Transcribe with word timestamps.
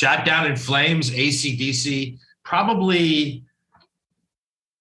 Shot 0.00 0.24
Down 0.24 0.46
in 0.46 0.56
Flames, 0.56 1.10
ACDC, 1.10 2.18
probably 2.42 3.44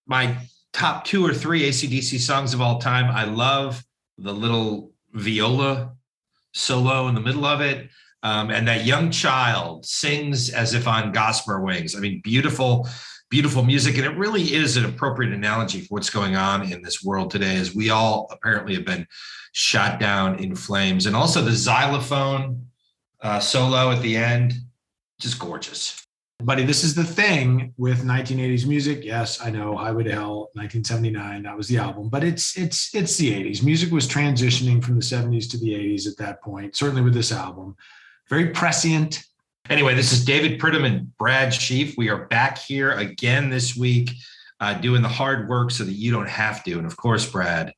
my 0.07 0.37
top 0.71 1.03
two 1.03 1.25
or 1.25 1.33
three 1.33 1.63
ACDC 1.63 2.17
songs 2.21 2.53
of 2.53 2.61
all 2.61 2.79
time. 2.79 3.13
I 3.13 3.25
love 3.25 3.83
the 4.17 4.31
little 4.31 4.93
viola 5.11 5.91
solo 6.53 7.09
in 7.09 7.15
the 7.15 7.19
middle 7.19 7.43
of 7.43 7.59
it. 7.59 7.89
Um, 8.23 8.49
and 8.49 8.65
that 8.69 8.85
young 8.85 9.11
child 9.11 9.85
sings 9.85 10.51
as 10.51 10.73
if 10.73 10.87
on 10.87 11.11
gossamer 11.11 11.59
wings. 11.59 11.97
I 11.97 11.99
mean, 11.99 12.21
beautiful, 12.23 12.87
beautiful 13.29 13.65
music. 13.65 13.97
And 13.97 14.05
it 14.05 14.17
really 14.17 14.53
is 14.53 14.77
an 14.77 14.85
appropriate 14.85 15.33
analogy 15.33 15.81
for 15.81 15.95
what's 15.95 16.09
going 16.09 16.37
on 16.37 16.71
in 16.71 16.81
this 16.81 17.03
world 17.03 17.29
today, 17.29 17.57
as 17.57 17.75
we 17.75 17.89
all 17.89 18.29
apparently 18.31 18.73
have 18.75 18.85
been 18.85 19.05
shot 19.51 19.99
down 19.99 20.39
in 20.39 20.55
flames. 20.55 21.07
And 21.07 21.13
also 21.13 21.41
the 21.41 21.51
xylophone 21.51 22.67
uh, 23.21 23.41
solo 23.41 23.91
at 23.91 24.01
the 24.01 24.15
end, 24.15 24.53
just 25.19 25.37
gorgeous. 25.39 26.03
Buddy, 26.41 26.63
this 26.63 26.85
is 26.85 26.95
the 26.95 27.03
thing 27.03 27.73
with 27.77 28.05
1980s 28.05 28.65
music. 28.65 29.03
Yes, 29.03 29.41
I 29.41 29.49
know 29.49 29.75
Highway 29.75 30.03
to 30.03 30.11
Hell, 30.13 30.49
1979, 30.53 31.43
that 31.43 31.57
was 31.57 31.67
the 31.67 31.77
album, 31.77 32.07
but 32.07 32.23
it's 32.23 32.57
it's 32.57 32.95
it's 32.95 33.17
the 33.17 33.33
80s. 33.33 33.61
Music 33.61 33.91
was 33.91 34.07
transitioning 34.07 34.81
from 34.81 34.95
the 34.95 35.01
70s 35.01 35.51
to 35.51 35.57
the 35.57 35.73
80s 35.73 36.07
at 36.07 36.15
that 36.17 36.41
point, 36.41 36.77
certainly 36.77 37.01
with 37.01 37.13
this 37.13 37.33
album. 37.33 37.75
Very 38.29 38.51
prescient. 38.51 39.21
Anyway, 39.69 39.93
this 39.93 40.13
is 40.13 40.23
David 40.23 40.61
Pridham 40.61 40.85
and 40.85 41.15
Brad 41.17 41.49
Sheafe. 41.49 41.97
We 41.97 42.07
are 42.09 42.25
back 42.27 42.57
here 42.57 42.93
again 42.93 43.49
this 43.49 43.75
week, 43.75 44.11
uh, 44.61 44.75
doing 44.75 45.01
the 45.01 45.09
hard 45.09 45.49
work 45.49 45.71
so 45.71 45.83
that 45.83 45.93
you 45.93 46.09
don't 46.09 46.29
have 46.29 46.63
to. 46.63 46.71
And 46.77 46.85
of 46.85 46.95
course, 46.95 47.29
Brad, 47.29 47.73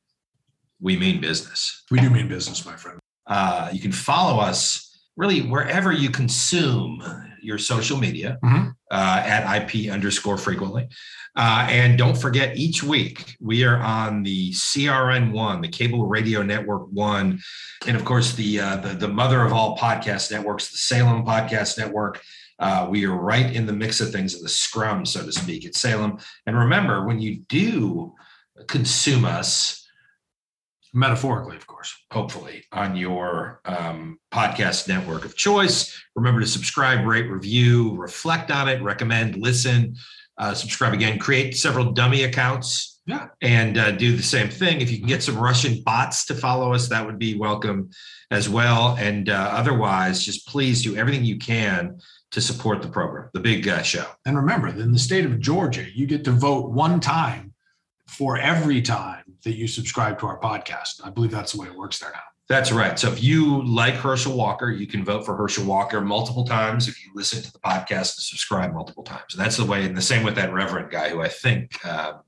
we 0.80 0.96
mean 0.96 1.20
business. 1.20 1.82
We 1.90 1.98
do 1.98 2.10
mean 2.10 2.28
business, 2.28 2.64
my 2.64 2.76
friend. 2.76 3.00
Uh, 3.26 3.70
you 3.72 3.80
can 3.80 3.92
follow 3.92 4.40
us 4.40 5.00
really 5.16 5.40
wherever 5.42 5.90
you 5.90 6.10
consume 6.10 7.02
your 7.42 7.58
social 7.58 7.98
media 7.98 8.38
Mhm. 8.44 8.74
uh, 8.90 9.22
at 9.24 9.44
IP 9.56 9.90
underscore 9.90 10.38
frequently. 10.38 10.88
Uh, 11.34 11.66
and 11.70 11.96
don't 11.96 12.16
forget, 12.16 12.56
each 12.58 12.82
week 12.82 13.36
we 13.40 13.64
are 13.64 13.78
on 13.78 14.22
the 14.22 14.52
CRN 14.52 15.32
one, 15.32 15.60
the 15.62 15.68
Cable 15.68 16.06
Radio 16.06 16.42
Network 16.42 16.88
one, 16.92 17.40
and 17.86 17.96
of 17.96 18.04
course 18.04 18.34
the 18.34 18.60
uh, 18.60 18.76
the, 18.76 18.90
the 18.90 19.08
mother 19.08 19.42
of 19.42 19.52
all 19.52 19.76
podcast 19.78 20.30
networks, 20.30 20.70
the 20.70 20.78
Salem 20.78 21.24
Podcast 21.24 21.78
Network. 21.78 22.20
Uh, 22.58 22.86
we 22.88 23.04
are 23.06 23.16
right 23.16 23.56
in 23.56 23.66
the 23.66 23.72
mix 23.72 24.00
of 24.00 24.12
things 24.12 24.34
in 24.36 24.42
the 24.42 24.48
scrum, 24.48 25.04
so 25.06 25.24
to 25.24 25.32
speak, 25.32 25.64
at 25.64 25.74
Salem. 25.74 26.18
And 26.46 26.56
remember, 26.56 27.04
when 27.06 27.18
you 27.20 27.40
do 27.48 28.14
consume 28.68 29.24
us, 29.24 29.78
Metaphorically, 30.94 31.56
of 31.56 31.66
course. 31.66 31.94
Hopefully 32.12 32.62
on 32.72 32.94
your 32.94 33.60
um, 33.64 34.18
podcast 34.32 34.86
network 34.86 35.24
of 35.24 35.34
choice. 35.34 35.98
Remember 36.14 36.40
to 36.40 36.46
subscribe, 36.46 37.06
rate, 37.06 37.30
review, 37.30 37.96
reflect 37.96 38.50
on 38.50 38.68
it, 38.68 38.82
recommend, 38.82 39.36
listen, 39.36 39.96
uh, 40.38 40.52
subscribe 40.54 40.92
again, 40.92 41.18
create 41.18 41.56
several 41.56 41.92
dummy 41.92 42.24
accounts. 42.24 43.00
Yeah. 43.06 43.28
And 43.40 43.78
uh, 43.78 43.92
do 43.92 44.16
the 44.16 44.22
same 44.22 44.48
thing. 44.48 44.80
If 44.80 44.90
you 44.90 44.98
can 44.98 45.08
get 45.08 45.24
some 45.24 45.36
Russian 45.36 45.82
bots 45.82 46.24
to 46.26 46.34
follow 46.34 46.72
us, 46.72 46.88
that 46.88 47.04
would 47.04 47.18
be 47.18 47.36
welcome 47.36 47.90
as 48.30 48.48
well. 48.48 48.96
And 48.96 49.28
uh, 49.28 49.50
otherwise, 49.52 50.24
just 50.24 50.46
please 50.46 50.82
do 50.82 50.94
everything 50.94 51.24
you 51.24 51.38
can 51.38 51.98
to 52.30 52.40
support 52.40 52.80
the 52.80 52.88
program, 52.88 53.28
the 53.34 53.40
big 53.40 53.66
uh, 53.66 53.82
show. 53.82 54.06
And 54.24 54.36
remember, 54.36 54.68
in 54.68 54.92
the 54.92 54.98
state 54.98 55.24
of 55.24 55.40
Georgia, 55.40 55.84
you 55.92 56.06
get 56.06 56.22
to 56.24 56.30
vote 56.30 56.70
one 56.70 57.00
time 57.00 57.54
for 58.06 58.38
every 58.38 58.80
time 58.82 59.21
that 59.44 59.54
you 59.54 59.66
subscribe 59.66 60.18
to 60.20 60.26
our 60.26 60.38
podcast. 60.40 61.00
I 61.04 61.10
believe 61.10 61.30
that's 61.30 61.52
the 61.52 61.60
way 61.60 61.68
it 61.68 61.74
works 61.74 61.98
there 61.98 62.10
now. 62.12 62.20
That's 62.48 62.72
right. 62.72 62.98
So 62.98 63.10
if 63.10 63.22
you 63.22 63.64
like 63.64 63.94
Herschel 63.94 64.36
Walker, 64.36 64.70
you 64.70 64.86
can 64.86 65.04
vote 65.04 65.24
for 65.24 65.34
Herschel 65.36 65.64
Walker 65.64 66.00
multiple 66.00 66.44
times 66.44 66.86
if 66.88 67.02
you 67.02 67.10
listen 67.14 67.42
to 67.42 67.52
the 67.52 67.58
podcast 67.60 68.16
and 68.16 68.24
subscribe 68.24 68.72
multiple 68.74 69.04
times. 69.04 69.34
And 69.34 69.42
that's 69.42 69.56
the 69.56 69.64
way, 69.64 69.84
and 69.86 69.96
the 69.96 70.02
same 70.02 70.22
with 70.22 70.34
that 70.34 70.52
Reverend 70.52 70.90
guy 70.90 71.08
who 71.08 71.22
I 71.22 71.28
think 71.28 71.84
um, 71.86 72.20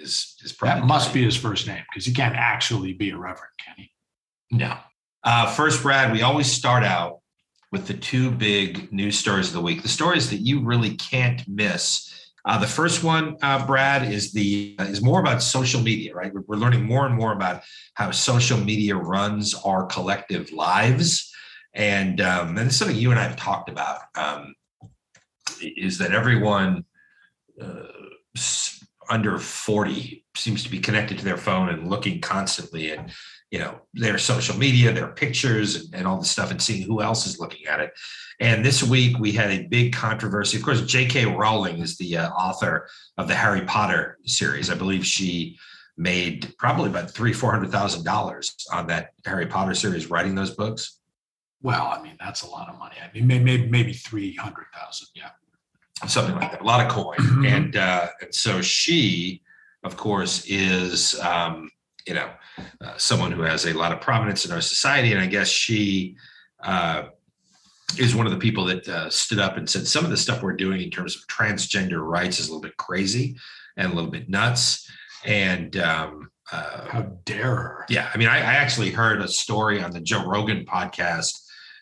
is 0.00 0.36
is 0.42 0.52
probably 0.52 0.80
That 0.80 0.86
must 0.86 1.14
be 1.14 1.22
his 1.22 1.36
first 1.36 1.66
name 1.66 1.82
because 1.90 2.04
he 2.06 2.12
can't 2.12 2.34
actually 2.34 2.92
be 2.94 3.10
a 3.10 3.16
reverend, 3.16 3.52
can 3.64 3.74
he? 3.76 3.92
no. 4.50 4.76
Uh, 5.24 5.50
first, 5.50 5.82
Brad, 5.82 6.12
we 6.12 6.22
always 6.22 6.50
start 6.50 6.84
out 6.84 7.18
with 7.72 7.88
the 7.88 7.94
two 7.94 8.30
big 8.30 8.92
news 8.92 9.18
stories 9.18 9.48
of 9.48 9.54
the 9.54 9.60
week, 9.60 9.82
the 9.82 9.88
stories 9.88 10.30
that 10.30 10.36
you 10.36 10.62
really 10.62 10.94
can't 10.94 11.42
miss. 11.48 12.25
Uh, 12.46 12.58
the 12.58 12.66
first 12.66 13.02
one, 13.02 13.36
uh, 13.42 13.66
Brad, 13.66 14.10
is 14.10 14.32
the 14.32 14.76
is 14.78 15.02
more 15.02 15.18
about 15.18 15.42
social 15.42 15.80
media, 15.80 16.14
right? 16.14 16.32
We're, 16.32 16.42
we're 16.46 16.56
learning 16.56 16.84
more 16.84 17.04
and 17.04 17.14
more 17.14 17.32
about 17.32 17.62
how 17.94 18.12
social 18.12 18.56
media 18.56 18.94
runs 18.94 19.52
our 19.64 19.84
collective 19.86 20.52
lives, 20.52 21.34
and 21.74 22.20
um, 22.20 22.56
and 22.56 22.68
it's 22.68 22.76
something 22.76 22.96
you 22.96 23.10
and 23.10 23.18
I 23.18 23.24
have 23.24 23.36
talked 23.36 23.68
about. 23.68 23.98
Um, 24.14 24.54
is 25.60 25.98
that 25.98 26.12
everyone 26.12 26.84
uh, 27.60 27.82
under 29.10 29.38
forty 29.40 30.24
seems 30.36 30.62
to 30.62 30.70
be 30.70 30.78
connected 30.78 31.18
to 31.18 31.24
their 31.24 31.36
phone 31.36 31.68
and 31.68 31.90
looking 31.90 32.20
constantly 32.20 32.92
at 32.92 33.10
you 33.56 33.62
know 33.62 33.80
their 33.94 34.18
social 34.18 34.54
media, 34.58 34.92
their 34.92 35.08
pictures, 35.08 35.76
and, 35.76 35.94
and 35.94 36.06
all 36.06 36.18
the 36.18 36.26
stuff, 36.26 36.50
and 36.50 36.60
seeing 36.60 36.82
who 36.82 37.00
else 37.00 37.26
is 37.26 37.40
looking 37.40 37.66
at 37.66 37.80
it. 37.80 37.90
And 38.38 38.62
this 38.62 38.82
week 38.82 39.18
we 39.18 39.32
had 39.32 39.50
a 39.50 39.66
big 39.66 39.94
controversy. 39.94 40.58
Of 40.58 40.62
course, 40.62 40.82
J.K. 40.82 41.24
Rowling 41.24 41.78
is 41.78 41.96
the 41.96 42.18
uh, 42.18 42.30
author 42.32 42.86
of 43.16 43.28
the 43.28 43.34
Harry 43.34 43.62
Potter 43.62 44.18
series. 44.26 44.68
I 44.68 44.74
believe 44.74 45.06
she 45.06 45.56
made 45.96 46.52
probably 46.58 46.90
about 46.90 47.10
three, 47.10 47.32
four 47.32 47.50
hundred 47.50 47.70
thousand 47.70 48.04
dollars 48.04 48.54
on 48.70 48.86
that 48.88 49.12
Harry 49.24 49.46
Potter 49.46 49.72
series, 49.74 50.10
writing 50.10 50.34
those 50.34 50.50
books. 50.54 51.00
Well, 51.62 51.86
I 51.86 52.02
mean, 52.02 52.16
that's 52.20 52.42
a 52.42 52.50
lot 52.50 52.68
of 52.68 52.78
money. 52.78 52.96
I 53.02 53.10
mean, 53.14 53.26
maybe 53.26 53.66
maybe, 53.68 53.94
three 53.94 54.34
hundred 54.34 54.66
thousand. 54.74 55.08
Yeah. 55.14 55.30
something 56.06 56.34
like 56.34 56.50
that, 56.52 56.60
a 56.60 56.64
lot 56.64 56.84
of 56.84 56.92
coin. 56.92 57.16
Mhm. 57.16 57.48
And, 57.56 57.76
uh, 57.76 58.08
and 58.20 58.34
so 58.34 58.60
she, 58.60 59.40
of 59.82 59.96
course, 59.96 60.44
is, 60.46 61.18
um, 61.20 61.70
you 62.06 62.14
know, 62.14 62.30
uh, 62.80 62.96
someone 62.96 63.32
who 63.32 63.42
has 63.42 63.66
a 63.66 63.72
lot 63.72 63.92
of 63.92 64.00
prominence 64.00 64.44
in 64.44 64.52
our 64.52 64.60
society. 64.60 65.12
And 65.12 65.20
I 65.20 65.26
guess 65.26 65.48
she 65.48 66.16
uh, 66.62 67.04
is 67.98 68.14
one 68.14 68.26
of 68.26 68.32
the 68.32 68.38
people 68.38 68.64
that 68.66 68.88
uh, 68.88 69.10
stood 69.10 69.38
up 69.38 69.56
and 69.56 69.68
said 69.68 69.86
some 69.86 70.04
of 70.04 70.10
the 70.10 70.16
stuff 70.16 70.42
we're 70.42 70.56
doing 70.56 70.80
in 70.80 70.90
terms 70.90 71.16
of 71.16 71.26
transgender 71.26 72.00
rights 72.00 72.38
is 72.38 72.48
a 72.48 72.50
little 72.50 72.62
bit 72.62 72.76
crazy 72.76 73.36
and 73.76 73.92
a 73.92 73.94
little 73.94 74.10
bit 74.10 74.28
nuts. 74.28 74.88
And 75.24 75.76
um, 75.78 76.30
uh, 76.52 76.88
How 76.88 77.02
dare 77.24 77.56
her? 77.56 77.86
yeah, 77.88 78.10
I 78.12 78.16
mean, 78.16 78.28
I, 78.28 78.38
I 78.38 78.54
actually 78.54 78.90
heard 78.90 79.20
a 79.20 79.28
story 79.28 79.82
on 79.82 79.90
the 79.90 80.00
Joe 80.00 80.24
Rogan 80.24 80.64
podcast 80.64 81.32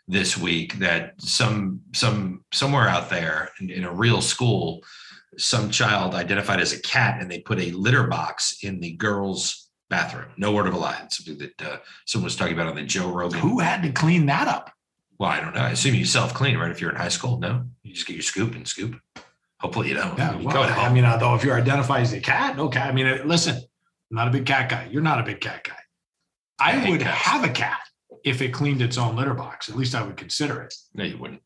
this 0.06 0.36
week 0.36 0.78
that 0.78 1.14
some 1.18 1.80
some 1.94 2.44
somewhere 2.52 2.88
out 2.88 3.08
there 3.08 3.50
in, 3.60 3.70
in 3.70 3.84
a 3.84 3.92
real 3.92 4.20
school, 4.20 4.82
some 5.38 5.70
child 5.70 6.14
identified 6.14 6.60
as 6.60 6.72
a 6.72 6.80
cat, 6.80 7.20
and 7.20 7.30
they 7.30 7.40
put 7.40 7.58
a 7.58 7.70
litter 7.72 8.06
box 8.06 8.58
in 8.62 8.80
the 8.80 8.92
girls' 8.92 9.63
bathroom. 9.94 10.26
No 10.36 10.52
word 10.52 10.66
of 10.66 10.74
a 10.74 10.76
lie. 10.76 11.00
It's 11.04 11.18
something 11.18 11.38
that 11.38 11.62
uh, 11.62 11.76
someone 12.04 12.24
was 12.24 12.34
talking 12.34 12.54
about 12.54 12.66
on 12.66 12.74
the 12.74 12.82
Joe 12.82 13.08
Rogan. 13.08 13.38
Who 13.38 13.60
had 13.60 13.82
to 13.84 13.92
clean 13.92 14.26
that 14.26 14.48
up? 14.48 14.72
Well, 15.20 15.30
I 15.30 15.40
don't 15.40 15.54
know. 15.54 15.60
I 15.60 15.70
assume 15.70 15.94
you 15.94 16.04
self 16.04 16.34
clean, 16.34 16.56
right? 16.58 16.70
If 16.70 16.80
you're 16.80 16.90
in 16.90 16.96
high 16.96 17.08
school, 17.08 17.38
no, 17.38 17.64
you 17.84 17.94
just 17.94 18.06
get 18.06 18.14
your 18.14 18.22
scoop 18.22 18.56
and 18.56 18.66
scoop. 18.66 18.96
Hopefully, 19.60 19.88
you 19.90 19.94
don't. 19.94 20.18
Yeah, 20.18 20.36
you 20.36 20.46
well, 20.46 20.64
I 20.64 20.92
mean, 20.92 21.04
although 21.04 21.36
if 21.36 21.44
you're 21.44 21.56
identified 21.56 22.02
as 22.02 22.12
a 22.12 22.20
cat, 22.20 22.56
no 22.56 22.68
cat. 22.68 22.88
I 22.88 22.92
mean, 22.92 23.06
uh, 23.06 23.22
listen, 23.24 23.54
I'm 23.54 24.16
not 24.16 24.26
a 24.26 24.32
big 24.32 24.46
cat 24.46 24.68
guy. 24.68 24.88
You're 24.90 25.02
not 25.02 25.20
a 25.20 25.22
big 25.22 25.40
cat 25.40 25.62
guy. 25.62 25.76
I 26.58 26.84
I 26.84 26.90
would 26.90 27.00
cats. 27.00 27.18
have 27.18 27.44
a 27.44 27.48
cat 27.48 27.80
if 28.24 28.42
it 28.42 28.52
cleaned 28.52 28.82
its 28.82 28.98
own 28.98 29.14
litter 29.14 29.34
box. 29.34 29.68
At 29.68 29.76
least 29.76 29.94
I 29.94 30.02
would 30.02 30.16
consider 30.16 30.60
it. 30.62 30.74
no, 30.92 31.04
you 31.04 31.18
wouldn't. 31.18 31.40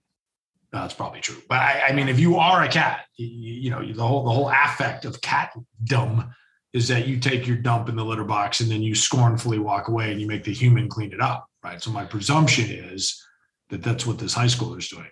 No, 0.72 0.80
that's 0.80 0.94
probably 0.94 1.20
true. 1.20 1.42
But 1.48 1.60
I, 1.60 1.88
I 1.88 1.92
mean, 1.92 2.08
if 2.08 2.18
you 2.18 2.36
are 2.36 2.62
a 2.62 2.68
cat, 2.68 3.04
you, 3.16 3.26
you 3.26 3.70
know, 3.70 3.80
the 3.86 4.06
whole 4.06 4.24
the 4.24 4.30
whole 4.30 4.48
affect 4.48 5.04
of 5.04 5.20
catdom 5.20 6.32
is 6.78 6.88
that 6.88 7.06
you 7.06 7.18
take 7.18 7.46
your 7.46 7.56
dump 7.56 7.88
in 7.88 7.96
the 7.96 8.04
litter 8.04 8.24
box 8.24 8.60
and 8.60 8.70
then 8.70 8.80
you 8.82 8.94
scornfully 8.94 9.58
walk 9.58 9.88
away 9.88 10.10
and 10.12 10.20
you 10.20 10.26
make 10.26 10.44
the 10.44 10.52
human 10.52 10.88
clean 10.88 11.12
it 11.12 11.20
up, 11.20 11.46
right? 11.62 11.82
So 11.82 11.90
my 11.90 12.04
presumption 12.04 12.70
is 12.70 13.22
that 13.70 13.82
that's 13.82 14.06
what 14.06 14.18
this 14.18 14.32
high 14.32 14.46
schooler 14.46 14.78
is 14.78 14.88
doing. 14.88 15.10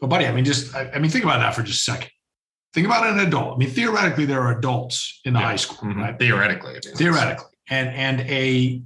But 0.00 0.08
buddy, 0.08 0.26
I 0.26 0.32
mean, 0.32 0.44
just 0.44 0.74
I, 0.74 0.90
I 0.94 0.98
mean, 0.98 1.10
think 1.10 1.24
about 1.24 1.40
that 1.40 1.54
for 1.54 1.62
just 1.62 1.80
a 1.86 1.92
second. 1.92 2.10
Think 2.72 2.86
about 2.86 3.04
an 3.06 3.18
adult. 3.18 3.56
I 3.56 3.58
mean, 3.58 3.68
theoretically, 3.70 4.24
there 4.24 4.40
are 4.40 4.56
adults 4.58 5.20
in 5.24 5.34
the 5.34 5.40
Yeah. 5.40 5.46
high 5.46 5.56
school, 5.56 5.88
Mhm. 5.90 5.96
right? 5.96 6.18
Theoretically. 6.18 6.70
I 6.70 6.80
mean, 6.86 6.96
Theoretically, 6.96 7.46
and 7.68 7.88
and 7.90 8.20
a 8.22 8.80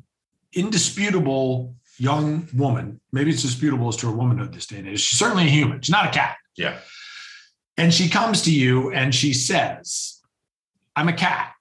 indisputable 0.55 1.75
young 1.99 2.49
woman. 2.55 3.01
Maybe 3.13 3.31
it's 3.31 3.43
disputable 3.43 3.89
as 3.89 3.97
to 3.99 4.07
her 4.07 4.13
womanhood 4.13 4.53
this 4.53 4.67
day 4.67 4.79
and 4.79 4.89
age. 4.89 5.01
She's 5.01 5.19
certainly 5.19 5.45
a 5.45 5.51
human. 5.51 5.81
She's 5.81 5.91
not 5.93 6.07
a 6.07 6.11
cat. 6.11 6.37
Yeah. 6.57 6.79
And 7.77 7.93
she 7.95 8.09
comes 8.09 8.43
to 8.43 8.53
you 8.53 8.93
and 8.93 9.15
she 9.15 9.33
says, 9.33 10.21
I'm 10.97 11.09
a 11.09 11.13
cat. 11.13 11.54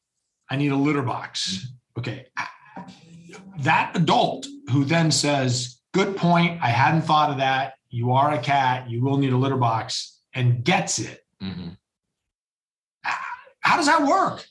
I 0.53 0.55
need 0.55 0.71
a 0.71 0.75
litter 0.75 1.01
box. 1.01 1.67
Okay. 1.97 2.27
That 3.61 3.91
adult 3.95 4.45
who 4.71 4.85
then 4.85 5.09
says, 5.09 5.79
Good 5.95 6.15
point. 6.15 6.61
I 6.61 6.69
hadn't 6.69 7.01
thought 7.03 7.31
of 7.31 7.37
that. 7.37 7.73
You 7.89 8.11
are 8.11 8.31
a 8.33 8.37
cat. 8.39 8.87
You 8.87 9.01
will 9.01 9.17
need 9.17 9.33
a 9.33 9.37
litter 9.37 9.57
box 9.57 10.19
and 10.33 10.63
gets 10.63 10.99
it. 10.99 11.25
Mhm. 11.41 11.77
How 13.61 13.77
does 13.77 13.87
that 13.87 14.03
work? 14.03 14.45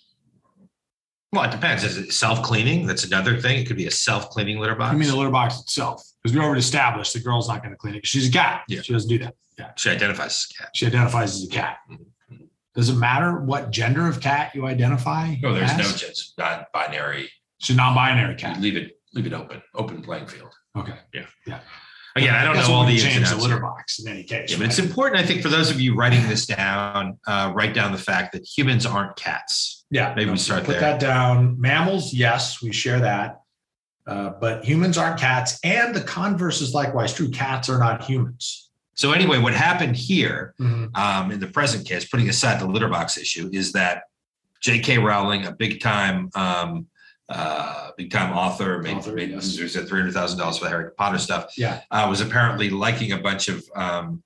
Well, 1.32 1.44
it 1.44 1.52
depends. 1.52 1.84
Is 1.84 1.96
it 1.98 2.12
self 2.12 2.42
cleaning? 2.42 2.84
That's 2.86 3.04
another 3.04 3.40
thing. 3.40 3.60
It 3.60 3.66
could 3.68 3.76
be 3.76 3.86
a 3.86 3.90
self 3.92 4.28
cleaning 4.30 4.58
litter 4.58 4.74
box. 4.74 4.92
I 4.92 4.96
mean, 4.96 5.08
the 5.08 5.16
litter 5.16 5.30
box 5.30 5.60
itself, 5.60 6.02
because 6.22 6.36
we 6.36 6.42
already 6.44 6.60
established 6.60 7.12
the 7.12 7.20
girl's 7.20 7.48
not 7.48 7.62
going 7.62 7.70
to 7.72 7.78
clean 7.78 7.94
it. 7.94 8.04
She's 8.06 8.28
a 8.28 8.32
cat. 8.32 8.62
Yeah. 8.66 8.82
She 8.82 8.92
doesn't 8.92 9.08
do 9.08 9.18
that. 9.18 9.34
Yeah. 9.56 9.70
she 9.76 9.90
identifies 9.90 10.30
as 10.30 10.46
a 10.50 10.62
cat. 10.62 10.70
She 10.74 10.86
identifies 10.86 11.36
as 11.36 11.44
a 11.44 11.48
cat. 11.48 11.78
Does 12.74 12.88
it 12.88 12.94
matter 12.96 13.40
what 13.40 13.70
gender 13.70 14.06
of 14.06 14.20
cat 14.20 14.54
you 14.54 14.66
identify? 14.66 15.34
No, 15.42 15.52
there's 15.54 15.76
no 15.76 15.84
as? 15.84 16.00
chance. 16.00 16.34
Not 16.38 16.72
binary. 16.72 17.30
She's 17.58 17.74
a 17.74 17.76
non-binary 17.76 18.36
cat. 18.36 18.60
Leave 18.60 18.76
it. 18.76 18.98
Leave 19.14 19.26
it 19.26 19.32
open. 19.34 19.62
Open 19.74 20.02
playing 20.02 20.26
field. 20.26 20.54
Okay. 20.76 20.94
Yeah. 21.12 21.26
Yeah. 21.46 21.60
Again, 22.16 22.34
I 22.34 22.44
don't 22.44 22.56
know 22.56 22.62
all 22.74 22.84
the 22.84 22.94
wouldn't 22.94 23.04
ins 23.04 23.14
change 23.14 23.30
the 23.30 23.36
litter 23.36 23.60
box 23.60 23.98
in 23.98 24.10
any 24.10 24.22
case. 24.22 24.50
Yeah, 24.50 24.58
but 24.58 24.66
it's 24.66 24.78
important, 24.78 25.20
I 25.22 25.26
think, 25.26 25.40
for 25.42 25.48
those 25.48 25.70
of 25.70 25.80
you 25.80 25.94
writing 25.94 26.26
this 26.28 26.44
down, 26.44 27.18
uh, 27.26 27.52
write 27.54 27.72
down 27.72 27.92
the 27.92 27.98
fact 27.98 28.32
that 28.32 28.44
humans 28.44 28.84
aren't 28.84 29.16
cats. 29.16 29.86
yeah. 29.90 30.12
maybe 30.14 30.30
we 30.30 30.36
start 30.36 30.64
Put 30.64 30.72
there. 30.72 30.80
that 30.80 31.00
down. 31.00 31.58
Mammals, 31.58 32.12
yes, 32.12 32.60
we 32.62 32.70
share 32.72 33.00
that. 33.00 33.40
Uh, 34.06 34.30
but 34.40 34.62
humans 34.64 34.98
aren't 34.98 35.18
cats, 35.18 35.58
and 35.64 35.94
the 35.94 36.00
converse 36.02 36.60
is 36.60 36.74
likewise 36.74 37.14
true. 37.14 37.30
Cats 37.30 37.70
are 37.70 37.78
not 37.78 38.02
humans. 38.04 38.61
So 38.94 39.12
anyway, 39.12 39.38
what 39.38 39.54
happened 39.54 39.96
here 39.96 40.54
Mhm. 40.60 40.96
um, 40.96 41.30
in 41.30 41.40
the 41.40 41.46
present 41.46 41.86
case, 41.86 42.04
putting 42.04 42.28
aside 42.28 42.60
the 42.60 42.66
litter 42.66 42.88
box 42.88 43.16
issue, 43.16 43.48
is 43.52 43.72
that 43.72 44.02
J.K. 44.60 44.98
Rowling, 44.98 45.46
a 45.46 45.52
big 45.52 45.80
time, 45.80 46.30
um, 46.34 46.86
uh, 47.28 47.90
big 47.96 48.10
time 48.10 48.32
author, 48.36 48.78
made, 48.82 48.96
Author, 48.98 49.14
made 49.14 49.30
yes. 49.30 49.56
three 49.56 49.68
hundred 50.00 50.12
thousand 50.12 50.38
dollars 50.38 50.58
for 50.58 50.64
the 50.64 50.70
Harry 50.70 50.90
Potter 50.96 51.18
stuff. 51.18 51.52
Yeah. 51.56 51.80
uh, 51.90 52.06
was 52.08 52.20
apparently 52.20 52.68
liking 52.70 53.12
a 53.12 53.18
bunch 53.18 53.48
of 53.48 53.64
um, 53.74 54.22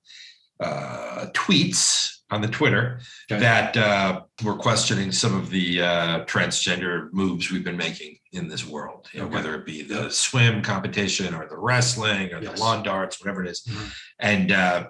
uh, 0.59 1.27
tweets 1.33 2.17
on 2.29 2.41
the 2.41 2.47
Twitter 2.47 2.99
Okay. 3.31 3.39
that 3.39 3.77
uh, 3.77 4.21
were 4.43 4.55
questioning 4.55 5.11
some 5.13 5.33
of 5.35 5.49
the 5.49 5.81
uh, 5.81 6.25
transgender 6.25 7.11
moves 7.13 7.49
we've 7.51 7.63
been 7.63 7.77
making 7.77 8.16
in 8.33 8.47
this 8.47 8.65
world, 8.65 9.07
you 9.13 9.19
know, 9.19 9.25
Okay. 9.27 9.35
whether 9.35 9.55
it 9.55 9.65
be 9.65 9.81
the 9.83 10.09
swim 10.09 10.61
competition 10.61 11.33
or 11.33 11.47
the 11.47 11.57
wrestling 11.57 12.33
or 12.33 12.41
Yes. 12.41 12.53
the 12.55 12.59
lawn 12.59 12.83
darts, 12.83 13.19
whatever 13.21 13.43
it 13.43 13.49
is. 13.49 13.61
Mhm. 13.67 13.91
And 14.19 14.51
uh, 14.51 14.87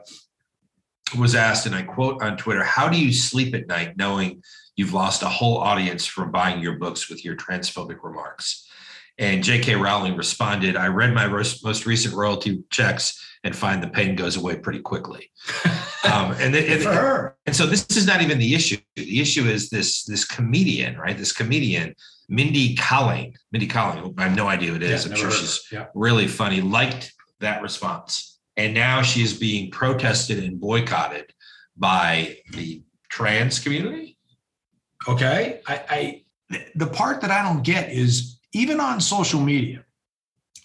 was 1.17 1.35
asked, 1.35 1.65
and 1.65 1.75
I 1.75 1.83
quote 1.83 2.21
on 2.21 2.35
Twitter, 2.37 2.63
How 2.63 2.89
do 2.89 2.97
you 2.99 3.13
sleep 3.13 3.53
at 3.55 3.67
night 3.67 3.95
knowing 3.97 4.43
you've 4.75 4.93
lost 4.93 5.23
a 5.23 5.29
whole 5.29 5.57
audience 5.57 6.05
from 6.05 6.31
buying 6.31 6.61
your 6.61 6.77
books 6.77 7.09
with 7.09 7.23
your 7.23 7.35
transphobic 7.35 8.03
remarks? 8.03 8.67
And 9.19 9.43
J.K. 9.43 9.75
Rowling 9.75 10.15
responded, 10.15 10.75
I 10.75 10.87
read 10.87 11.13
my 11.13 11.27
most 11.27 11.85
recent 11.85 12.13
royalty 12.13 12.63
checks 12.69 13.19
and 13.43 13.55
find 13.55 13.81
the 13.81 13.87
pain 13.87 14.15
goes 14.15 14.35
away 14.37 14.57
pretty 14.57 14.79
quickly. 14.79 15.31
Um, 16.03 16.31
and, 16.39 16.53
Good 16.53 16.87
and, 16.87 17.31
and 17.47 17.55
so 17.55 17.65
this 17.65 17.85
is 17.97 18.07
not 18.07 18.21
even 18.21 18.37
the 18.37 18.55
issue. 18.55 18.77
The 18.95 19.19
issue 19.19 19.43
is 19.43 19.69
this 19.69 20.05
this 20.05 20.23
comedian, 20.23 20.95
right? 20.97 21.17
This 21.17 21.33
comedian, 21.33 21.95
Mindy 22.29 22.75
Kaling. 22.75 23.35
Mindy 23.51 23.67
Kaling. 23.67 24.13
I 24.17 24.23
have 24.23 24.35
no 24.35 24.47
idea 24.47 24.69
who 24.71 24.75
it 24.75 24.83
is. 24.83 25.05
Yeah, 25.05 25.11
I'm 25.11 25.17
sure 25.17 25.31
she's 25.31 25.67
yeah. 25.71 25.85
really 25.93 26.27
funny. 26.27 26.61
Liked 26.61 27.13
that 27.39 27.61
response, 27.61 28.39
and 28.55 28.73
now 28.73 29.01
she 29.01 29.21
is 29.23 29.33
being 29.33 29.71
protested 29.71 30.43
and 30.43 30.59
boycotted 30.59 31.33
by 31.77 32.37
the 32.51 32.83
trans 33.09 33.59
community. 33.59 34.17
Okay. 35.07 35.61
I, 35.67 35.81
I 35.89 36.23
the 36.75 36.87
part 36.87 37.21
that 37.21 37.31
I 37.31 37.43
don't 37.43 37.63
get 37.63 37.91
is 37.91 38.39
even 38.53 38.79
on 38.79 38.99
social 39.01 39.39
media, 39.39 39.83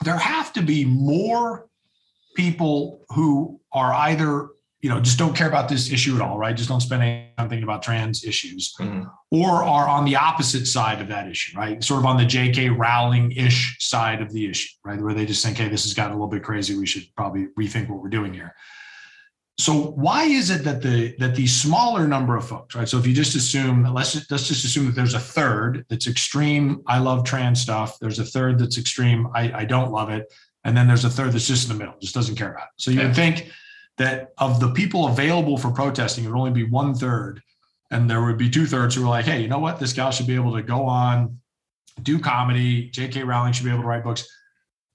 there 0.05 0.17
have 0.17 0.53
to 0.55 0.63
be 0.63 0.85
more 0.85 1.69
people 2.37 3.05
who 3.11 3.61
are 3.73 3.93
either, 3.93 4.49
you 4.83 4.89
know, 4.89 5.01
just 5.01 5.17
don't 5.17 5.35
care 5.35 5.47
about 5.47 5.69
this 5.69 5.93
issue 5.93 6.17
at 6.17 6.21
all, 6.21 6.37
right? 6.37 6.57
Just 6.57 6.69
don't 6.69 6.81
spend 6.81 7.05
any 7.05 7.33
time 7.39 7.49
thinking 7.49 7.63
about 7.63 7.83
trans 7.83 8.25
issues, 8.25 8.75
mm-hmm. 8.81 9.05
or 9.31 9.63
are 9.63 9.89
on 9.89 10.05
the 10.05 10.17
opposite 10.17 10.67
side 10.67 11.01
of 11.01 11.07
that 11.07 11.29
issue, 11.29 11.57
right? 11.57 11.83
Sort 11.83 12.01
of 12.01 12.07
on 12.07 12.17
the 12.17 12.25
JK 12.25 12.77
Rowling-ish 12.77 13.77
side 13.79 14.21
of 14.21 14.33
the 14.33 14.51
issue, 14.51 14.69
right? 14.85 15.01
Where 15.01 15.15
they 15.15 15.25
just 15.25 15.45
think, 15.45 15.57
hey, 15.57 15.69
this 15.69 15.85
has 15.85 15.95
gotten 15.95 16.13
a 16.13 16.17
little 16.17 16.29
bit 16.29 16.43
crazy. 16.43 16.77
We 16.77 16.87
should 16.87 17.05
probably 17.17 17.47
rethink 17.59 17.89
what 17.89 18.03
we're 18.03 18.09
doing 18.09 18.35
here. 18.35 18.57
So 19.57 19.93
why 19.93 20.25
is 20.25 20.51
it 20.51 20.65
that 20.65 20.83
the 20.83 21.15
that 21.19 21.37
the 21.37 21.47
smaller 21.47 22.09
number 22.09 22.37
of 22.37 22.49
folks, 22.49 22.75
right? 22.75 22.89
So 22.89 22.99
if 22.99 23.07
you 23.07 23.15
just 23.15 23.37
assume, 23.37 23.85
let's 23.85 24.15
just, 24.15 24.31
let's 24.33 24.49
just 24.49 24.65
assume 24.65 24.87
that 24.87 24.97
there's 24.97 25.15
a 25.15 25.21
third 25.21 25.85
that's 25.89 26.09
extreme, 26.09 26.83
I 26.89 26.99
love 26.99 27.25
trans 27.25 27.61
stuff. 27.61 27.99
There's 28.01 28.19
a 28.19 28.25
third 28.25 28.59
that's 28.59 28.79
extreme, 28.79 29.29
I, 29.33 29.53
I 29.53 29.65
don't 29.65 29.93
love 29.93 30.11
it, 30.11 30.33
and 30.65 30.77
then 30.77 30.89
there's 30.89 31.05
a 31.05 31.11
third 31.11 31.33
that's 31.33 31.47
just 31.47 31.71
in 31.71 31.77
the 31.77 31.79
middle, 31.79 31.95
just 32.01 32.15
doesn't 32.15 32.35
care 32.35 32.51
about 32.51 32.65
it. 32.65 32.83
So 32.83 32.91
you 32.91 33.03
would 33.03 33.15
think 33.15 33.53
that 33.99 34.33
of 34.39 34.61
the 34.61 34.71
people 34.73 35.09
available 35.09 35.57
for 35.59 35.71
protesting, 35.71 36.25
it 36.25 36.29
would 36.29 36.39
only 36.39 36.51
be 36.51 36.65
one 36.65 36.95
third, 36.95 37.43
and 37.91 38.09
there 38.09 38.23
would 38.23 38.39
be 38.39 38.49
two 38.49 38.67
thirds 38.67 38.95
who 38.95 39.03
were 39.03 39.09
like, 39.09 39.27
hey, 39.27 39.41
you 39.41 39.49
know 39.49 39.59
what? 39.59 39.79
This 39.79 39.93
guy 39.93 40.11
should 40.11 40.27
be 40.27 40.35
able 40.35 40.55
to 40.55 40.63
go 40.63 40.85
on, 40.87 41.39
do 42.03 42.19
comedy. 42.19 42.89
J.K. 42.91 43.23
Rowling 43.23 43.53
should 43.53 43.65
be 43.65 43.71
able 43.71 43.83
to 43.83 43.89
write 43.89 44.05
books. 44.05 44.27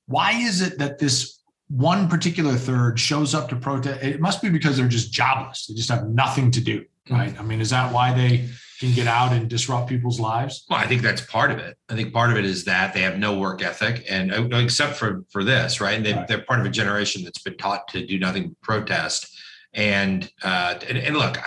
Why 0.07 0.31
is 0.33 0.61
it 0.61 0.79
that 0.79 0.97
this 0.97 1.41
one 1.69 2.07
particular 2.07 2.55
third 2.55 2.99
shows 2.99 3.35
up 3.35 3.49
to 3.49 3.55
protest? 3.55 4.01
It 4.01 4.19
must 4.19 4.41
be 4.41 4.49
because 4.49 4.77
they're 4.77 4.87
just 4.87 5.11
jobless. 5.11 5.67
They 5.67 5.75
just 5.75 5.89
have 5.89 6.07
nothing 6.07 6.49
to 6.51 6.61
do, 6.61 6.79
mm-hmm. 6.79 7.13
right? 7.13 7.39
I 7.39 7.43
mean, 7.43 7.61
is 7.61 7.69
that 7.69 7.93
why 7.93 8.13
they 8.13 8.49
can 8.79 8.93
get 8.93 9.07
out 9.07 9.31
and 9.33 9.49
disrupt 9.49 9.89
people's 9.89 10.19
lives? 10.19 10.65
Well, 10.69 10.79
I 10.79 10.87
think 10.87 11.01
that's 11.01 11.21
part 11.21 11.51
of 11.51 11.57
it. 11.57 11.77
I 11.89 11.95
think 11.95 12.13
part 12.13 12.31
of 12.31 12.37
it 12.37 12.45
is 12.45 12.65
that 12.65 12.93
they 12.93 13.01
have 13.01 13.17
no 13.17 13.37
work 13.39 13.61
ethic, 13.63 14.05
and 14.09 14.31
uh, 14.31 14.57
except 14.57 14.95
for 14.95 15.23
for 15.29 15.43
this, 15.43 15.79
right? 15.79 16.03
They, 16.03 16.17
Right. 16.17 16.27
They're 16.27 16.41
part 16.41 16.59
of 16.59 16.65
a 16.65 16.69
generation 16.69 17.23
that's 17.23 17.41
been 17.41 17.57
taught 17.57 17.87
to 17.89 18.05
do 18.05 18.17
nothing 18.17 18.49
but 18.49 18.61
protest. 18.61 19.37
And 19.73 20.31
uh, 20.43 20.79
and, 20.87 20.97
and 20.97 21.17
look, 21.17 21.37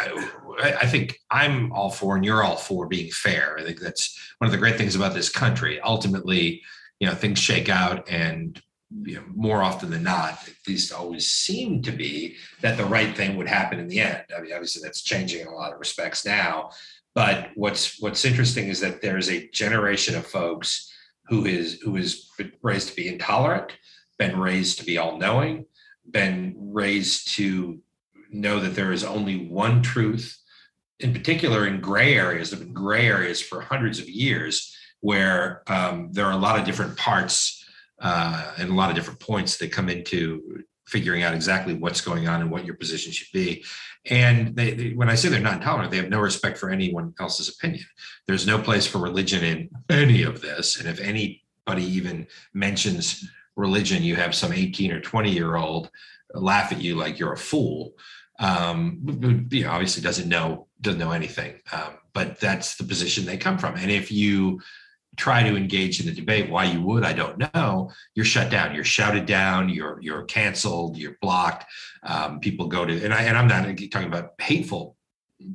I, 0.62 0.76
I 0.82 0.86
think 0.86 1.18
I'm 1.30 1.72
all 1.72 1.90
for, 1.90 2.16
and 2.16 2.24
you're 2.24 2.44
all 2.44 2.56
for 2.56 2.86
being 2.86 3.10
fair. 3.10 3.58
I 3.58 3.64
think 3.64 3.80
that's 3.80 4.16
one 4.38 4.46
of 4.46 4.52
the 4.52 4.58
great 4.58 4.76
things 4.76 4.94
about 4.94 5.14
this 5.14 5.28
country. 5.28 5.80
Ultimately, 5.80 6.62
you 7.00 7.08
know, 7.08 7.14
things 7.14 7.38
shake 7.38 7.68
out, 7.68 8.08
and 8.08 8.60
you 9.02 9.16
know, 9.16 9.22
more 9.34 9.62
often 9.62 9.90
than 9.90 10.02
not, 10.02 10.32
at 10.46 10.54
least 10.68 10.92
always 10.92 11.28
seem 11.28 11.82
to 11.82 11.92
be 11.92 12.36
that 12.60 12.76
the 12.76 12.84
right 12.84 13.16
thing 13.16 13.36
would 13.36 13.48
happen 13.48 13.78
in 13.78 13.88
the 13.88 14.00
end. 14.00 14.24
I 14.36 14.40
mean, 14.40 14.52
obviously, 14.52 14.82
that's 14.82 15.02
changing 15.02 15.40
in 15.40 15.46
a 15.46 15.54
lot 15.54 15.72
of 15.72 15.78
respects 15.78 16.24
now. 16.24 16.70
But 17.14 17.50
what's 17.54 18.00
what's 18.00 18.24
interesting 18.24 18.68
is 18.68 18.80
that 18.80 19.02
there's 19.02 19.28
a 19.28 19.48
generation 19.48 20.14
of 20.16 20.26
folks 20.26 20.92
who 21.26 21.44
is 21.44 21.80
who 21.80 21.96
is 21.96 22.30
raised 22.62 22.88
to 22.88 22.96
be 22.96 23.08
intolerant, 23.08 23.72
been 24.18 24.38
raised 24.38 24.78
to 24.78 24.84
be 24.84 24.98
all 24.98 25.18
knowing, 25.18 25.66
been 26.08 26.54
raised 26.56 27.34
to 27.36 27.80
know 28.30 28.60
that 28.60 28.74
there 28.74 28.92
is 28.92 29.04
only 29.04 29.48
one 29.48 29.82
truth. 29.82 30.36
In 31.00 31.12
particular, 31.12 31.66
in 31.66 31.80
gray 31.80 32.14
areas, 32.14 32.50
there 32.50 32.58
have 32.58 32.66
been 32.66 32.74
gray 32.74 33.06
areas 33.06 33.40
for 33.40 33.60
hundreds 33.60 33.98
of 33.98 34.08
years, 34.08 34.76
where 35.00 35.62
um, 35.66 36.10
there 36.12 36.26
are 36.26 36.32
a 36.32 36.36
lot 36.36 36.58
of 36.58 36.64
different 36.64 36.96
parts 36.96 37.64
uh, 38.00 38.52
and 38.58 38.70
a 38.70 38.74
lot 38.74 38.90
of 38.90 38.96
different 38.96 39.20
points 39.20 39.56
that 39.58 39.72
come 39.72 39.88
into 39.88 40.62
figuring 40.86 41.22
out 41.22 41.34
exactly 41.34 41.74
what's 41.74 42.00
going 42.00 42.26
on 42.28 42.40
and 42.40 42.50
what 42.50 42.64
your 42.64 42.74
position 42.74 43.12
should 43.12 43.32
be. 43.32 43.64
And 44.06 44.56
they, 44.56 44.70
they, 44.72 44.90
when 44.90 45.10
I 45.10 45.14
say 45.14 45.28
they're 45.28 45.40
not 45.40 45.62
tolerant, 45.62 45.90
they 45.90 45.98
have 45.98 46.08
no 46.08 46.20
respect 46.20 46.56
for 46.56 46.70
anyone 46.70 47.12
else's 47.20 47.48
opinion. 47.48 47.84
There's 48.26 48.46
no 48.46 48.58
place 48.58 48.86
for 48.86 48.98
religion 48.98 49.44
in 49.44 49.70
any 49.90 50.22
of 50.22 50.40
this. 50.40 50.78
And 50.78 50.88
if 50.88 51.00
anybody 51.00 51.84
even 51.84 52.26
mentions 52.54 53.28
religion, 53.56 54.02
you 54.02 54.16
have 54.16 54.34
some 54.34 54.52
18 54.52 54.92
or 54.92 55.00
20 55.00 55.30
year 55.30 55.56
old 55.56 55.90
laugh 56.34 56.72
at 56.72 56.80
you 56.80 56.96
like 56.96 57.18
you're 57.18 57.32
a 57.32 57.38
fool. 57.38 57.92
Um, 58.38 59.46
you 59.50 59.64
know, 59.64 59.70
obviously 59.70 60.02
doesn't 60.02 60.28
know 60.28 60.66
doesn't 60.80 60.98
know 60.98 61.10
anything, 61.10 61.60
um, 61.72 61.98
but 62.14 62.40
that's 62.40 62.76
the 62.76 62.84
position 62.84 63.26
they 63.26 63.36
come 63.36 63.58
from. 63.58 63.76
And 63.76 63.90
if 63.90 64.10
you 64.10 64.62
try 65.20 65.42
to 65.42 65.56
engage 65.56 66.00
in 66.00 66.06
the 66.06 66.12
debate, 66.12 66.50
why 66.50 66.64
you 66.64 66.80
would, 66.82 67.04
I 67.04 67.12
don't 67.12 67.38
know. 67.54 67.90
You're 68.14 68.24
shut 68.24 68.50
down. 68.50 68.74
You're 68.74 68.84
shouted 68.84 69.26
down. 69.26 69.68
You're 69.68 69.98
you're 70.00 70.24
canceled. 70.24 70.96
You're 70.96 71.18
blocked. 71.20 71.66
Um, 72.02 72.40
people 72.40 72.66
go 72.66 72.84
to 72.84 73.04
and 73.04 73.12
I 73.12 73.22
and 73.22 73.36
I'm 73.36 73.48
not 73.48 73.62
talking 73.90 74.08
about 74.08 74.32
hateful 74.40 74.96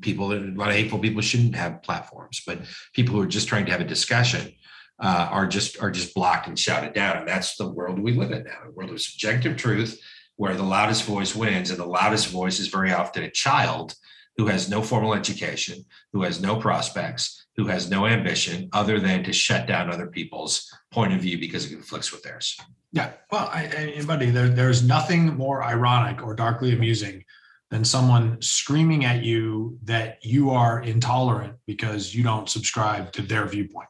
people, 0.02 0.34
a 0.34 0.40
lot 0.56 0.70
of 0.70 0.76
hateful 0.76 1.00
people 1.00 1.22
shouldn't 1.22 1.56
have 1.56 1.84
platforms, 1.84 2.42
but 2.46 2.60
people 2.94 3.16
who 3.16 3.22
are 3.22 3.28
just 3.28 3.48
trying 3.48 3.66
to 3.66 3.72
have 3.72 3.82
a 3.82 3.86
discussion 3.86 4.54
uh, 5.00 5.28
are 5.30 5.48
just 5.48 5.82
are 5.82 5.92
just 5.92 6.14
blocked 6.16 6.48
and 6.48 6.58
shouted 6.58 6.94
down. 6.94 7.18
And 7.18 7.28
that's 7.28 7.58
the 7.58 7.68
world 7.68 8.00
we 8.00 8.14
live 8.14 8.32
in 8.32 8.44
now, 8.44 8.60
a 8.68 8.72
world 8.72 8.92
of 8.92 9.02
subjective 9.02 9.58
truth, 9.58 10.00
where 10.38 10.56
the 10.56 10.64
loudest 10.64 11.04
voice 11.04 11.36
wins, 11.36 11.70
and 11.70 11.80
the 11.80 11.86
loudest 11.86 12.30
voice 12.30 12.60
is 12.60 12.68
very 12.68 12.92
often 12.92 13.24
a 13.24 13.32
child 13.32 13.94
who 14.38 14.48
has 14.48 14.70
no 14.70 14.82
formal 14.82 15.14
education, 15.14 15.86
who 16.12 16.24
has 16.24 16.42
no 16.42 16.58
prospects, 16.58 17.45
who 17.58 17.68
has 17.68 17.90
no 17.90 18.06
ambition 18.06 18.70
other 18.74 19.00
than 19.00 19.24
to 19.24 19.34
shut 19.34 19.66
down 19.66 19.90
other 19.90 20.08
people's 20.08 20.72
point 20.92 21.14
of 21.14 21.22
view 21.22 21.38
because 21.38 21.66
it 21.66 21.74
conflicts 21.74 22.12
with 22.12 22.24
theirs. 22.24 22.60
Yeah. 22.92 23.12
Well, 23.32 23.50
I, 23.52 23.96
I, 23.98 24.04
buddy, 24.06 24.30
there, 24.30 24.50
there's 24.50 24.84
nothing 24.84 25.36
more 25.36 25.64
ironic 25.64 26.22
or 26.22 26.36
darkly 26.36 26.74
amusing 26.74 27.24
than 27.72 27.84
someone 27.84 28.42
screaming 28.42 29.06
at 29.06 29.24
you 29.24 29.78
that 29.84 30.24
you 30.24 30.52
are 30.52 30.82
intolerant 30.82 31.56
because 31.66 32.14
you 32.14 32.24
don't 32.24 32.50
subscribe 32.50 33.12
to 33.14 33.22
their 33.22 33.46
viewpoint. 33.46 33.90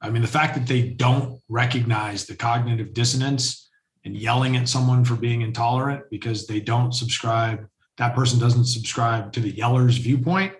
I 0.00 0.08
mean, 0.08 0.22
the 0.22 0.28
fact 0.28 0.54
that 0.54 0.66
they 0.66 0.88
don't 0.88 1.40
recognize 1.48 2.24
the 2.24 2.36
cognitive 2.36 2.94
dissonance 2.94 3.68
and 4.04 4.16
yelling 4.16 4.56
at 4.56 4.68
someone 4.68 5.04
for 5.04 5.16
being 5.16 5.42
intolerant 5.42 6.04
because 6.10 6.46
they 6.46 6.60
don't 6.60 6.92
subscribe, 6.92 7.68
that 7.98 8.14
person 8.14 8.38
doesn't 8.38 8.64
subscribe 8.64 9.32
to 9.32 9.40
the 9.40 9.50
yeller's 9.50 9.98
viewpoint 9.98 10.54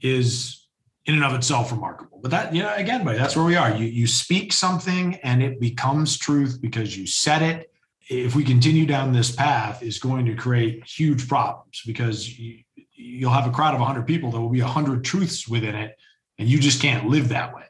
is 0.00 0.67
in 1.08 1.14
and 1.14 1.24
of 1.24 1.34
itself 1.34 1.72
remarkable. 1.72 2.20
But 2.22 2.30
that, 2.30 2.54
you 2.54 2.62
know, 2.62 2.72
again, 2.74 3.02
buddy, 3.02 3.18
that's 3.18 3.34
where 3.34 3.44
we 3.44 3.56
are. 3.56 3.74
You 3.74 3.86
you 3.86 4.06
speak 4.06 4.52
something 4.52 5.16
and 5.24 5.42
it 5.42 5.58
becomes 5.58 6.18
truth 6.18 6.60
because 6.60 6.96
you 6.96 7.06
said 7.06 7.42
it. 7.42 7.72
If 8.10 8.36
we 8.36 8.44
continue 8.44 8.86
down 8.86 9.12
this 9.12 9.30
path, 9.30 9.82
is 9.82 9.98
going 9.98 10.26
to 10.26 10.34
create 10.34 10.84
huge 10.84 11.26
problems 11.26 11.82
because 11.86 12.38
you, 12.38 12.58
you'll 12.94 13.32
have 13.32 13.46
a 13.46 13.50
crowd 13.50 13.74
of 13.74 13.80
100 13.80 14.06
people. 14.06 14.30
There 14.30 14.40
will 14.40 14.48
be 14.50 14.62
100 14.62 15.02
truths 15.04 15.48
within 15.48 15.74
it, 15.74 15.96
and 16.38 16.48
you 16.48 16.58
just 16.58 16.80
can't 16.80 17.06
live 17.06 17.30
that 17.30 17.54
way. 17.54 17.64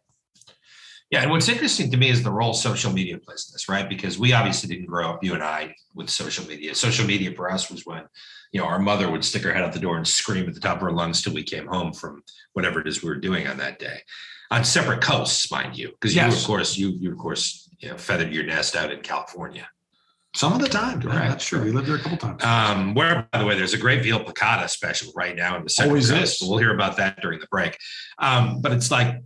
Yeah, 1.10 1.22
and 1.22 1.30
what's 1.30 1.48
interesting 1.48 1.90
to 1.90 1.96
me 1.96 2.10
is 2.10 2.22
the 2.22 2.30
role 2.30 2.52
social 2.52 2.92
media 2.92 3.16
plays 3.16 3.48
in 3.48 3.54
this, 3.54 3.68
right? 3.68 3.88
Because 3.88 4.18
we 4.18 4.34
obviously 4.34 4.68
didn't 4.68 4.86
grow 4.86 5.08
up, 5.08 5.24
you 5.24 5.32
and 5.32 5.42
I, 5.42 5.74
with 5.94 6.10
social 6.10 6.46
media. 6.46 6.74
Social 6.74 7.06
media 7.06 7.32
for 7.32 7.50
us 7.50 7.70
was 7.70 7.86
when, 7.86 8.02
you 8.52 8.60
know, 8.60 8.66
our 8.66 8.78
mother 8.78 9.10
would 9.10 9.24
stick 9.24 9.42
her 9.44 9.52
head 9.52 9.62
out 9.62 9.72
the 9.72 9.78
door 9.78 9.96
and 9.96 10.06
scream 10.06 10.46
at 10.46 10.54
the 10.54 10.60
top 10.60 10.76
of 10.76 10.82
her 10.82 10.92
lungs 10.92 11.22
till 11.22 11.32
we 11.32 11.42
came 11.42 11.66
home 11.66 11.94
from 11.94 12.22
whatever 12.52 12.80
it 12.80 12.86
is 12.86 13.02
we 13.02 13.08
were 13.08 13.16
doing 13.16 13.46
on 13.46 13.56
that 13.56 13.78
day, 13.78 14.00
on 14.50 14.64
separate 14.64 15.00
coasts, 15.00 15.50
mind 15.50 15.78
you, 15.78 15.88
because 15.92 16.14
yes. 16.14 16.30
you, 16.30 16.38
of 16.38 16.44
course, 16.44 16.76
you, 16.76 16.90
you 17.00 17.10
of 17.10 17.16
course, 17.16 17.70
you 17.78 17.88
know, 17.88 17.96
feathered 17.96 18.32
your 18.32 18.44
nest 18.44 18.76
out 18.76 18.92
in 18.92 19.00
California. 19.00 19.66
Some 20.34 20.52
of 20.52 20.60
the 20.60 20.68
time, 20.68 21.00
yeah, 21.00 21.30
that's 21.30 21.46
true. 21.46 21.64
We 21.64 21.70
lived 21.70 21.88
there 21.88 21.96
a 21.96 22.00
couple 22.00 22.18
times. 22.18 22.44
Um, 22.44 22.92
where, 22.92 23.26
by 23.32 23.38
the 23.38 23.46
way, 23.46 23.56
there's 23.56 23.72
a 23.72 23.78
great 23.78 24.02
veal 24.02 24.22
piccata 24.22 24.68
special 24.68 25.10
right 25.16 25.34
now 25.34 25.56
in 25.56 25.64
the 25.64 25.70
second 25.70 25.90
Always 25.90 26.10
coast. 26.10 26.42
Is. 26.42 26.48
We'll 26.48 26.58
hear 26.58 26.74
about 26.74 26.98
that 26.98 27.22
during 27.22 27.40
the 27.40 27.46
break. 27.50 27.78
Um, 28.18 28.60
but 28.60 28.72
it's 28.72 28.90
like 28.90 29.22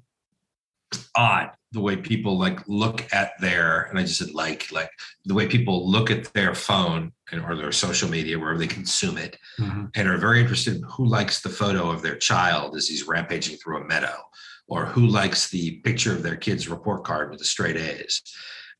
odd 1.16 1.50
the 1.72 1.80
way 1.80 1.96
people 1.96 2.38
like 2.38 2.60
look 2.68 3.06
at 3.12 3.32
their 3.40 3.82
and 3.84 3.98
i 3.98 4.02
just 4.02 4.18
said 4.18 4.34
like 4.34 4.70
like 4.70 4.90
the 5.24 5.34
way 5.34 5.46
people 5.46 5.90
look 5.90 6.10
at 6.10 6.32
their 6.34 6.54
phone 6.54 7.12
and, 7.32 7.42
or 7.42 7.56
their 7.56 7.72
social 7.72 8.08
media 8.08 8.38
wherever 8.38 8.58
they 8.58 8.66
consume 8.66 9.16
it 9.16 9.38
mm-hmm. 9.58 9.86
and 9.94 10.08
are 10.08 10.18
very 10.18 10.40
interested 10.40 10.76
in 10.76 10.82
who 10.82 11.06
likes 11.06 11.40
the 11.40 11.48
photo 11.48 11.90
of 11.90 12.02
their 12.02 12.16
child 12.16 12.76
as 12.76 12.86
he's 12.86 13.06
rampaging 13.06 13.56
through 13.56 13.78
a 13.78 13.84
meadow 13.84 14.16
or 14.68 14.86
who 14.86 15.06
likes 15.06 15.50
the 15.50 15.80
picture 15.80 16.12
of 16.12 16.22
their 16.22 16.36
kid's 16.36 16.68
report 16.68 17.04
card 17.04 17.30
with 17.30 17.38
the 17.38 17.44
straight 17.44 17.76
a's 17.76 18.22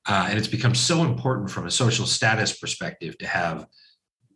uh, 0.06 0.26
and 0.28 0.38
it's 0.38 0.48
become 0.48 0.74
so 0.74 1.02
important 1.02 1.50
from 1.50 1.66
a 1.66 1.70
social 1.70 2.06
status 2.06 2.58
perspective 2.58 3.16
to 3.18 3.26
have 3.26 3.66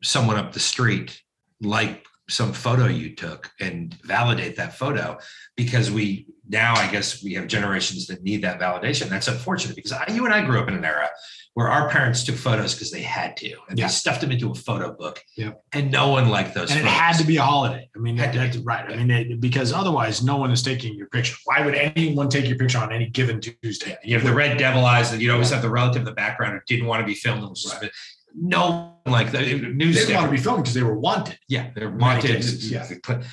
someone 0.03 0.37
up 0.37 0.53
the 0.53 0.61
street 0.61 1.21
like 1.61 2.07
some 2.29 2.53
photo 2.53 2.87
you 2.87 3.15
took 3.15 3.51
and 3.61 3.95
validate 4.03 4.57
that 4.57 4.77
photo 4.77 5.19
because 5.57 5.91
we 5.91 6.27
now 6.49 6.75
I 6.75 6.91
guess 6.91 7.23
we 7.23 7.35
have 7.35 7.47
generations 7.47 8.07
that 8.07 8.23
need 8.23 8.43
that 8.43 8.61
validation. 8.61 9.09
That's 9.09 9.29
unfortunate 9.29 9.77
because 9.77 9.93
I, 9.93 10.07
you 10.13 10.25
and 10.25 10.35
I 10.35 10.45
grew 10.45 10.61
up 10.61 10.69
in 10.69 10.75
an 10.75 10.85
era 10.85 11.09
where 11.55 11.69
our 11.69 11.89
parents 11.89 12.23
took 12.23 12.37
photos 12.37 12.75
because 12.75 12.91
they 12.91 13.01
had 13.01 13.37
to 13.39 13.57
and 13.69 13.79
yeah. 13.79 13.87
they 13.87 13.91
stuffed 13.91 14.21
them 14.21 14.31
into 14.31 14.51
a 14.51 14.55
photo 14.55 14.93
book. 14.93 15.23
Yeah. 15.37 15.53
And 15.73 15.91
no 15.91 16.09
one 16.11 16.29
liked 16.29 16.55
those. 16.55 16.71
And 16.71 16.81
photos. 16.81 16.93
it 16.93 16.95
had 16.95 17.17
to 17.19 17.25
be 17.25 17.39
a 17.39 17.43
holiday. 17.43 17.89
I 17.97 17.99
mean, 17.99 18.17
that's 18.17 18.59
right. 18.59 18.85
I 18.93 18.97
mean, 18.97 19.11
it, 19.11 19.41
because 19.41 19.73
otherwise 19.73 20.23
no 20.23 20.37
one 20.37 20.51
is 20.51 20.63
taking 20.63 20.95
your 20.95 21.09
picture. 21.09 21.37
Why 21.45 21.65
would 21.65 21.75
anyone 21.75 22.29
take 22.29 22.47
your 22.47 22.59
picture 22.59 22.79
on 22.79 22.93
any 22.93 23.09
given 23.09 23.41
Tuesday? 23.41 23.97
You 24.05 24.15
have 24.17 24.27
the 24.27 24.35
red 24.35 24.59
devil 24.59 24.85
eyes 24.85 25.13
and 25.13 25.23
you'd 25.23 25.33
always 25.33 25.51
have 25.51 25.63
the 25.63 25.71
relative 25.71 26.03
in 26.03 26.05
the 26.05 26.13
background 26.13 26.55
who 26.55 26.61
didn't 26.67 26.87
want 26.87 27.01
to 27.01 27.07
be 27.07 27.15
filmed. 27.15 27.43
Right 27.43 27.91
no 28.37 28.93
one 29.05 29.13
like 29.13 29.33
the 29.33 29.41
news. 29.41 29.97
They 29.97 30.07
didn't 30.07 30.17
want 30.17 30.27
to 30.27 30.31
be 30.31 30.43
filmed 30.43 30.65
because 30.65 30.75
they 30.75 30.83
were 30.83 30.99
wanted. 30.99 31.39
Yeah, 31.49 31.71
they're 31.75 31.91
wanted. 31.91 32.45
Yeah, 32.45 32.87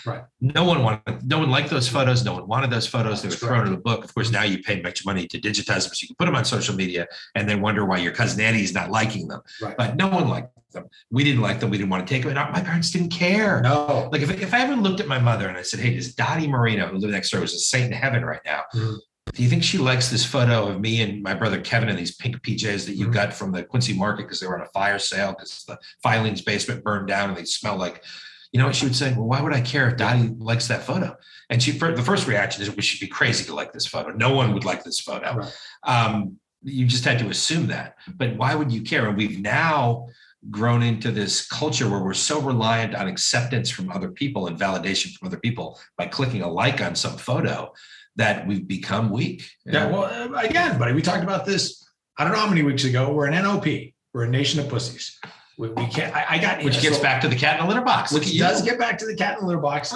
right. 0.05 0.23
No 0.39 0.63
one 0.63 0.83
wanted. 0.83 1.27
No 1.27 1.39
one 1.39 1.49
liked 1.49 1.69
those 1.69 1.87
photos. 1.87 2.23
No 2.23 2.33
one 2.33 2.47
wanted 2.47 2.69
those 2.69 2.87
photos. 2.87 3.21
They 3.21 3.29
were 3.29 3.35
thrown 3.35 3.67
in 3.67 3.73
the 3.73 3.79
book. 3.79 4.05
Of 4.05 4.13
course, 4.13 4.31
now 4.31 4.43
you 4.43 4.59
pay 4.59 4.81
much 4.81 5.05
money 5.05 5.27
to 5.27 5.39
digitize 5.39 5.83
them, 5.83 5.93
so 5.93 6.03
you 6.03 6.07
can 6.07 6.15
put 6.17 6.25
them 6.25 6.35
on 6.35 6.45
social 6.45 6.75
media, 6.75 7.07
and 7.35 7.49
then 7.49 7.61
wonder 7.61 7.85
why 7.85 7.97
your 7.97 8.13
cousin 8.13 8.39
Annie 8.41 8.63
is 8.63 8.73
not 8.73 8.91
liking 8.91 9.27
them. 9.27 9.41
Right. 9.61 9.75
But 9.77 9.95
no 9.95 10.07
one 10.07 10.29
liked 10.29 10.49
them. 10.71 10.85
We 11.11 11.23
didn't 11.23 11.41
like 11.41 11.59
them. 11.59 11.69
We 11.69 11.77
didn't 11.77 11.89
want 11.89 12.07
to 12.07 12.13
take 12.13 12.23
them. 12.23 12.37
And 12.37 12.53
my 12.53 12.61
parents 12.61 12.91
didn't 12.91 13.09
care. 13.09 13.61
No. 13.61 14.09
Like 14.11 14.21
if, 14.21 14.29
if 14.29 14.53
I 14.53 14.61
ever 14.61 14.75
looked 14.75 14.99
at 14.99 15.07
my 15.07 15.19
mother 15.19 15.47
and 15.47 15.57
I 15.57 15.63
said, 15.63 15.79
"Hey, 15.79 15.95
this 15.95 16.13
Dottie 16.13 16.47
Marino 16.47 16.87
who 16.87 16.97
lived 16.97 17.13
next 17.13 17.31
door 17.31 17.41
was 17.41 17.53
a 17.53 17.59
saint 17.59 17.91
in 17.91 17.91
heaven 17.91 18.23
right 18.23 18.41
now," 18.45 18.63
mm 18.73 18.97
do 19.31 19.41
you 19.41 19.49
think 19.49 19.63
she 19.63 19.77
likes 19.77 20.09
this 20.09 20.25
photo 20.25 20.67
of 20.67 20.79
me 20.79 21.01
and 21.01 21.23
my 21.23 21.33
brother 21.33 21.59
Kevin 21.59 21.89
in 21.89 21.95
these 21.95 22.15
pink 22.15 22.41
PJs 22.41 22.85
that 22.85 22.95
you 22.95 23.05
mm-hmm. 23.05 23.13
got 23.13 23.33
from 23.33 23.51
the 23.51 23.63
Quincy 23.63 23.97
market 23.97 24.23
because 24.23 24.39
they 24.39 24.47
were 24.47 24.59
on 24.59 24.65
a 24.65 24.69
fire 24.71 24.99
sale 24.99 25.31
because 25.31 25.63
the 25.67 25.77
Filene's 26.03 26.41
Basement 26.41 26.83
burned 26.83 27.07
down 27.07 27.29
and 27.29 27.37
they 27.37 27.45
smell 27.45 27.77
like, 27.77 28.03
you 28.51 28.59
know 28.59 28.67
what 28.67 28.75
she 28.75 28.85
would 28.85 28.95
say? 28.95 29.11
Well, 29.13 29.25
why 29.25 29.41
would 29.41 29.53
I 29.53 29.61
care 29.61 29.89
if 29.89 29.97
Dottie 29.97 30.29
likes 30.37 30.67
that 30.67 30.83
photo? 30.83 31.15
And 31.49 31.63
she, 31.63 31.71
the 31.71 32.03
first 32.03 32.27
reaction 32.27 32.61
is, 32.61 32.75
we 32.75 32.83
should 32.83 32.99
be 32.99 33.07
crazy 33.07 33.43
to 33.45 33.55
like 33.55 33.73
this 33.73 33.87
photo. 33.87 34.11
No 34.11 34.35
one 34.35 34.53
would 34.53 34.65
like 34.65 34.83
this 34.83 34.99
photo. 34.99 35.37
Right. 35.37 35.53
Um, 35.83 36.37
you 36.61 36.85
just 36.85 37.03
had 37.03 37.17
to 37.19 37.29
assume 37.29 37.67
that. 37.67 37.95
But 38.15 38.37
why 38.37 38.53
would 38.53 38.71
you 38.71 38.83
care? 38.83 39.07
And 39.07 39.17
we've 39.17 39.41
now 39.41 40.07
grown 40.51 40.83
into 40.83 41.11
this 41.11 41.47
culture 41.47 41.89
where 41.89 42.03
we're 42.03 42.13
so 42.13 42.39
reliant 42.39 42.93
on 42.93 43.07
acceptance 43.07 43.71
from 43.71 43.89
other 43.89 44.11
people 44.11 44.47
and 44.47 44.59
validation 44.59 45.13
from 45.13 45.27
other 45.27 45.39
people 45.39 45.79
by 45.97 46.05
clicking 46.05 46.41
a 46.41 46.51
like 46.51 46.81
on 46.81 46.95
some 46.95 47.17
photo 47.17 47.71
that 48.15 48.45
we've 48.45 48.67
become 48.67 49.09
weak. 49.09 49.49
Yeah. 49.65 49.89
Well, 49.89 50.03
uh, 50.03 50.39
again, 50.39 50.77
buddy, 50.77 50.93
we 50.93 51.01
talked 51.01 51.23
about 51.23 51.45
this. 51.45 51.87
I 52.17 52.23
don't 52.23 52.33
know 52.33 52.39
how 52.39 52.49
many 52.49 52.61
weeks 52.61 52.83
ago. 52.83 53.11
We're 53.11 53.27
an 53.27 53.43
NOP. 53.43 53.65
We're 54.13 54.25
a 54.25 54.29
nation 54.29 54.59
of 54.59 54.69
pussies. 54.69 55.19
We, 55.57 55.69
we 55.69 55.85
can't. 55.87 56.15
I, 56.15 56.25
I 56.29 56.37
got 56.39 56.63
which 56.63 56.81
gets 56.81 56.97
so, 56.97 57.03
back 57.03 57.21
to 57.21 57.27
the 57.27 57.35
cat 57.35 57.59
in 57.59 57.65
the 57.65 57.69
litter 57.69 57.85
box. 57.85 58.11
Which 58.11 58.37
does 58.37 58.61
get 58.61 58.79
back 58.79 58.97
to 58.99 59.05
the 59.05 59.15
cat 59.15 59.37
in 59.37 59.41
the 59.41 59.47
litter 59.47 59.61
box. 59.61 59.91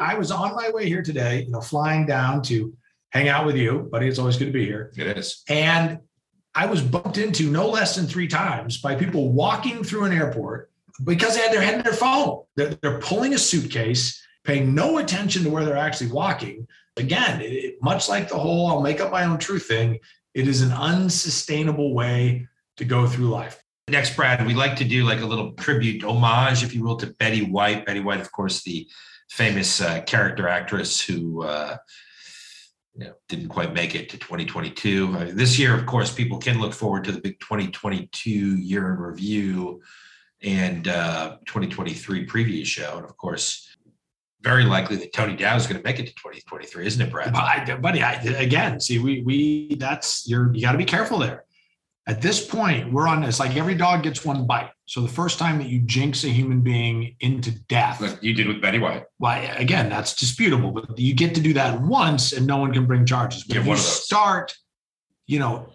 I 0.00 0.14
was 0.14 0.30
on 0.30 0.54
my 0.54 0.70
way 0.70 0.86
here 0.86 1.02
today, 1.02 1.42
you 1.42 1.50
know, 1.50 1.60
flying 1.60 2.06
down 2.06 2.42
to 2.42 2.72
hang 3.10 3.28
out 3.28 3.46
with 3.46 3.56
you, 3.56 3.88
buddy. 3.90 4.08
It's 4.08 4.18
always 4.18 4.36
good 4.36 4.46
to 4.46 4.52
be 4.52 4.64
here. 4.64 4.92
It 4.96 5.18
is. 5.18 5.42
And 5.48 6.00
I 6.54 6.66
was 6.66 6.82
bumped 6.82 7.18
into 7.18 7.50
no 7.50 7.68
less 7.68 7.96
than 7.96 8.06
three 8.06 8.28
times 8.28 8.80
by 8.80 8.94
people 8.94 9.32
walking 9.32 9.82
through 9.82 10.04
an 10.04 10.12
airport 10.12 10.70
because 11.04 11.34
they 11.34 11.42
had 11.42 11.52
their 11.52 11.62
head 11.62 11.74
in 11.74 11.82
their 11.82 11.94
phone. 11.94 12.42
They're, 12.56 12.74
they're 12.82 13.00
pulling 13.00 13.34
a 13.34 13.38
suitcase, 13.38 14.22
paying 14.44 14.74
no 14.74 14.98
attention 14.98 15.44
to 15.44 15.50
where 15.50 15.64
they're 15.64 15.76
actually 15.76 16.10
walking 16.10 16.66
again, 16.96 17.40
it, 17.42 17.82
much 17.82 18.08
like 18.08 18.28
the 18.28 18.38
whole 18.38 18.66
I'll 18.68 18.82
make 18.82 19.00
up 19.00 19.10
my 19.10 19.24
own 19.24 19.38
truth 19.38 19.66
thing, 19.66 19.98
it 20.34 20.48
is 20.48 20.62
an 20.62 20.72
unsustainable 20.72 21.94
way 21.94 22.48
to 22.76 22.84
go 22.84 23.06
through 23.06 23.28
life. 23.28 23.62
Next, 23.88 24.16
Brad, 24.16 24.46
we 24.46 24.54
like 24.54 24.76
to 24.76 24.84
do 24.84 25.04
like 25.04 25.20
a 25.20 25.26
little 25.26 25.52
tribute, 25.52 26.04
homage, 26.04 26.62
if 26.62 26.74
you 26.74 26.84
will, 26.84 26.96
to 26.96 27.08
Betty 27.18 27.42
White. 27.42 27.84
Betty 27.84 28.00
White, 28.00 28.20
of 28.20 28.30
course, 28.32 28.62
the 28.62 28.88
famous 29.28 29.80
uh, 29.80 30.02
character 30.02 30.48
actress 30.48 31.00
who 31.00 31.42
uh, 31.42 31.76
you 32.94 33.06
know, 33.06 33.14
didn't 33.28 33.48
quite 33.48 33.72
make 33.72 33.94
it 33.94 34.08
to 34.10 34.18
2022. 34.18 35.16
Uh, 35.16 35.30
this 35.32 35.58
year, 35.58 35.74
of 35.74 35.86
course, 35.86 36.12
people 36.12 36.38
can 36.38 36.60
look 36.60 36.72
forward 36.72 37.04
to 37.04 37.12
the 37.12 37.20
big 37.20 37.40
2022 37.40 38.30
year 38.30 38.92
in 38.92 38.98
review 38.98 39.80
and 40.42 40.88
uh, 40.88 41.36
2023 41.46 42.26
preview 42.26 42.64
show. 42.64 42.96
And 42.96 43.04
of 43.04 43.16
course, 43.16 43.71
very 44.42 44.64
likely 44.64 44.96
that 44.96 45.12
Tony 45.12 45.36
Dow 45.36 45.56
is 45.56 45.66
going 45.66 45.80
to 45.80 45.84
make 45.84 45.98
it 45.98 46.06
to 46.06 46.14
2023, 46.14 46.86
isn't 46.86 47.00
it, 47.00 47.10
Brad? 47.10 47.34
I, 47.34 47.76
buddy, 47.76 48.02
I, 48.02 48.14
again, 48.14 48.80
see, 48.80 48.98
we 48.98 49.22
we 49.22 49.76
that's 49.76 50.28
you're 50.28 50.52
you 50.54 50.62
got 50.62 50.72
to 50.72 50.78
be 50.78 50.84
careful 50.84 51.18
there. 51.18 51.44
At 52.06 52.20
this 52.20 52.44
point, 52.44 52.92
we're 52.92 53.06
on 53.06 53.22
this 53.22 53.38
like 53.38 53.56
every 53.56 53.76
dog 53.76 54.02
gets 54.02 54.24
one 54.24 54.46
bite. 54.46 54.70
So 54.86 55.00
the 55.00 55.08
first 55.08 55.38
time 55.38 55.58
that 55.58 55.68
you 55.68 55.78
jinx 55.80 56.24
a 56.24 56.28
human 56.28 56.60
being 56.60 57.14
into 57.20 57.52
death, 57.66 58.00
like 58.00 58.22
you 58.22 58.34
did 58.34 58.48
with 58.48 58.60
Betty 58.60 58.78
White. 58.78 59.04
Well, 59.20 59.40
again, 59.56 59.88
that's 59.88 60.14
disputable, 60.14 60.72
but 60.72 60.98
you 60.98 61.14
get 61.14 61.34
to 61.36 61.40
do 61.40 61.52
that 61.54 61.80
once, 61.80 62.32
and 62.32 62.46
no 62.46 62.56
one 62.58 62.72
can 62.72 62.86
bring 62.86 63.06
charges. 63.06 63.44
But 63.44 63.58
if 63.58 63.66
you 63.66 63.76
start, 63.76 64.54
you 65.26 65.38
know, 65.38 65.68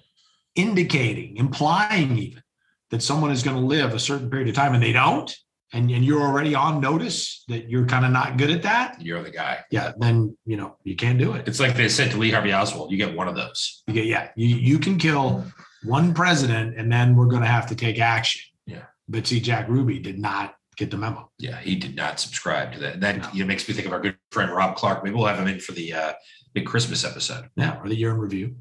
indicating, 0.56 1.38
implying 1.38 2.18
even 2.18 2.44
that 2.92 3.02
someone 3.02 3.32
is 3.32 3.44
going 3.44 3.56
to 3.56 3.64
live 3.64 3.94
a 3.94 4.00
certain 4.00 4.30
period 4.30 4.50
of 4.50 4.56
time 4.56 4.74
and 4.74 4.84
they 4.84 4.94
don't, 4.94 5.34
and, 5.74 5.92
and 5.92 6.06
you're 6.06 6.22
already 6.22 6.56
on 6.56 6.80
notice 6.80 7.44
that 7.50 7.70
you're 7.70 7.86
kind 7.86 8.06
of 8.06 8.12
not 8.12 8.38
good 8.38 8.50
at 8.52 8.64
that, 8.64 9.02
you're 9.02 9.22
the 9.22 9.32
guy. 9.32 9.60
Yeah, 9.72 9.92
then 9.98 10.38
you 10.46 10.58
know 10.58 10.78
you 10.84 10.96
can't 10.96 11.20
do 11.20 11.34
it. 11.34 11.48
It's 11.48 11.60
like 11.60 11.76
they 11.76 11.90
said 11.90 12.12
to 12.12 12.18
Lee 12.18 12.32
Harvey 12.32 12.54
Oswald, 12.54 12.92
you 12.92 12.98
get 12.98 13.16
one 13.16 13.28
of 13.28 13.36
those. 13.36 13.84
You 13.88 13.94
get, 13.94 14.06
yeah, 14.06 14.30
you, 14.36 14.56
you 14.56 14.80
can 14.80 14.98
kill 14.98 15.44
one 15.84 16.14
president, 16.14 16.78
and 16.78 16.92
then 16.92 17.16
we're 17.16 17.28
going 17.28 17.42
to 17.44 17.48
have 17.48 17.68
to 17.68 17.76
take 17.76 18.00
action. 18.00 18.42
Yeah. 18.66 18.84
But 19.10 19.28
see, 19.28 19.40
Jack 19.40 19.68
Ruby 19.70 20.00
did 20.00 20.20
not 20.20 20.56
get 20.78 20.92
the 20.92 20.98
memo. 20.98 21.30
Yeah, 21.40 21.58
he 21.60 21.76
did 21.76 21.96
not 21.96 22.20
subscribe 22.20 22.74
to 22.74 22.80
that. 22.80 23.02
That 23.02 23.18
No. 23.18 23.30
you 23.34 23.44
know, 23.44 23.48
makes 23.48 23.68
me 23.68 23.74
think 23.74 23.88
of 23.88 23.94
our 23.94 24.00
good 24.00 24.18
friend 24.32 24.52
Rob 24.52 24.76
Clark. 24.76 25.04
Maybe 25.04 25.16
we'll 25.16 25.28
have 25.28 25.40
him 25.40 25.48
in 25.48 25.60
for 25.60 25.72
the 25.74 25.94
uh, 25.94 26.14
big 26.54 26.66
Christmas 26.66 27.04
episode 27.04 27.50
Yeah, 27.56 27.80
or 27.82 27.90
the 27.90 27.96
year 27.96 28.12
in 28.12 28.18
review. 28.18 28.56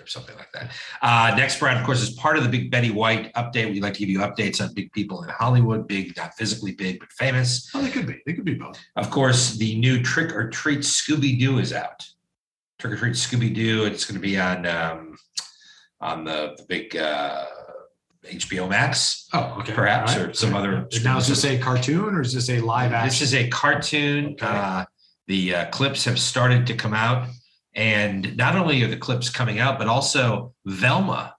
Or 0.00 0.06
something 0.06 0.36
like 0.36 0.50
that. 0.52 0.72
Uh, 1.02 1.34
next, 1.36 1.58
Brad, 1.60 1.76
of 1.76 1.84
course, 1.84 2.02
is 2.02 2.10
part 2.10 2.36
of 2.36 2.42
the 2.44 2.48
big 2.48 2.70
Betty 2.70 2.90
White 2.90 3.32
update. 3.34 3.70
We 3.70 3.80
like 3.80 3.94
to 3.94 4.00
give 4.00 4.08
you 4.08 4.20
updates 4.20 4.60
on 4.60 4.74
big 4.74 4.92
people 4.92 5.22
in 5.22 5.28
Hollywood, 5.28 5.86
big, 5.88 6.16
not 6.16 6.34
physically 6.34 6.72
big, 6.72 7.00
but 7.00 7.10
famous. 7.12 7.70
Oh, 7.74 7.82
they 7.82 7.90
could 7.90 8.06
be. 8.06 8.20
They 8.26 8.32
could 8.32 8.44
be 8.44 8.54
both. 8.54 8.78
Of 8.96 9.10
course, 9.10 9.54
the 9.56 9.78
new 9.78 10.02
Trick 10.02 10.34
or 10.34 10.50
Treat 10.50 10.80
Scooby 10.80 11.38
Doo 11.38 11.58
is 11.58 11.72
out. 11.72 12.06
Trick 12.78 12.92
or 12.92 12.96
Treat 12.96 13.14
Scooby 13.14 13.54
Doo. 13.54 13.84
It's 13.84 14.04
going 14.04 14.20
to 14.20 14.26
be 14.26 14.38
on 14.38 14.66
um, 14.66 15.16
on 16.00 16.24
the, 16.24 16.54
the 16.56 16.64
big 16.68 16.96
uh, 16.96 17.46
HBO 18.24 18.68
Max. 18.68 19.28
Oh, 19.32 19.56
okay. 19.60 19.72
Perhaps, 19.72 20.16
All 20.16 20.22
or 20.22 20.34
some 20.34 20.54
other- 20.54 20.86
Now, 21.02 21.18
is 21.18 21.28
this 21.28 21.44
a 21.44 21.58
cartoon 21.58 22.14
or 22.14 22.20
is 22.20 22.32
this 22.34 22.50
a 22.50 22.60
live 22.60 22.92
action? 22.92 23.08
This 23.08 23.22
is 23.22 23.34
a 23.34 23.48
cartoon. 23.48 24.26
Okay. 24.32 24.46
Uh, 24.46 24.84
the 25.26 25.54
uh, 25.54 25.64
clips 25.66 26.04
have 26.06 26.18
started 26.18 26.66
to 26.68 26.74
come 26.74 26.94
out, 26.94 27.28
and 27.74 28.36
not 28.36 28.56
only 28.56 28.82
are 28.82 28.88
the 28.88 28.96
clips 28.96 29.30
coming 29.30 29.58
out, 29.58 29.78
but 29.78 29.88
also 29.88 30.54
Velma 30.66 31.34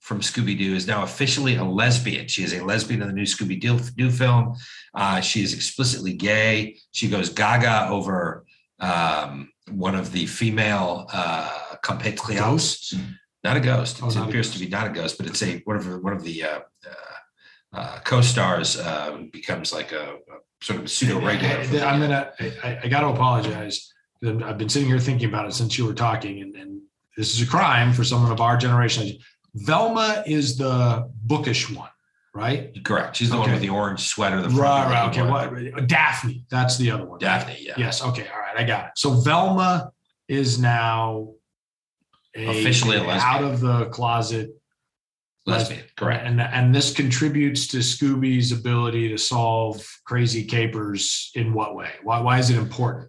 from 0.00 0.20
Scooby 0.20 0.56
Doo 0.56 0.74
is 0.74 0.86
now 0.86 1.02
officially 1.02 1.56
a 1.56 1.64
lesbian. 1.64 2.28
She 2.28 2.44
is 2.44 2.52
a 2.52 2.64
lesbian 2.64 3.02
in 3.02 3.08
the 3.08 3.14
new 3.14 3.24
Scooby 3.24 3.60
Doo 3.60 4.10
film. 4.10 4.54
Uh, 4.94 5.20
she 5.20 5.42
is 5.42 5.52
explicitly 5.52 6.12
gay. 6.12 6.76
She 6.92 7.08
goes 7.08 7.28
gaga 7.28 7.88
over 7.90 8.44
um, 8.78 9.50
one 9.70 9.96
of 9.96 10.12
the 10.12 10.26
female 10.26 11.06
uh, 11.12 11.76
compatriots. 11.82 12.94
Not 13.42 13.56
a 13.56 13.60
ghost. 13.60 14.00
Oh, 14.02 14.08
it 14.08 14.16
appears 14.16 14.52
to 14.52 14.58
be 14.58 14.68
not 14.68 14.86
a 14.86 14.90
ghost, 14.90 15.18
but 15.18 15.26
it's 15.26 15.42
a 15.42 15.60
one 15.64 15.76
of 15.76 15.84
the, 15.84 15.98
one 15.98 16.12
of 16.12 16.22
the 16.22 16.42
uh, 16.42 16.60
uh, 16.86 17.76
uh, 17.76 17.98
co-stars 18.04 18.78
uh, 18.78 19.18
becomes 19.32 19.72
like 19.72 19.92
a, 19.92 20.14
a 20.14 20.64
sort 20.64 20.78
of 20.78 20.84
a 20.86 20.88
pseudo 20.88 21.20
regular. 21.20 21.84
I'm 21.84 22.00
gonna. 22.00 22.32
I, 22.40 22.78
I 22.84 22.88
got 22.88 23.00
to 23.00 23.08
apologize. 23.08 23.92
I've 24.24 24.58
been 24.58 24.68
sitting 24.68 24.88
here 24.88 24.98
thinking 24.98 25.28
about 25.28 25.46
it 25.46 25.52
since 25.52 25.76
you 25.78 25.86
were 25.86 25.94
talking, 25.94 26.42
and, 26.42 26.54
and 26.56 26.80
this 27.16 27.34
is 27.34 27.46
a 27.46 27.50
crime 27.50 27.92
for 27.92 28.04
someone 28.04 28.32
of 28.32 28.40
our 28.40 28.56
generation. 28.56 29.16
Velma 29.54 30.22
is 30.26 30.56
the 30.56 31.10
bookish 31.24 31.70
one, 31.70 31.90
right? 32.34 32.72
Correct. 32.84 33.16
She's 33.16 33.30
the 33.30 33.38
one 33.38 33.50
with 33.50 33.60
the 33.60 33.68
orange 33.70 34.00
sweater. 34.00 34.40
The 34.42 34.50
front 34.50 34.90
Right, 34.90 34.90
right. 34.90 35.08
Okay. 35.08 35.22
What? 35.28 35.78
Uh, 35.82 35.86
Daphne. 35.86 36.44
That's 36.50 36.76
the 36.76 36.90
other 36.90 37.06
one. 37.06 37.18
Daphne. 37.18 37.56
Yeah. 37.60 37.74
Yes. 37.76 38.02
Okay. 38.02 38.26
All 38.32 38.40
right. 38.40 38.56
I 38.56 38.64
got 38.64 38.86
it. 38.86 38.90
So 38.96 39.10
Velma 39.20 39.90
is 40.28 40.58
now 40.58 41.30
a, 42.34 42.60
Officially 42.60 42.96
a 42.96 43.00
lesbian. 43.02 43.20
out 43.22 43.44
of 43.44 43.60
the 43.60 43.86
closet 43.86 44.50
Lesbian. 45.46 45.84
Correct. 45.96 46.26
And 46.26 46.40
and 46.40 46.74
this 46.74 46.92
contributes 46.92 47.68
to 47.68 47.78
Scooby's 47.78 48.50
ability 48.52 49.08
to 49.10 49.16
solve 49.16 49.86
crazy 50.04 50.44
capers 50.44 51.30
in 51.34 51.52
what 51.54 51.74
way? 51.76 51.90
Why 52.02 52.20
why 52.20 52.38
is 52.38 52.50
it 52.50 52.56
important 52.58 53.08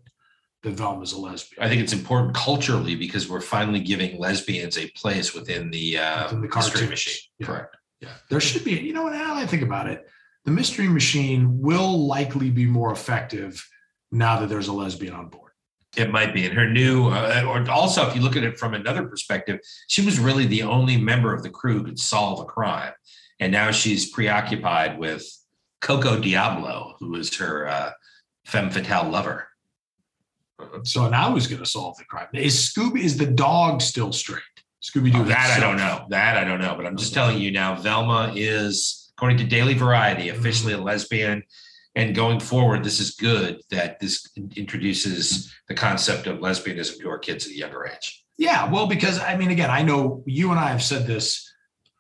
that 0.63 0.73
Velma's 0.73 1.13
a 1.13 1.19
lesbian? 1.19 1.63
I 1.63 1.69
think 1.69 1.81
it's 1.81 1.93
important 1.93 2.35
culturally 2.35 2.95
because 2.95 3.29
we're 3.29 3.41
finally 3.41 3.79
giving 3.79 4.19
lesbians 4.19 4.77
a 4.77 4.89
place 4.91 5.33
within 5.33 5.71
the, 5.71 5.97
uh, 5.97 6.23
Within 6.23 6.41
the 6.41 6.47
mystery 6.47 6.87
machine. 6.87 7.21
Yeah. 7.39 7.47
Correct. 7.47 7.77
Yeah. 8.01 8.09
There 8.29 8.39
should 8.39 8.63
be, 8.63 8.73
you 8.73 8.93
know 8.93 9.03
what, 9.03 9.13
now 9.13 9.35
I 9.35 9.45
think 9.45 9.63
about 9.63 9.87
it, 9.87 10.07
the 10.45 10.51
mystery 10.51 10.87
machine 10.87 11.59
will 11.59 12.07
likely 12.07 12.49
be 12.49 12.65
more 12.65 12.91
effective 12.91 13.67
now 14.11 14.39
that 14.39 14.49
there's 14.49 14.67
a 14.67 14.73
lesbian 14.73 15.13
on 15.13 15.29
board. 15.29 15.51
It 15.95 16.11
might 16.11 16.33
be. 16.33 16.45
And 16.45 16.53
her 16.53 16.69
new, 16.69 17.07
uh, 17.07 17.43
or 17.47 17.69
also 17.71 18.07
if 18.07 18.15
you 18.15 18.21
look 18.21 18.35
at 18.35 18.43
it 18.43 18.57
from 18.57 18.73
another 18.73 19.07
perspective, 19.07 19.59
she 19.87 20.05
was 20.05 20.19
really 20.19 20.45
the 20.45 20.63
only 20.63 20.95
member 20.95 21.33
of 21.33 21.43
the 21.43 21.49
crew 21.49 21.79
who 21.79 21.85
could 21.85 21.99
solve 21.99 22.39
a 22.39 22.45
crime. 22.45 22.93
And 23.39 23.51
now 23.51 23.71
she's 23.71 24.11
preoccupied 24.11 24.99
with 24.99 25.25
Coco 25.81 26.19
Diablo, 26.19 26.95
who 26.99 27.15
is 27.15 27.35
her 27.37 27.67
uh, 27.67 27.91
femme 28.45 28.69
fatale 28.69 29.09
lover. 29.09 29.47
So 30.83 31.09
now 31.09 31.31
who's 31.31 31.47
going 31.47 31.61
to 31.61 31.69
solve 31.69 31.97
the 31.97 32.05
crime? 32.05 32.27
Is 32.33 32.55
Scooby, 32.55 33.01
is 33.01 33.17
the 33.17 33.25
dog 33.25 33.81
still 33.81 34.11
straight? 34.11 34.41
Scooby 34.83 35.11
Doo. 35.11 35.21
Oh, 35.21 35.23
that 35.23 35.55
I 35.57 35.59
don't 35.59 35.77
know. 35.77 36.05
That 36.09 36.37
I 36.37 36.43
don't 36.43 36.61
know. 36.61 36.75
But 36.75 36.85
I'm 36.85 36.97
just 36.97 37.13
telling 37.13 37.39
you 37.39 37.51
now, 37.51 37.75
Velma 37.75 38.31
is, 38.35 39.11
according 39.17 39.37
to 39.39 39.43
Daily 39.43 39.73
Variety, 39.73 40.29
mm. 40.29 40.37
officially 40.37 40.73
a 40.73 40.77
lesbian. 40.77 41.43
And 41.95 42.13
going 42.13 42.39
forward, 42.39 42.84
this 42.84 42.99
is 42.99 43.15
good 43.15 43.60
that 43.71 43.99
this 43.99 44.27
introduces 44.55 45.51
the 45.67 45.73
concept 45.73 46.27
of 46.27 46.38
lesbianism 46.39 46.99
to 46.99 47.10
our 47.10 47.17
kids 47.17 47.45
at 47.45 47.51
a 47.51 47.58
younger 47.58 47.88
age. 47.88 48.23
Yeah, 48.38 48.71
well, 48.71 48.86
because 48.86 49.19
I 49.19 49.36
mean, 49.36 49.49
again, 49.49 49.71
I 49.71 49.82
know 49.82 50.23
you 50.27 50.51
and 50.51 50.60
I 50.60 50.69
have 50.69 50.84
said 50.84 51.08
this. 51.08 51.51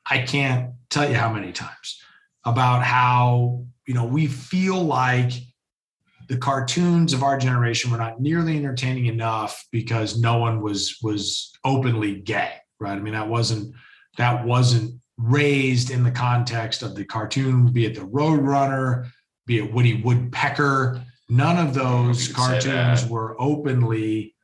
I 0.09 0.19
can't 0.19 0.73
tell 0.89 1.09
you 1.09 1.15
how 1.15 1.33
many 1.33 1.51
times 1.51 1.99
about 2.45 2.83
how 2.83 3.65
you 3.87 3.95
know 3.95 4.05
we 4.05 4.27
feel 4.27 4.81
like 4.81 5.31
the 6.27 6.37
cartoons 6.37 7.13
of 7.13 7.23
our 7.23 7.37
generation 7.37 7.91
were 7.91 7.97
not 7.97 8.19
nearly 8.19 8.57
entertaining 8.57 9.05
enough 9.05 9.65
because 9.71 10.19
no 10.19 10.37
one 10.37 10.61
was 10.61 10.97
was 11.01 11.51
openly 11.63 12.15
gay, 12.15 12.53
right? 12.79 12.97
I 12.97 12.99
mean, 12.99 13.13
that 13.13 13.27
wasn't 13.27 13.73
that 14.17 14.45
wasn't 14.45 14.99
raised 15.17 15.89
in 15.89 16.03
the 16.03 16.11
context 16.11 16.83
of 16.83 16.95
the 16.95 17.05
cartoon, 17.05 17.71
be 17.71 17.85
it 17.85 17.95
the 17.95 18.01
Roadrunner, 18.01 19.09
be 19.45 19.59
it 19.59 19.73
Woody 19.73 20.01
Woodpecker. 20.01 21.03
None 21.29 21.65
of 21.65 21.73
those 21.73 22.27
You 22.27 22.33
could 22.33 22.43
say 22.43 22.69
cartoons 22.69 23.09
were 23.09 23.35
openly 23.39 24.35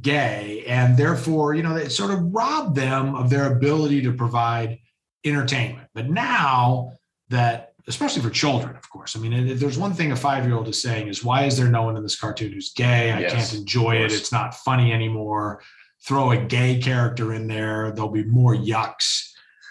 gay 0.00 0.64
and 0.66 0.96
therefore 0.96 1.54
you 1.54 1.62
know 1.62 1.76
it 1.76 1.90
sort 1.90 2.10
of 2.10 2.32
robbed 2.32 2.74
them 2.74 3.14
of 3.14 3.28
their 3.28 3.52
ability 3.52 4.00
to 4.00 4.12
provide 4.12 4.78
entertainment 5.24 5.88
but 5.92 6.08
now 6.08 6.92
that 7.28 7.71
especially 7.88 8.22
for 8.22 8.30
children 8.30 8.76
of 8.76 8.88
course. 8.90 9.16
I 9.16 9.20
mean 9.20 9.32
if 9.32 9.58
there's 9.60 9.78
one 9.78 9.92
thing 9.94 10.12
a 10.12 10.16
five-year-old 10.16 10.68
is 10.68 10.80
saying 10.80 11.08
is 11.08 11.24
why 11.24 11.44
is 11.44 11.56
there 11.56 11.68
no 11.68 11.82
one 11.82 11.96
in 11.96 12.02
this 12.02 12.18
cartoon 12.18 12.52
who's 12.52 12.72
gay? 12.72 13.10
I 13.12 13.20
Yes, 13.20 13.32
can't 13.32 13.60
enjoy 13.60 13.96
it. 13.96 14.12
it's 14.12 14.32
not 14.32 14.54
funny 14.54 14.92
anymore. 14.92 15.62
Throw 16.06 16.32
a 16.32 16.36
gay 16.36 16.78
character 16.80 17.32
in 17.34 17.46
there. 17.46 17.92
There'll 17.92 18.10
be 18.10 18.24
more 18.24 18.54
yucks. 18.54 19.28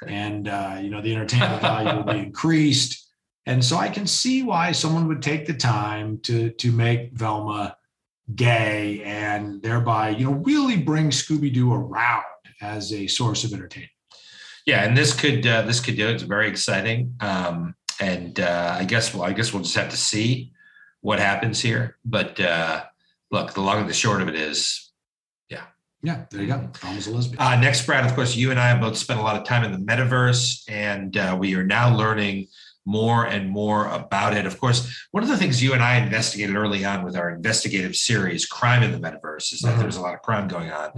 And 0.08 0.48
uh, 0.48 0.78
you 0.82 0.90
know 0.90 1.02
the 1.02 1.14
entertainment 1.14 1.62
value 1.72 1.96
will 1.98 2.14
be 2.14 2.20
increased. 2.20 2.98
And 3.46 3.64
so 3.64 3.78
i 3.78 3.90
can 3.90 4.06
see 4.08 4.44
why 4.44 4.72
someone 4.72 5.08
would 5.08 5.22
take 5.22 5.46
the 5.46 5.54
time 5.54 6.20
to 6.24 6.52
to 6.52 6.72
make 6.72 7.12
velma 7.14 7.76
gay 8.36 9.02
and 9.04 9.62
thereby 9.62 10.10
you 10.10 10.26
know 10.26 10.34
really 10.46 10.78
bring 10.78 11.10
scooby-doo 11.10 11.74
around 11.74 12.24
as 12.62 12.94
a 12.94 13.08
source 13.08 13.44
of 13.44 13.52
entertainment. 13.54 13.92
Yeah, 14.68 14.84
and 14.86 14.96
this 14.96 15.12
could 15.20 15.46
uh, 15.46 15.64
this 15.64 15.80
could 15.80 15.98
do 15.98 16.08
it. 16.08 16.14
It's 16.14 16.24
very 16.24 16.48
exciting. 16.48 17.16
Um, 17.20 17.74
and 18.02 18.40
uh, 18.40 18.76
I 18.80 18.84
guess 18.84 19.14
well, 19.14 19.24
I 19.24 19.34
guess 19.34 19.54
we'll 19.54 19.64
just 19.64 19.76
have 19.76 19.90
to 19.92 19.98
see 19.98 20.52
what 21.02 21.20
happens 21.20 21.62
here. 21.62 21.98
But 22.04 22.40
uh, 22.40 22.84
look, 23.30 23.54
the 23.54 23.62
long 23.62 23.80
and 23.80 23.90
the 23.90 23.94
short 23.94 24.22
of 24.22 24.28
it 24.28 24.36
is 24.36 24.92
yeah 25.50 25.66
yeah. 26.04 26.26
there 26.30 26.42
you 26.42 26.48
go 26.48 26.70
almost 26.84 27.08
a 27.08 27.12
lesbian 27.12 27.42
Uh, 27.42 27.56
next, 27.60 27.86
Brad, 27.86 28.06
of 28.06 28.14
course, 28.16 28.36
you 28.36 28.52
and 28.52 28.60
I 28.60 28.68
have 28.70 28.82
both 28.82 28.98
spent 28.98 29.20
a 29.20 29.24
lot 29.24 29.38
of 29.40 29.44
time 29.46 29.64
in 29.64 29.72
the 29.72 29.78
metaverse, 29.92 30.64
and 30.68 31.16
uh, 31.16 31.38
we 31.40 31.56
are 31.56 31.64
now 31.64 31.96
learning 31.96 32.48
more 32.84 33.28
and 33.28 33.48
more 33.48 33.86
about 33.94 34.36
it. 34.36 34.48
Of 34.48 34.60
course, 34.60 34.80
one 35.12 35.22
of 35.22 35.30
the 35.30 35.38
things 35.38 35.62
you 35.62 35.74
and 35.74 35.84
I 35.84 35.98
investigated 35.98 36.56
early 36.56 36.84
on 36.84 37.04
with 37.06 37.16
our 37.16 37.30
investigative 37.30 37.96
series, 37.96 38.48
Crime 38.48 38.82
in 38.82 38.92
the 38.92 38.98
Metaverse, 38.98 39.54
is 39.54 39.60
that 39.60 39.76
Mhm. 39.76 39.82
there's 39.82 39.98
a 39.98 40.02
lot 40.02 40.16
of 40.16 40.24
crime 40.24 40.48
going 40.48 40.72
on. 40.72 40.90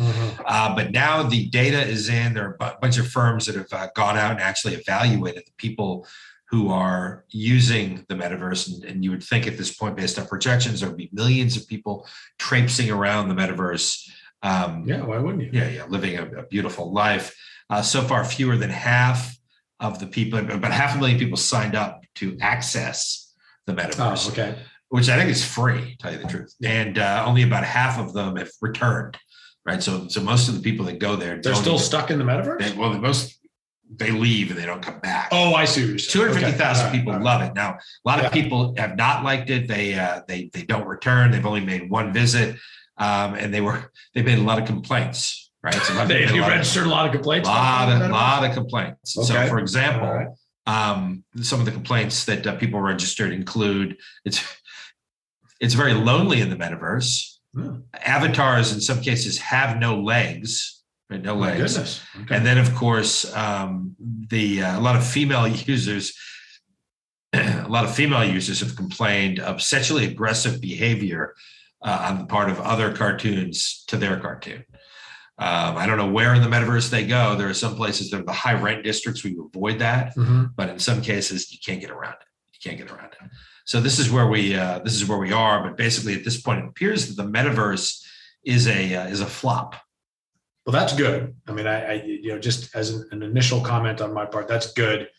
Uh, 0.46 0.74
but 0.74 0.92
now 0.92 1.24
the 1.24 1.48
data 1.50 1.82
is 1.86 2.08
in. 2.08 2.36
There 2.36 2.46
are 2.48 2.58
a 2.62 2.78
bunch 2.82 2.98
of 2.98 3.10
firms 3.10 3.48
that 3.48 3.56
have 3.56 3.74
uh, 3.74 3.90
gone 3.94 4.16
out 4.18 4.32
and 4.32 4.40
actually 4.40 4.76
evaluated 4.76 5.44
the 5.46 5.52
people 5.58 6.08
who 6.54 6.70
are 6.70 7.26
using 7.30 8.06
the 8.10 8.14
metaverse. 8.14 8.72
And, 8.72 8.84
and 8.86 9.04
you 9.04 9.10
would 9.10 9.24
think 9.24 9.48
at 9.48 9.58
this 9.58 9.76
point, 9.76 9.98
based 9.98 10.20
on 10.20 10.28
projections, 10.28 10.82
there 10.82 10.90
would 10.90 10.98
be 10.98 11.10
millions 11.12 11.58
of 11.58 11.68
people 11.68 12.08
traipsing 12.38 12.92
around 12.92 13.30
the 13.30 13.34
metaverse. 13.34 14.08
Um, 14.44 14.84
yeah 14.86 15.02
why 15.02 15.18
wouldn't 15.18 15.42
you 15.42 15.50
yeah, 15.52 15.70
yeah, 15.70 15.86
living 15.88 16.16
a, 16.20 16.26
a 16.42 16.44
beautiful 16.44 16.94
life. 16.94 17.36
Uh, 17.72 17.82
so 17.82 18.04
far, 18.04 18.24
fewer 18.24 18.56
than 18.56 18.70
half 18.70 19.36
of 19.80 19.98
the 19.98 20.06
people, 20.06 20.38
about 20.38 20.72
half 20.72 20.96
a 20.96 21.00
million 21.00 21.18
people 21.18 21.38
signed 21.38 21.74
up 21.74 22.04
to 22.16 22.38
access 22.40 23.34
the 23.66 23.74
metaverse, 23.74 24.28
oh 24.28 24.32
okay 24.32 24.56
which 24.90 25.10
I 25.10 25.18
think 25.18 25.32
is 25.32 25.44
free, 25.44 25.96
to 25.96 25.98
tell 25.98 26.12
you 26.14 26.20
the 26.20 26.28
truth. 26.28 26.54
And 26.64 27.00
uh, 27.00 27.24
only 27.26 27.42
about 27.42 27.64
half 27.64 27.98
of 27.98 28.14
them 28.14 28.36
have 28.36 28.52
returned, 28.62 29.18
right? 29.66 29.82
So, 29.82 30.08
so 30.08 30.22
most 30.22 30.50
of 30.50 30.54
the 30.54 30.62
people 30.62 30.86
that 30.86 31.00
go 31.00 31.16
there, 31.16 31.42
they're 31.42 31.56
still 31.56 31.74
even- 31.74 31.84
stuck 31.84 32.12
in 32.12 32.20
the 32.20 32.24
metaverse 32.24 32.60
They, 32.60 32.78
well, 32.78 32.94
most 33.00 33.40
they 33.96 34.12
leave 34.12 34.50
and 34.52 34.60
they 34.60 34.66
don't 34.66 34.82
come 34.82 35.00
back. 35.00 35.30
oh 35.32 35.54
i 35.54 35.66
see. 35.66 35.98
Two 35.98 36.20
hundred 36.22 36.36
fifty 36.40 36.52
thousand 36.54 36.88
Okay. 36.88 36.98
People 37.00 37.14
right. 37.14 37.22
love 37.22 37.42
it. 37.42 37.54
Now, 37.54 37.72
a 37.74 38.10
lot 38.10 38.20
Yeah. 38.20 38.28
of 38.28 38.32
people 38.34 38.74
have 38.78 38.96
not 38.96 39.24
liked 39.24 39.50
it. 39.50 39.68
They 39.68 39.94
uh, 39.96 40.22
they 40.28 40.50
they 40.54 40.64
don't 40.64 40.88
return. 40.88 41.32
They've 41.32 41.46
only 41.46 41.62
made 41.66 41.90
one 41.90 42.12
visit, 42.14 42.56
um, 42.98 43.36
and 43.36 43.54
they 43.54 43.62
were 43.62 43.92
they 44.14 44.22
made 44.24 44.40
a 44.40 44.42
lot 44.42 44.60
of 44.60 44.66
complaints. 44.66 45.52
Right, 45.62 45.76
so 45.76 45.94
a 46.02 46.06
they, 46.08 46.26
they 46.26 46.38
a 46.38 46.42
lot 46.42 46.52
of- 46.52 46.58
registered 46.58 46.86
a 46.86 46.90
lot 46.90 47.06
of 47.06 47.12
complaints 47.14 47.48
lot 47.48 47.88
about 47.90 48.02
of 48.02 48.12
lot 48.12 48.44
of 48.44 48.54
complaints. 48.54 49.14
So, 49.14 49.48
for 49.48 49.60
example, 49.60 50.10
right. 50.12 50.28
um, 50.66 51.24
some 51.42 51.60
of 51.60 51.66
the 51.66 51.72
complaints 51.72 52.26
that 52.26 52.46
uh, 52.48 52.56
people 52.56 52.82
registered 52.82 53.32
include 53.32 53.98
it's 54.26 54.44
it's 55.60 55.74
very 55.74 55.94
lonely 55.94 56.42
in 56.42 56.50
the 56.50 56.56
metaverse. 56.58 57.38
Hmm. 57.56 57.82
Avatars, 57.94 58.74
in 58.74 58.82
some 58.82 59.02
cases, 59.02 59.38
have 59.38 59.78
no 59.78 60.02
legs. 60.02 60.83
Right, 61.10 61.22
no 61.22 61.36
My 61.36 61.48
legs. 61.48 61.74
goodness 61.74 62.02
okay. 62.22 62.36
And 62.36 62.46
then, 62.46 62.58
of 62.58 62.74
course, 62.76 63.32
um, 63.36 63.96
the 64.00 64.64
uh, 64.64 64.80
a 64.80 64.82
lot 64.82 64.96
of 64.96 65.06
female 65.06 65.48
users 65.48 66.14
a 67.34 67.68
lot 67.68 67.84
of 67.84 67.94
female 67.94 68.24
users 68.24 68.60
have 68.60 68.76
complained 68.76 69.40
of 69.40 69.62
sexually 69.62 70.06
aggressive 70.06 70.62
behavior 70.62 71.34
uh, 71.82 72.08
on 72.10 72.20
the 72.20 72.26
part 72.26 72.50
of 72.50 72.60
other 72.60 72.94
cartoons 72.94 73.84
to 73.88 73.98
their 73.98 74.20
cartoon. 74.20 74.64
Um, 75.40 75.78
I 75.78 75.88
don't 75.88 75.98
know 75.98 76.12
where 76.12 76.36
in 76.36 76.44
the 76.44 76.48
metaverse 76.48 76.92
they 76.92 77.08
go. 77.08 77.36
There 77.36 77.50
are 77.50 77.56
some 77.56 77.76
places 77.76 78.12
that 78.12 78.22
are 78.22 78.24
the 78.24 78.32
high 78.32 78.54
rent 78.54 78.84
districts 78.84 79.26
you 79.26 79.50
avoid 79.54 79.80
that, 79.80 80.16
mm-hmm. 80.16 80.46
but 80.56 80.70
in 80.70 80.78
some 80.78 81.02
cases 81.02 81.52
you 81.52 81.58
can't 81.66 81.82
get 81.82 81.90
around 81.90 82.14
it. 82.14 82.28
You 82.54 82.70
can't 82.70 82.78
get 82.78 82.96
around 82.96 83.14
it. 83.14 83.30
So 83.66 83.82
this 83.82 83.98
is 83.98 84.12
where 84.12 84.28
we 84.28 84.56
uh, 84.56 84.80
this 84.80 84.94
is 84.94 85.08
where 85.08 85.18
we 85.18 85.32
are. 85.32 85.64
But 85.64 85.76
basically, 85.76 86.14
at 86.14 86.24
this 86.24 86.40
point, 86.40 86.60
it 86.60 86.68
appears 86.68 87.08
that 87.08 87.22
the 87.22 87.28
metaverse 87.28 88.06
is 88.46 88.68
a 88.68 88.96
uh, 88.96 89.08
is 89.08 89.22
a 89.22 89.26
flop. 89.26 89.76
Well, 90.66 90.74
that's 90.74 90.96
good. 90.96 91.36
I 91.48 91.52
mean, 91.52 91.68
I, 91.68 91.86
I 91.86 91.94
you 92.04 92.30
know 92.30 92.40
just 92.40 92.74
as 92.76 92.92
an, 92.92 93.08
an 93.12 93.24
initial 93.24 93.62
comment 93.62 94.02
on 94.02 94.14
my 94.14 94.26
part, 94.26 94.48
that's 94.48 94.74
good. 94.74 95.10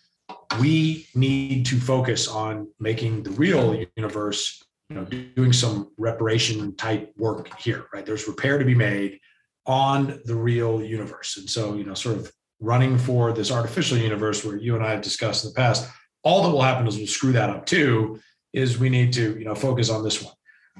We 0.58 1.06
need 1.14 1.66
to 1.66 1.78
focus 1.78 2.28
on 2.28 2.68
making 2.80 3.24
the 3.24 3.30
real 3.30 3.84
universe, 3.96 4.62
you 4.88 4.96
know, 4.96 5.04
doing 5.04 5.52
some 5.52 5.90
reparation 5.98 6.74
type 6.76 7.12
work 7.16 7.60
here. 7.60 7.86
Right? 7.92 8.06
There's 8.06 8.26
repair 8.26 8.58
to 8.58 8.64
be 8.64 8.74
made 8.74 9.20
on 9.66 10.20
the 10.24 10.34
real 10.34 10.82
universe. 10.82 11.36
And 11.36 11.48
so, 11.48 11.74
you 11.74 11.84
know, 11.84 11.94
sort 11.94 12.16
of 12.16 12.30
running 12.60 12.98
for 12.98 13.32
this 13.32 13.50
artificial 13.50 13.98
universe 13.98 14.44
where 14.44 14.56
you 14.56 14.74
and 14.74 14.84
I 14.84 14.90
have 14.92 15.02
discussed 15.02 15.44
in 15.44 15.50
the 15.50 15.54
past, 15.54 15.88
all 16.22 16.42
that 16.42 16.50
will 16.50 16.62
happen 16.62 16.86
is 16.86 16.96
we'll 16.96 17.06
screw 17.06 17.32
that 17.32 17.50
up 17.50 17.66
too, 17.66 18.20
is 18.52 18.78
we 18.78 18.88
need 18.88 19.12
to, 19.14 19.38
you 19.38 19.44
know, 19.44 19.54
focus 19.54 19.90
on 19.90 20.02
this 20.02 20.22
one. 20.22 20.34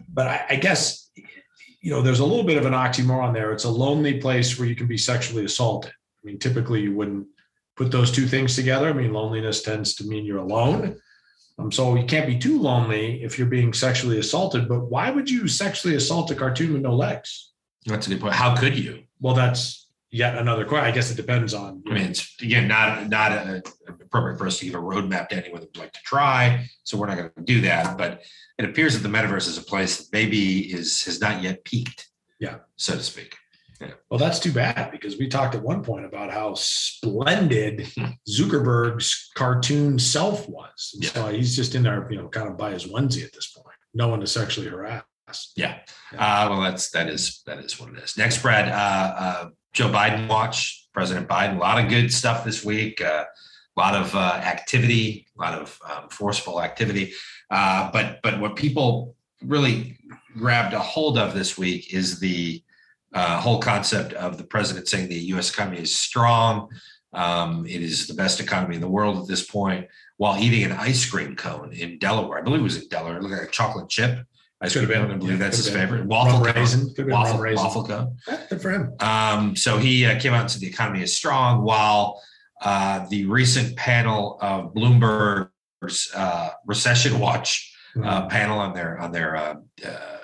But 0.08 0.26
I, 0.26 0.46
I 0.50 0.56
guess, 0.56 1.03
you 1.84 1.90
know, 1.90 2.00
there's 2.00 2.20
a 2.20 2.24
little 2.24 2.44
bit 2.44 2.56
of 2.56 2.64
an 2.64 2.72
oxymoron 2.72 3.34
there. 3.34 3.52
It's 3.52 3.64
a 3.64 3.70
lonely 3.70 4.18
place 4.18 4.58
where 4.58 4.66
you 4.66 4.74
can 4.74 4.86
be 4.86 4.96
sexually 4.96 5.44
assaulted. 5.44 5.90
I 5.90 6.26
mean, 6.26 6.38
typically 6.38 6.80
you 6.80 6.94
wouldn't 6.94 7.26
put 7.76 7.90
those 7.90 8.10
two 8.10 8.26
things 8.26 8.56
together. 8.56 8.88
I 8.88 8.94
mean, 8.94 9.12
loneliness 9.12 9.62
tends 9.62 9.94
to 9.96 10.04
mean 10.04 10.24
you're 10.24 10.38
alone. 10.38 10.96
Um, 11.58 11.70
so 11.70 11.94
you 11.94 12.06
can't 12.06 12.26
be 12.26 12.38
too 12.38 12.58
lonely 12.58 13.22
if 13.22 13.38
you're 13.38 13.48
being 13.48 13.74
sexually 13.74 14.18
assaulted. 14.18 14.66
But 14.66 14.86
why 14.86 15.10
would 15.10 15.28
you 15.28 15.46
sexually 15.46 15.94
assault 15.94 16.30
a 16.30 16.34
cartoon 16.34 16.72
with 16.72 16.80
no 16.80 16.94
legs? 16.94 17.52
That's 17.84 18.06
a 18.06 18.10
good 18.10 18.20
point. 18.22 18.32
How 18.32 18.56
could 18.56 18.78
you? 18.78 19.02
Well, 19.20 19.34
that's 19.34 19.83
yet 20.14 20.38
another 20.38 20.64
question. 20.64 20.86
I 20.86 20.92
guess 20.92 21.10
it 21.10 21.16
depends 21.16 21.52
on. 21.52 21.82
I 21.88 21.92
mean, 21.92 22.04
it's 22.04 22.40
again 22.40 22.68
not 22.68 23.08
not 23.08 23.32
a, 23.32 23.62
appropriate 23.88 24.38
for 24.38 24.46
us 24.46 24.58
to 24.60 24.66
give 24.66 24.74
a 24.74 24.78
roadmap 24.78 25.28
to 25.28 25.36
anyone 25.36 25.60
that 25.60 25.70
would 25.74 25.78
like 25.78 25.92
to 25.92 26.00
try. 26.04 26.66
So 26.84 26.96
we're 26.96 27.08
not 27.08 27.16
going 27.16 27.30
to 27.36 27.42
do 27.42 27.60
that. 27.62 27.98
But 27.98 28.22
it 28.58 28.64
appears 28.64 28.94
that 28.94 29.06
the 29.06 29.14
metaverse 29.14 29.48
is 29.48 29.58
a 29.58 29.62
place 29.62 29.98
that 29.98 30.12
maybe 30.12 30.72
is 30.72 31.02
has 31.04 31.20
not 31.20 31.42
yet 31.42 31.64
peaked. 31.64 32.08
Yeah, 32.38 32.58
so 32.76 32.94
to 32.94 33.02
speak. 33.02 33.36
Yeah. 33.80 33.90
Well, 34.08 34.18
that's 34.18 34.38
too 34.38 34.52
bad 34.52 34.92
because 34.92 35.18
we 35.18 35.28
talked 35.28 35.56
at 35.56 35.62
one 35.62 35.82
point 35.82 36.04
about 36.04 36.30
how 36.30 36.54
splendid. 36.54 37.88
Zuckerberg's 38.30 39.30
cartoon 39.34 39.98
self 39.98 40.48
was. 40.48 40.96
Yeah. 41.00 41.10
So 41.10 41.26
he's 41.28 41.56
just 41.56 41.74
in 41.74 41.82
there, 41.82 42.06
you 42.10 42.18
know, 42.18 42.28
kind 42.28 42.48
of 42.48 42.56
by 42.56 42.70
his 42.70 42.86
onesie 42.86 43.24
at 43.24 43.32
this 43.32 43.50
point. 43.50 43.76
No 43.92 44.08
one 44.08 44.20
to 44.20 44.26
sexually 44.28 44.68
harass. 44.68 45.02
Yeah. 45.56 45.80
Uh, 46.12 46.46
well, 46.50 46.60
that's 46.60 46.90
that 46.90 47.08
is 47.08 47.42
that 47.46 47.58
is 47.58 47.80
what 47.80 47.90
it 47.90 47.98
is. 47.98 48.16
Next, 48.16 48.40
Brad, 48.42 48.68
uh, 48.68 49.14
uh, 49.18 49.48
Joe 49.74 49.90
Biden 49.90 50.28
watch 50.28 50.88
President 50.92 51.28
Biden. 51.28 51.56
A 51.56 51.58
lot 51.58 51.82
of 51.82 51.90
good 51.90 52.12
stuff 52.12 52.44
this 52.44 52.64
week. 52.64 53.00
Uh, 53.00 53.24
a 53.76 53.80
lot 53.80 53.94
of 53.94 54.14
uh, 54.14 54.40
activity, 54.44 55.26
a 55.36 55.42
lot 55.42 55.54
of 55.54 55.78
um, 55.90 56.08
forceful 56.08 56.62
activity. 56.62 57.12
Uh, 57.50 57.90
but 57.90 58.20
but 58.22 58.40
what 58.40 58.54
people 58.54 59.16
really 59.42 59.98
grabbed 60.38 60.74
a 60.74 60.78
hold 60.78 61.18
of 61.18 61.34
this 61.34 61.58
week 61.58 61.92
is 61.92 62.20
the 62.20 62.62
whole 63.14 63.60
concept 63.60 64.12
of 64.14 64.38
the 64.38 64.44
president 64.44 64.88
saying 64.88 65.08
the 65.08 65.14
U.S. 65.34 65.50
economy 65.50 65.78
is 65.78 65.94
strong. 65.94 66.68
Um, 67.12 67.66
it 67.66 67.80
is 67.82 68.06
the 68.06 68.14
best 68.14 68.40
economy 68.40 68.76
in 68.76 68.80
the 68.80 68.88
world 68.88 69.18
at 69.18 69.28
this 69.28 69.44
point. 69.44 69.86
While 70.16 70.38
eating 70.38 70.64
an 70.64 70.72
ice 70.72 71.08
cream 71.08 71.34
cone 71.36 71.72
in 71.72 71.98
Delaware, 71.98 72.38
I 72.38 72.42
believe 72.42 72.60
it 72.60 72.64
was 72.64 72.80
in 72.80 72.88
Delaware, 72.88 73.20
looked 73.20 73.34
like 73.34 73.48
a 73.48 73.50
chocolate 73.50 73.88
chip 73.88 74.26
I 74.64 74.68
should 74.68 74.82
have 74.82 74.90
been. 74.90 75.10
I 75.10 75.16
believe 75.16 75.38
that's 75.38 75.58
his 75.58 75.68
been. 75.68 75.80
favorite. 75.80 76.06
Waffle 76.06 76.40
rum 76.40 76.56
raisin. 76.56 76.94
Waffle, 76.98 77.38
raisin. 77.38 77.64
waffle 77.64 77.84
cone. 77.84 78.16
Good 78.48 78.62
for 78.62 78.70
him. 78.70 78.94
Um, 79.00 79.56
so 79.56 79.78
he 79.78 80.06
uh, 80.06 80.18
came 80.18 80.32
out 80.32 80.42
and 80.42 80.50
said 80.50 80.62
the 80.62 80.66
economy 80.66 81.02
is 81.02 81.14
strong, 81.14 81.62
while 81.62 82.22
uh, 82.62 83.06
the 83.08 83.26
recent 83.26 83.76
panel 83.76 84.38
of 84.40 84.72
Bloomberg's 84.72 86.10
uh, 86.14 86.50
Recession 86.66 87.18
Watch 87.18 87.74
mm-hmm. 87.94 88.28
panel 88.28 88.58
on 88.58 88.72
their 88.72 88.98
on 88.98 89.12
their 89.12 89.36
uh, 89.36 89.54
uh, 89.86 90.18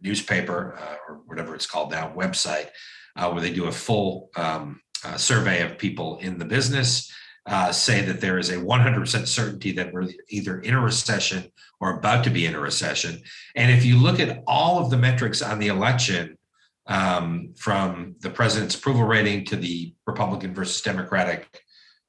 newspaper 0.00 0.78
or 1.08 1.20
whatever 1.26 1.54
it's 1.54 1.66
called 1.66 1.90
now 1.90 2.12
website, 2.16 2.68
where 3.16 3.40
they 3.40 3.52
do 3.52 3.66
a 3.66 3.72
full 3.72 4.30
um, 4.36 4.80
survey 5.16 5.62
of 5.62 5.76
people 5.76 6.18
in 6.18 6.38
the 6.38 6.44
business 6.44 7.12
uh, 7.46 7.70
say 7.72 8.00
that 8.02 8.20
there 8.20 8.38
is 8.38 8.50
a 8.50 8.56
100% 8.56 9.26
certainty 9.26 9.72
that 9.72 9.92
we're 9.92 10.08
either 10.28 10.60
in 10.60 10.74
a 10.74 10.80
recession 10.80 11.50
or 11.84 11.98
about 11.98 12.24
to 12.24 12.30
be 12.30 12.46
in 12.46 12.54
a 12.54 12.58
recession. 12.58 13.20
And 13.54 13.70
if 13.70 13.84
you 13.84 13.98
look 13.98 14.18
at 14.18 14.42
all 14.46 14.82
of 14.82 14.88
the 14.88 14.96
metrics 14.96 15.42
on 15.42 15.58
the 15.58 15.68
election, 15.68 16.38
um, 16.86 17.52
from 17.56 18.16
the 18.20 18.30
president's 18.30 18.74
approval 18.74 19.04
rating 19.04 19.44
to 19.46 19.56
the 19.56 19.94
Republican 20.06 20.54
versus 20.54 20.80
Democratic 20.80 21.60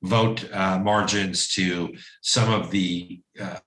vote 0.04 0.50
uh, 0.54 0.80
margins 0.80 1.50
to 1.56 1.94
some 2.22 2.54
of 2.54 2.72
the 2.72 3.22
uh, 3.42 3.58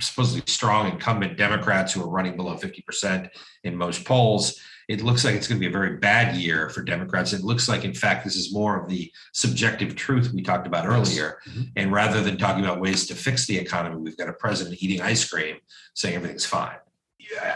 supposedly 0.00 0.42
strong 0.46 0.90
incumbent 0.90 1.36
Democrats 1.36 1.92
who 1.92 2.02
are 2.02 2.08
running 2.08 2.36
below 2.36 2.56
50% 2.56 3.28
in 3.64 3.76
most 3.76 4.06
polls, 4.06 4.58
it 4.88 5.02
looks 5.02 5.24
like 5.24 5.34
it's 5.34 5.48
going 5.48 5.60
to 5.60 5.64
be 5.66 5.70
a 5.70 5.78
very 5.78 5.96
bad 5.96 6.36
year 6.36 6.68
for 6.68 6.82
Democrats. 6.82 7.32
It 7.32 7.44
looks 7.44 7.68
like, 7.68 7.84
in 7.84 7.94
fact, 7.94 8.24
this 8.24 8.36
is 8.36 8.52
more 8.52 8.82
of 8.82 8.88
the 8.88 9.10
subjective 9.32 9.96
truth 9.96 10.32
we 10.32 10.42
talked 10.42 10.66
about 10.66 10.86
earlier. 10.86 11.38
Mm-hmm. 11.48 11.62
And 11.76 11.92
rather 11.92 12.20
than 12.20 12.36
talking 12.36 12.64
about 12.64 12.80
ways 12.80 13.06
to 13.06 13.14
fix 13.14 13.46
the 13.46 13.58
economy, 13.58 13.96
we've 13.96 14.16
got 14.16 14.28
a 14.28 14.34
president 14.34 14.82
eating 14.82 15.00
ice 15.00 15.28
cream 15.28 15.56
saying 15.94 16.14
everything's 16.14 16.46
fine. 16.46 16.76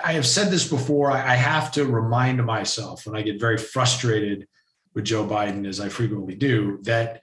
I 0.05 0.13
have 0.13 0.27
said 0.27 0.51
this 0.51 0.67
before. 0.67 1.11
I 1.11 1.35
have 1.35 1.71
to 1.73 1.85
remind 1.85 2.45
myself 2.45 3.07
when 3.07 3.17
I 3.17 3.23
get 3.23 3.39
very 3.39 3.59
frustrated 3.59 4.47
with 4.95 5.05
Joe 5.05 5.27
Biden, 5.27 5.67
as 5.67 5.81
I 5.81 5.91
frequently 5.91 6.35
do, 6.35 6.79
that 6.83 7.21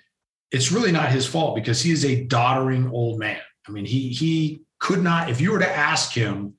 it's 0.51 0.71
really 0.71 0.91
not 0.91 1.11
his 1.11 1.25
fault 1.25 1.55
because 1.55 1.81
he 1.81 1.91
is 1.91 2.05
a 2.05 2.25
doddering 2.25 2.91
old 2.91 3.17
man. 3.17 3.41
I 3.67 3.71
mean, 3.71 3.85
he 3.85 4.09
he 4.09 4.61
could 4.79 5.01
not, 5.01 5.29
if 5.29 5.41
you 5.41 5.51
were 5.51 5.59
to 5.59 5.75
ask 5.75 6.11
him 6.11 6.53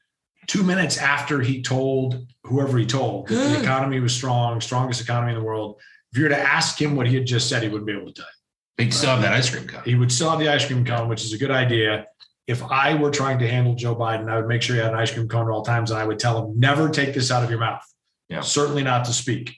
two 0.46 0.62
minutes 0.62 0.98
after 0.98 1.40
he 1.40 1.62
told 1.62 2.26
whoever 2.44 2.78
he 2.78 2.86
told 2.86 3.28
that 3.28 3.34
the 3.34 3.56
hmm. 3.56 3.62
economy 3.62 4.00
was 4.00 4.14
strong, 4.14 4.60
strongest 4.60 5.00
economy 5.00 5.32
in 5.32 5.38
the 5.38 5.44
world, 5.44 5.80
if 6.12 6.18
you 6.18 6.24
were 6.24 6.30
to 6.30 6.38
ask 6.38 6.80
him 6.80 6.94
what 6.94 7.06
he 7.06 7.14
had 7.16 7.26
just 7.26 7.48
said, 7.48 7.62
he 7.62 7.68
wouldn't 7.68 7.86
be 7.86 7.92
able 7.92 8.06
to 8.06 8.12
tell 8.12 8.26
you. 8.26 8.84
He'd 8.84 8.94
still 8.94 9.10
have 9.10 9.22
that 9.22 9.32
ice 9.32 9.50
cream 9.50 9.66
cone. 9.66 9.82
He 9.84 9.94
would 9.94 10.12
still 10.12 10.30
have 10.30 10.38
the 10.38 10.48
ice 10.48 10.64
cream 10.64 10.84
cone, 10.84 11.08
which 11.08 11.24
is 11.24 11.32
a 11.32 11.38
good 11.38 11.50
idea. 11.50 12.06
If 12.46 12.62
I 12.62 12.94
were 12.94 13.10
trying 13.10 13.38
to 13.40 13.48
handle 13.48 13.74
Joe 13.74 13.96
Biden, 13.96 14.30
I 14.30 14.36
would 14.36 14.46
make 14.46 14.62
sure 14.62 14.76
he 14.76 14.82
had 14.82 14.92
an 14.92 14.98
ice 14.98 15.12
cream 15.12 15.28
cone 15.28 15.48
at 15.48 15.50
all 15.50 15.62
times, 15.62 15.90
and 15.90 15.98
I 15.98 16.04
would 16.04 16.18
tell 16.18 16.44
him 16.44 16.58
never 16.58 16.88
take 16.88 17.14
this 17.14 17.30
out 17.30 17.42
of 17.42 17.50
your 17.50 17.58
mouth. 17.58 17.82
Yeah. 18.28 18.40
Certainly 18.40 18.84
not 18.84 19.04
to 19.06 19.12
speak. 19.12 19.56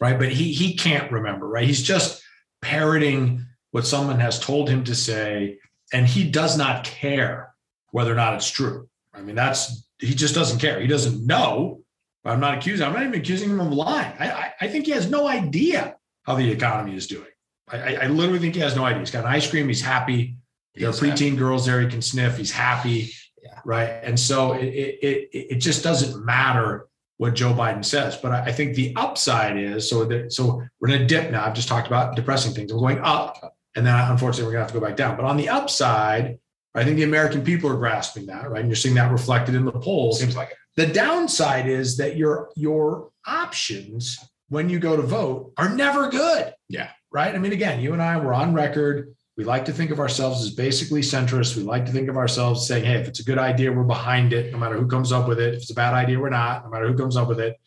Right. 0.00 0.18
But 0.18 0.30
he 0.30 0.52
he 0.52 0.74
can't 0.74 1.10
remember, 1.12 1.48
right? 1.48 1.66
He's 1.66 1.82
just 1.82 2.22
parroting 2.60 3.46
what 3.70 3.86
someone 3.86 4.20
has 4.20 4.38
told 4.38 4.68
him 4.68 4.84
to 4.84 4.94
say, 4.94 5.58
and 5.92 6.06
he 6.06 6.28
does 6.30 6.58
not 6.58 6.84
care 6.84 7.54
whether 7.92 8.12
or 8.12 8.16
not 8.16 8.34
it's 8.34 8.50
true. 8.50 8.88
I 9.14 9.20
mean, 9.20 9.36
that's 9.36 9.86
he 10.02 10.14
just 10.14 10.34
doesn't 10.34 10.58
care. 10.58 10.80
He 10.80 10.88
doesn't 10.88 11.24
know. 11.24 11.80
I'm 12.24 12.40
not 12.40 12.58
accusing. 12.58 12.86
I'm 12.86 12.92
not 12.92 13.02
even 13.02 13.14
accusing 13.14 13.50
him 13.50 13.60
of 13.60 13.72
lying. 13.72 14.12
I, 14.18 14.30
I, 14.30 14.52
I 14.62 14.68
think 14.68 14.86
he 14.86 14.92
has 14.92 15.08
no 15.08 15.26
idea 15.28 15.96
how 16.24 16.34
the 16.34 16.50
economy 16.50 16.94
is 16.94 17.06
doing. 17.06 17.26
I, 17.68 17.96
I, 17.96 18.06
literally 18.06 18.38
think 18.38 18.54
he 18.54 18.60
has 18.60 18.76
no 18.76 18.84
idea. 18.84 19.00
He's 19.00 19.10
got 19.10 19.24
an 19.24 19.30
ice 19.30 19.48
cream. 19.48 19.68
He's 19.68 19.80
happy. 19.80 20.36
There 20.74 20.88
are 20.88 20.92
preteen 20.92 21.30
happy. 21.30 21.36
girls 21.36 21.64
there. 21.64 21.80
He 21.80 21.88
can 21.88 22.02
sniff. 22.02 22.36
He's 22.36 22.50
happy. 22.50 23.12
Yeah. 23.42 23.60
Right. 23.64 23.88
And 24.02 24.18
so 24.18 24.52
it, 24.52 24.66
it, 24.66 25.28
it, 25.32 25.56
just 25.56 25.82
doesn't 25.82 26.24
matter 26.24 26.86
what 27.16 27.34
Joe 27.34 27.52
Biden 27.52 27.84
says. 27.84 28.16
But 28.16 28.32
I, 28.32 28.44
I 28.46 28.52
think 28.52 28.74
the 28.74 28.94
upside 28.96 29.56
is 29.56 29.88
so 29.88 30.04
that 30.04 30.32
so 30.32 30.62
we're 30.80 30.88
in 30.88 31.02
a 31.02 31.06
dip 31.06 31.30
now. 31.30 31.44
I've 31.44 31.54
just 31.54 31.68
talked 31.68 31.86
about 31.86 32.14
depressing 32.14 32.52
things. 32.52 32.72
We're 32.72 32.80
going 32.80 33.00
up, 33.00 33.56
and 33.74 33.86
then 33.86 33.94
unfortunately 34.10 34.46
we're 34.46 34.52
gonna 34.52 34.64
have 34.64 34.72
to 34.72 34.78
go 34.78 34.86
back 34.86 34.96
down. 34.96 35.16
But 35.16 35.24
on 35.24 35.36
the 35.36 35.48
upside, 35.48 36.38
I 36.74 36.84
think 36.84 36.96
the 36.96 37.02
American 37.02 37.42
people 37.42 37.70
are 37.70 37.76
grasping 37.76 38.26
that, 38.26 38.50
right? 38.50 38.60
And 38.60 38.68
you're 38.68 38.76
seeing 38.76 38.94
that 38.94 39.12
reflected 39.12 39.54
in 39.54 39.64
the 39.64 39.72
polls. 39.72 40.20
Seems 40.20 40.36
like 40.36 40.50
it. 40.50 40.56
The 40.76 40.86
downside 40.86 41.66
is 41.66 41.98
that 41.98 42.16
your 42.16 42.50
your 42.56 43.10
options 43.26 44.18
when 44.48 44.68
you 44.68 44.78
go 44.78 44.96
to 44.96 45.02
vote 45.02 45.52
are 45.58 45.68
never 45.68 46.08
good. 46.08 46.54
Yeah. 46.68 46.90
Right. 47.10 47.34
I 47.34 47.38
mean, 47.38 47.52
again, 47.52 47.80
you 47.80 47.92
and 47.92 48.00
I 48.00 48.16
were 48.16 48.32
on 48.32 48.54
record. 48.54 49.14
We 49.36 49.44
like 49.44 49.66
to 49.66 49.72
think 49.72 49.90
of 49.90 50.00
ourselves 50.00 50.42
as 50.42 50.54
basically 50.54 51.02
centrist. 51.02 51.56
We 51.56 51.62
like 51.62 51.86
to 51.86 51.92
think 51.92 52.08
of 52.08 52.16
ourselves 52.16 52.66
saying, 52.66 52.84
hey, 52.84 52.94
if 52.94 53.08
it's 53.08 53.20
a 53.20 53.24
good 53.24 53.38
idea, 53.38 53.72
we're 53.72 53.82
behind 53.82 54.32
it, 54.32 54.52
no 54.52 54.58
matter 54.58 54.78
who 54.78 54.86
comes 54.86 55.12
up 55.12 55.28
with 55.28 55.40
it. 55.40 55.54
If 55.54 55.62
it's 55.62 55.70
a 55.70 55.74
bad 55.74 55.94
idea, 55.94 56.18
we're 56.18 56.30
not, 56.30 56.64
no 56.64 56.70
matter 56.70 56.88
who 56.88 56.96
comes 56.96 57.16
up 57.16 57.28
with 57.28 57.40
it. 57.40 57.58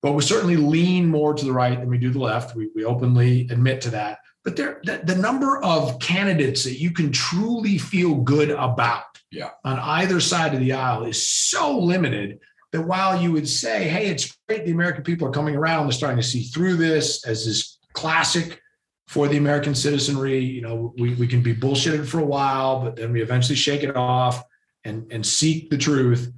But 0.00 0.12
we 0.12 0.22
certainly 0.22 0.56
lean 0.56 1.06
more 1.06 1.34
to 1.34 1.44
the 1.44 1.52
right 1.52 1.78
than 1.78 1.88
we 1.88 1.98
do 1.98 2.10
the 2.10 2.18
left. 2.18 2.54
We, 2.54 2.70
we 2.74 2.84
openly 2.84 3.48
admit 3.50 3.80
to 3.82 3.90
that 3.90 4.18
but 4.48 4.56
there 4.56 4.80
the, 4.82 5.02
the, 5.04 5.14
number 5.14 5.62
of 5.62 5.98
candidates 5.98 6.64
that 6.64 6.80
you 6.80 6.90
can 6.90 7.12
truly 7.12 7.76
feel 7.76 8.14
good 8.14 8.48
about 8.48 9.04
yeah. 9.30 9.50
on 9.62 9.78
either 9.78 10.20
side 10.20 10.54
of 10.54 10.60
the 10.60 10.72
aisle 10.72 11.04
is 11.04 11.28
so 11.28 11.78
limited 11.78 12.40
that 12.72 12.80
while 12.80 13.20
you 13.20 13.30
would 13.30 13.46
say, 13.46 13.86
hey, 13.86 14.06
it's 14.06 14.38
great 14.48 14.64
the 14.64 14.72
American 14.72 15.04
people 15.04 15.28
are 15.28 15.32
coming 15.32 15.54
around, 15.54 15.84
they're 15.84 15.92
starting 15.92 16.16
to 16.16 16.22
see 16.22 16.44
through 16.44 16.76
this 16.76 17.26
as 17.26 17.44
this 17.44 17.76
classic 17.92 18.58
for 19.06 19.28
the 19.28 19.36
American 19.36 19.74
citizenry. 19.74 20.38
You 20.38 20.62
know, 20.62 20.94
we, 20.96 21.12
we 21.16 21.26
can 21.26 21.42
be 21.42 21.54
bullshitted 21.54 22.08
for 22.08 22.20
a 22.20 22.24
while, 22.24 22.80
but 22.80 22.96
then 22.96 23.12
we 23.12 23.20
eventually 23.20 23.56
shake 23.56 23.82
it 23.82 23.96
off 23.96 24.42
and, 24.84 25.12
and 25.12 25.26
seek 25.26 25.68
the 25.68 25.76
truth. 25.76 26.32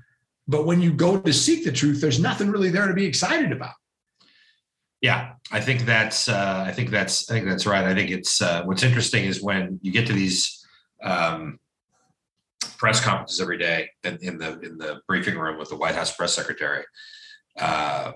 But 0.49 0.67
when 0.67 0.81
you 0.81 0.93
go 0.93 1.21
to 1.21 1.33
seek 1.33 1.65
the 1.65 1.71
truth, 1.71 2.01
there's 2.01 2.19
nothing 2.19 2.51
really 2.51 2.71
there 2.71 2.89
to 2.89 2.95
be 2.95 3.07
excited 3.07 3.53
about. 3.53 3.75
Yeah, 5.01 5.33
I 5.51 5.61
think 5.61 5.87
that's 5.87 6.29
uh, 6.29 6.65
I 6.67 6.73
think 6.73 6.91
that's 6.91 7.31
I 7.31 7.35
think 7.35 7.47
that's 7.47 7.67
right. 7.67 7.85
I 7.85 7.95
think 7.95 8.11
it's 8.11 8.43
uh, 8.43 8.63
what's 8.65 8.83
interesting 8.83 9.25
is 9.25 9.43
when 9.43 9.79
you 9.83 9.93
get 9.93 10.07
to 10.09 10.13
these 10.13 10.67
um, 11.03 11.59
press 12.77 13.03
conferences 13.03 13.41
every 13.41 13.57
day 13.57 13.91
in, 14.05 14.19
in, 14.21 14.39
the 14.39 14.61
in 14.61 14.77
the 14.77 15.01
briefing 15.07 15.39
room 15.39 15.59
with 15.59 15.71
the 15.71 15.77
White 15.77 15.95
House 15.95 16.15
press 16.15 16.35
secretary. 16.35 16.85
Uh, 17.59 18.13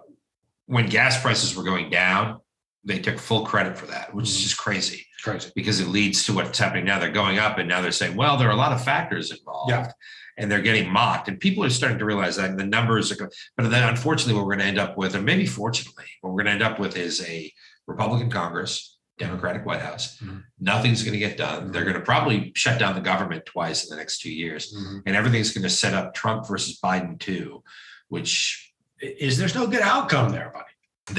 when 0.67 0.87
gas 0.87 1.21
prices 1.21 1.57
were 1.57 1.63
going 1.63 1.91
down, 1.91 2.41
they 2.85 2.99
took 2.99 3.19
full 3.19 3.45
credit 3.45 3.77
for 3.77 3.87
that, 3.87 4.15
which 4.15 4.27
mm-hmm. 4.27 4.37
is 4.37 4.43
just 4.43 4.59
crazy. 4.59 5.07
Crazy 5.23 5.51
because 5.55 5.81
it 5.81 5.89
leads 5.89 6.25
to 6.27 6.35
what's 6.35 6.59
happening 6.59 6.85
now. 6.85 6.99
They're 6.99 7.11
going 7.11 7.39
up, 7.39 7.59
and 7.59 7.69
now 7.69 7.81
they're 7.81 7.93
saying, 7.93 8.17
"Well, 8.17 8.37
there 8.37 8.49
are 8.49 8.53
a 8.53 8.57
lot 8.57 8.73
of 8.73 8.85
factors 8.85 9.31
involved." 9.31 9.71
Yeah 9.71 9.91
and 10.37 10.51
they're 10.51 10.63
getting 10.63 10.91
mocked. 10.91 11.29
And 11.29 11.39
people 11.39 11.65
are 11.65 11.71
starting 11.71 11.99
to 11.99 12.05
realize 12.05 12.37
that 12.37 12.57
the 12.57 12.65
numbers 12.65 13.13
are, 13.13 13.31
but 13.57 13.71
then 13.71 13.89
unfortunately, 13.89 14.35
what 14.35 14.47
we're 14.47 14.57
going 14.57 14.65
to 14.65 14.67
end 14.67 14.79
up 14.79 14.97
with, 14.97 15.15
or 15.15 15.23
maybe 15.23 15.47
fortunately, 15.47 16.07
what 16.21 16.31
we're 16.31 16.43
going 16.43 16.59
to 16.59 16.65
end 16.65 16.73
up 16.73 16.79
with 16.79 16.97
is 16.97 17.25
a 17.27 17.53
Republican 17.87 18.31
Congress, 18.31 18.99
Democratic 19.19 19.65
White 19.65 19.81
House. 19.81 20.19
Mm-hmm. 20.19 20.39
Nothing's 20.61 21.03
going 21.03 21.13
to 21.13 21.19
get 21.19 21.37
done. 21.37 21.71
They're 21.71 21.85
going 21.85 21.95
to 21.95 22.01
probably 22.01 22.53
shut 22.55 22.79
down 22.79 22.95
the 22.95 23.01
government 23.01 23.47
twice 23.47 23.85
in 23.85 23.91
the 23.91 23.97
next 23.97 24.21
two 24.21 24.33
years, 24.33 24.75
mm-hmm. 24.75 25.01
and 25.07 25.17
everything's 25.17 25.53
going 25.53 25.63
to 25.63 25.71
set 25.71 25.95
up 25.95 26.15
Trump 26.15 26.49
versus 26.49 26.79
Biden 26.83 27.19
too, 27.19 27.63
which 28.09 28.73
is 29.01 29.39
there's 29.39 29.55
no 29.55 29.67
good 29.67 29.83
outcome 29.83 30.31
there, 30.31 30.51
buddy. 30.53 30.65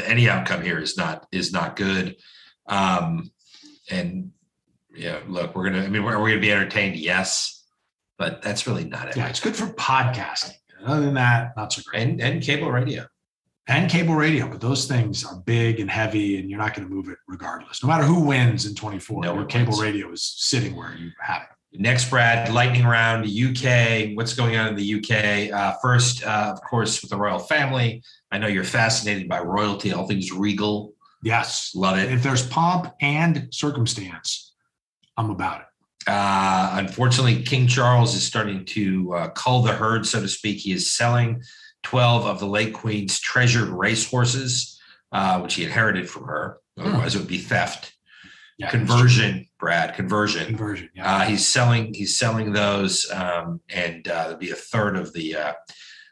Any 0.03 0.29
outcome 0.29 0.61
here 0.61 0.79
is 0.79 0.97
not 0.97 1.27
is 1.31 1.51
not 1.51 1.75
good. 1.75 2.15
Um, 2.67 3.31
and 3.89 4.31
yeah, 4.95 5.19
look, 5.27 5.55
we're 5.55 5.69
gonna. 5.69 5.83
I 5.83 5.89
mean, 5.89 6.03
we're, 6.03 6.19
we're 6.19 6.29
gonna 6.29 6.41
be 6.41 6.51
entertained, 6.51 6.95
yes 6.95 7.55
but 8.17 8.41
that's 8.41 8.67
really 8.67 8.85
not 8.85 9.09
it. 9.09 9.17
Yeah, 9.17 9.27
it's 9.27 9.39
good 9.39 9.55
for 9.55 9.67
podcasting. 9.67 10.53
Other 10.85 11.01
than 11.01 11.15
that, 11.15 11.53
not 11.57 11.73
so 11.73 11.81
great. 11.85 12.03
And, 12.03 12.21
and 12.21 12.41
cable 12.41 12.71
radio. 12.71 13.05
And 13.67 13.89
cable 13.89 14.13
radio, 14.13 14.47
but 14.47 14.61
those 14.61 14.85
things 14.85 15.25
are 15.25 15.37
big 15.37 15.79
and 15.79 15.89
heavy, 15.89 16.37
and 16.37 16.49
you're 16.49 16.59
not 16.59 16.75
going 16.75 16.87
to 16.87 16.93
move 16.93 17.09
it 17.09 17.17
regardless. 17.27 17.81
No 17.81 17.89
matter 17.89 18.03
who 18.03 18.21
wins 18.21 18.67
in 18.67 18.75
24, 18.75 19.23
no 19.23 19.33
your 19.33 19.45
cable 19.45 19.71
wins. 19.71 19.81
radio 19.81 20.11
is 20.11 20.23
sitting 20.23 20.75
where 20.75 20.93
you 20.93 21.09
have 21.19 21.41
it. 21.41 21.54
Next, 21.77 22.09
Brad, 22.09 22.51
lightning 22.51 22.85
round, 22.85 23.25
UK. 23.25 24.15
What's 24.15 24.33
going 24.33 24.55
on 24.57 24.67
in 24.67 24.75
the 24.75 24.95
UK? 24.95 25.53
Uh, 25.53 25.75
first, 25.81 26.25
uh, 26.25 26.53
of 26.53 26.61
course, 26.61 27.01
with 27.01 27.11
the 27.11 27.17
royal 27.17 27.39
family. 27.39 28.03
I 28.31 28.37
know 28.37 28.47
you're 28.47 28.63
fascinated 28.63 29.27
by 29.27 29.39
royalty, 29.39 29.91
all 29.91 30.07
things 30.07 30.31
regal. 30.31 30.93
Yes. 31.23 31.71
Love 31.75 31.97
it. 31.97 32.11
If 32.11 32.23
there's 32.23 32.45
pomp 32.45 32.93
and 33.01 33.47
circumstance, 33.51 34.53
I'm 35.17 35.29
about 35.29 35.61
it. 35.61 35.67
Uh, 36.07 36.75
unfortunately, 36.75 37.41
King 37.41 37.67
Charles 37.67 38.15
is 38.15 38.23
starting 38.23 38.63
to 38.65 39.13
uh, 39.13 39.29
cull 39.29 39.63
the 39.63 39.73
herd, 39.73 40.05
so 40.05 40.21
to 40.21 40.27
speak. 40.27 40.59
He 40.59 40.71
is 40.71 40.91
selling 40.91 41.41
12 41.83 42.25
of 42.25 42.39
the 42.39 42.45
late 42.45 42.73
Queen's 42.73 43.19
treasured 43.19 43.69
racehorses, 43.69 44.79
uh, 45.11 45.39
which 45.39 45.55
he 45.55 45.63
inherited 45.63 46.09
from 46.09 46.25
her. 46.25 46.59
Hmm. 46.77 46.87
Otherwise, 46.87 47.15
it 47.15 47.19
would 47.19 47.27
be 47.27 47.39
theft. 47.39 47.94
Yeah, 48.57 48.69
conversion, 48.69 49.47
Brad. 49.59 49.95
Conversion. 49.95 50.45
Conversion. 50.45 50.89
Yeah. 50.95 51.17
Uh, 51.17 51.21
he's 51.21 51.45
selling. 51.45 51.93
He's 51.93 52.17
selling 52.17 52.53
those, 52.53 53.09
um, 53.11 53.59
and 53.69 54.07
uh, 54.07 54.23
there'll 54.23 54.37
be 54.37 54.51
a 54.51 54.55
third 54.55 54.95
of 54.95 55.11
the 55.13 55.35
uh, 55.35 55.53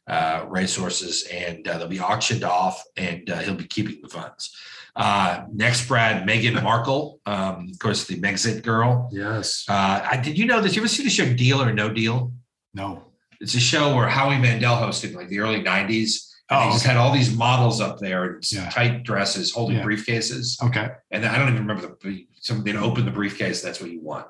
uh, 0.07 0.45
racehorses, 0.49 1.23
and 1.31 1.67
uh, 1.67 1.77
they'll 1.77 1.87
be 1.87 2.01
auctioned 2.01 2.43
off, 2.43 2.83
and 2.97 3.29
uh, 3.29 3.39
he'll 3.39 3.55
be 3.55 3.67
keeping 3.67 4.01
the 4.01 4.09
funds. 4.09 4.55
Uh, 4.95 5.45
next, 5.51 5.87
Brad, 5.87 6.27
Meghan 6.27 6.61
Markle, 6.63 7.19
um, 7.25 7.69
of 7.71 7.79
course, 7.79 8.05
the 8.05 8.19
Megxit 8.19 8.63
girl. 8.63 9.09
Yes. 9.11 9.65
Uh, 9.67 10.07
I, 10.11 10.17
did 10.17 10.37
you 10.37 10.45
know 10.45 10.61
this? 10.61 10.75
You 10.75 10.81
ever 10.81 10.87
see 10.87 11.03
the 11.03 11.09
show 11.09 11.31
Deal 11.33 11.61
or 11.61 11.73
No 11.73 11.89
Deal? 11.89 12.31
No. 12.73 13.03
It's 13.39 13.55
a 13.55 13.59
show 13.59 13.95
where 13.95 14.07
Howie 14.07 14.37
Mandel 14.37 14.75
hosted 14.75 15.15
like 15.15 15.29
the 15.29 15.39
early 15.39 15.61
90s. 15.61 16.29
Oh, 16.49 16.67
he 16.67 16.73
just 16.73 16.85
had 16.85 16.97
all 16.97 17.11
these 17.11 17.35
models 17.35 17.81
up 17.81 17.99
there 17.99 18.35
in 18.35 18.39
yeah. 18.51 18.69
tight 18.69 19.03
dresses 19.03 19.51
holding 19.51 19.77
yeah. 19.77 19.83
briefcases. 19.83 20.61
Okay. 20.61 20.89
And 21.09 21.25
I 21.25 21.37
don't 21.37 21.49
even 21.49 21.65
remember 21.65 21.87
the 21.87 22.27
somebody 22.43 22.73
to 22.73 22.79
open 22.79 23.05
the 23.05 23.11
briefcase. 23.11 23.61
That's 23.61 23.81
what 23.81 23.89
you 23.89 24.01
want. 24.01 24.27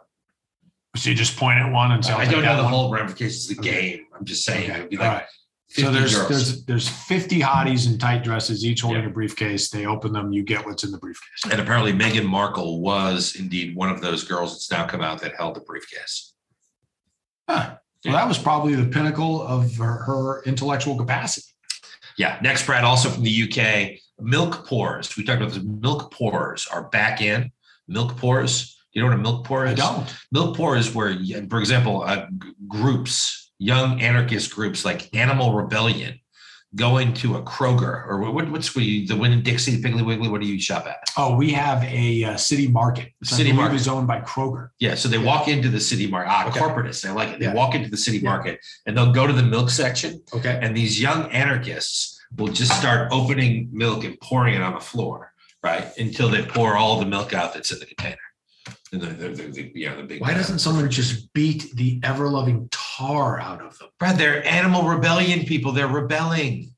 So 0.95 1.09
you 1.09 1.15
just 1.15 1.37
point 1.37 1.59
at 1.59 1.71
one 1.71 1.91
and 1.91 2.05
say, 2.05 2.13
I 2.13 2.25
don't 2.25 2.43
know 2.43 2.55
the 2.55 2.63
one. 2.63 2.71
whole 2.71 2.91
ramifications 2.91 3.49
of 3.49 3.57
the 3.57 3.61
okay. 3.61 3.91
game. 3.91 4.05
I'm 4.15 4.25
just 4.25 4.45
saying 4.45 4.69
okay. 4.69 4.79
it 4.79 4.81
would 4.83 4.89
be 4.91 4.97
like 4.97 5.27
so 5.69 5.89
there's 5.89 6.15
girls. 6.15 6.29
there's 6.29 6.65
there's 6.65 6.87
50 6.87 7.39
hotties 7.39 7.91
in 7.91 7.97
tight 7.97 8.23
dresses, 8.23 8.63
each 8.63 8.81
holding 8.81 9.01
yeah. 9.01 9.09
a 9.09 9.11
briefcase. 9.11 9.71
They 9.71 9.87
open 9.87 10.13
them, 10.13 10.31
you 10.31 10.43
get 10.43 10.63
what's 10.63 10.83
in 10.83 10.91
the 10.91 10.99
briefcase. 10.99 11.51
And 11.51 11.59
apparently, 11.59 11.93
Meghan 11.93 12.25
Markle 12.25 12.79
was 12.79 13.35
indeed 13.39 13.75
one 13.75 13.89
of 13.89 13.99
those 13.99 14.23
girls 14.23 14.53
that's 14.53 14.69
now 14.69 14.85
come 14.85 15.01
out 15.01 15.19
that 15.21 15.35
held 15.35 15.55
the 15.55 15.61
briefcase. 15.61 16.33
Huh. 17.49 17.77
Well, 18.05 18.13
that 18.13 18.27
was 18.27 18.37
probably 18.37 18.75
the 18.75 18.85
pinnacle 18.85 19.41
of 19.41 19.75
her, 19.77 20.03
her, 20.03 20.43
intellectual 20.43 20.97
capacity. 20.97 21.47
Yeah. 22.17 22.37
Next, 22.43 22.65
Brad, 22.65 22.83
also 22.83 23.09
from 23.09 23.23
the 23.23 23.43
UK, 23.49 23.97
milk 24.19 24.67
pours. 24.67 25.15
We 25.15 25.23
talked 25.23 25.41
about 25.41 25.53
this. 25.53 25.63
Milk 25.63 26.11
pours 26.11 26.67
are 26.67 26.83
back 26.89 27.21
in. 27.21 27.51
Milk 27.87 28.17
pours. 28.17 28.77
You 28.93 29.01
know 29.01 29.07
what 29.07 29.15
a 29.15 29.21
milk 29.21 29.45
pour 29.45 29.65
is? 29.65 29.73
I 29.73 29.75
don't. 29.75 30.15
Milk 30.31 30.55
pour 30.55 30.77
is 30.77 30.93
where, 30.93 31.17
for 31.49 31.59
example, 31.59 32.03
uh, 32.03 32.27
groups 32.67 33.43
young 33.63 34.01
anarchist 34.01 34.53
groups 34.53 34.83
like 34.83 35.15
Animal 35.15 35.53
Rebellion 35.53 36.19
go 36.75 36.97
into 36.97 37.35
a 37.35 37.41
Kroger 37.43 38.05
or 38.07 38.31
what, 38.31 38.49
what's 38.49 38.75
we 38.75 39.05
the 39.05 39.15
Winn 39.15 39.41
Dixie 39.43 39.75
the 39.75 39.87
Piggly 39.87 40.05
Wiggly? 40.05 40.27
What 40.27 40.41
do 40.41 40.47
you 40.47 40.59
shop 40.59 40.87
at? 40.87 41.03
Oh, 41.17 41.35
we 41.35 41.51
have 41.51 41.83
a 41.83 42.23
uh, 42.23 42.37
city 42.37 42.67
market. 42.67 43.13
city 43.23 43.51
market 43.51 43.75
is 43.75 43.87
owned 43.87 44.07
by 44.07 44.21
Kroger. 44.21 44.69
Yeah, 44.79 44.95
so 44.95 45.07
they 45.07 45.17
yeah. 45.17 45.25
walk 45.25 45.47
into 45.47 45.69
the 45.69 45.79
city 45.79 46.07
market. 46.07 46.29
Ah, 46.31 46.47
okay. 46.47 46.59
corporatists, 46.59 47.07
I 47.07 47.13
like 47.13 47.29
it. 47.29 47.39
They 47.39 47.45
yeah. 47.45 47.53
walk 47.53 47.75
into 47.75 47.89
the 47.89 47.97
city 47.97 48.17
yeah. 48.17 48.29
market 48.29 48.59
and 48.85 48.97
they'll 48.97 49.13
go 49.13 49.27
to 49.27 49.33
the 49.33 49.43
milk 49.43 49.69
section. 49.69 50.21
Okay, 50.33 50.59
and 50.61 50.75
these 50.75 50.99
young 50.99 51.31
anarchists 51.31 52.19
will 52.37 52.47
just 52.47 52.75
start 52.77 53.09
opening 53.11 53.69
milk 53.71 54.03
and 54.03 54.19
pouring 54.19 54.55
it 54.55 54.61
on 54.61 54.73
the 54.73 54.79
floor, 54.79 55.32
right, 55.63 55.85
until 55.97 56.29
they 56.29 56.43
pour 56.43 56.75
all 56.75 56.99
the 56.99 57.05
milk 57.05 57.33
out 57.33 57.53
that's 57.53 57.71
in 57.71 57.79
the 57.79 57.85
container. 57.85 58.17
The, 58.91 58.97
the, 58.97 59.29
the, 59.29 59.71
yeah, 59.73 59.95
the 59.95 60.03
big 60.03 60.21
Why 60.21 60.33
doesn't 60.33 60.59
someone 60.59 60.89
just 60.89 61.33
beat 61.33 61.71
the 61.75 61.99
ever 62.03 62.27
loving 62.29 62.69
tar 62.71 63.39
out 63.39 63.61
of 63.61 63.77
them? 63.79 63.89
Brad, 63.97 64.17
they're 64.17 64.45
animal 64.45 64.83
rebellion 64.83 65.45
people. 65.45 65.71
They're 65.71 65.87
rebelling. 65.87 66.73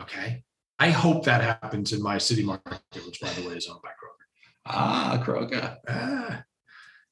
Okay. 0.00 0.44
I 0.78 0.90
hope 0.90 1.24
that 1.24 1.42
happens 1.42 1.92
in 1.92 2.02
my 2.02 2.18
city 2.18 2.44
market, 2.44 2.80
which 3.04 3.20
by 3.20 3.30
the 3.30 3.48
way 3.48 3.54
is 3.54 3.66
owned 3.66 3.80
by 3.82 3.88
Kroger. 3.88 4.26
Ah, 4.66 5.22
Kroger. 5.24 5.76
Ah. 5.88 6.42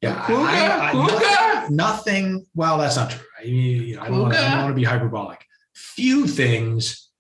Yeah, 0.01 0.23
Kroger, 0.27 0.47
I, 0.47 0.91
I, 0.91 0.93
Kroger. 0.93 1.71
Nothing, 1.71 1.77
nothing, 1.77 2.47
Well, 2.55 2.79
that's 2.79 2.97
not 2.97 3.11
true. 3.11 3.27
I, 3.41 3.45
you 3.45 3.97
know, 3.97 4.03
I 4.03 4.09
don't 4.09 4.21
want 4.23 4.69
to 4.69 4.75
be 4.75 4.85
hyperbolic. 4.85 5.45
Few 5.75 6.27
things 6.27 7.11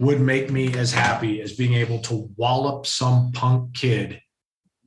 would 0.00 0.20
make 0.20 0.50
me 0.50 0.74
as 0.74 0.92
happy 0.92 1.40
as 1.40 1.52
being 1.52 1.74
able 1.74 2.00
to 2.00 2.28
wallop 2.36 2.86
some 2.86 3.30
punk 3.32 3.74
kid 3.74 4.20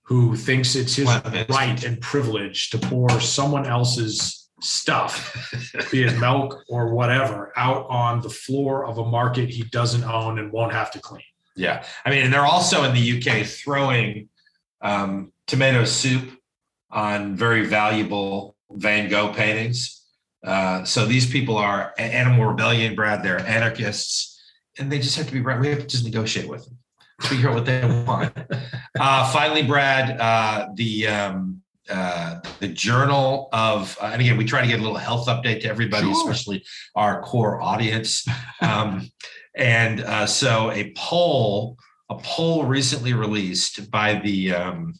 who 0.03 0.35
thinks 0.35 0.75
it's 0.75 0.95
his 0.95 1.07
right 1.49 1.83
and 1.85 2.01
privilege 2.01 2.69
to 2.71 2.77
pour 2.77 3.09
someone 3.21 3.65
else's 3.65 4.49
stuff, 4.59 5.53
be 5.91 6.03
it 6.03 6.17
milk 6.19 6.63
or 6.67 6.93
whatever, 6.93 7.53
out 7.55 7.85
on 7.89 8.21
the 8.21 8.29
floor 8.29 8.85
of 8.85 8.97
a 8.97 9.05
market 9.05 9.49
he 9.49 9.63
doesn't 9.63 10.03
own 10.03 10.39
and 10.39 10.51
won't 10.51 10.73
have 10.73 10.91
to 10.91 10.99
clean. 10.99 11.23
Yeah. 11.55 11.85
I 12.05 12.09
mean, 12.09 12.23
and 12.23 12.33
they're 12.33 12.45
also 12.45 12.83
in 12.83 12.93
the 12.93 13.21
UK 13.21 13.45
throwing 13.45 14.29
um, 14.81 15.31
tomato 15.47 15.85
soup 15.85 16.37
on 16.89 17.35
very 17.35 17.65
valuable 17.65 18.55
Van 18.71 19.09
Gogh 19.09 19.33
paintings. 19.33 20.01
Uh, 20.43 20.83
so 20.83 21.05
these 21.05 21.29
people 21.29 21.57
are 21.57 21.93
animal 21.97 22.45
rebellion, 22.45 22.95
Brad. 22.95 23.23
They're 23.23 23.39
anarchists, 23.39 24.32
and 24.79 24.91
they 24.91 24.99
just 24.99 25.15
have 25.17 25.27
to 25.27 25.33
be 25.33 25.41
right. 25.41 25.59
We 25.59 25.67
have 25.69 25.79
to 25.79 25.87
just 25.87 26.03
negotiate 26.03 26.47
with 26.47 26.65
them 26.65 26.77
figure 27.21 27.49
out 27.49 27.55
what 27.55 27.65
they 27.65 28.03
want. 28.05 28.33
Uh, 28.99 29.31
finally, 29.31 29.63
Brad, 29.63 30.19
uh, 30.19 30.67
the 30.75 31.07
um, 31.07 31.61
uh, 31.89 32.39
the 32.59 32.67
journal 32.67 33.49
of, 33.51 33.97
uh, 34.01 34.11
and 34.13 34.21
again, 34.21 34.37
we 34.37 34.45
try 34.45 34.61
to 34.61 34.67
get 34.67 34.79
a 34.79 34.81
little 34.81 34.97
health 34.97 35.27
update 35.27 35.61
to 35.61 35.67
everybody, 35.67 36.05
sure. 36.05 36.13
especially 36.13 36.63
our 36.95 37.21
core 37.21 37.61
audience. 37.61 38.25
Um, 38.61 39.09
and 39.55 40.01
uh, 40.01 40.25
so, 40.25 40.71
a 40.71 40.93
poll, 40.95 41.77
a 42.09 42.15
poll 42.15 42.63
recently 42.63 43.13
released 43.13 43.91
by 43.91 44.15
the 44.15 44.53
um, 44.53 44.93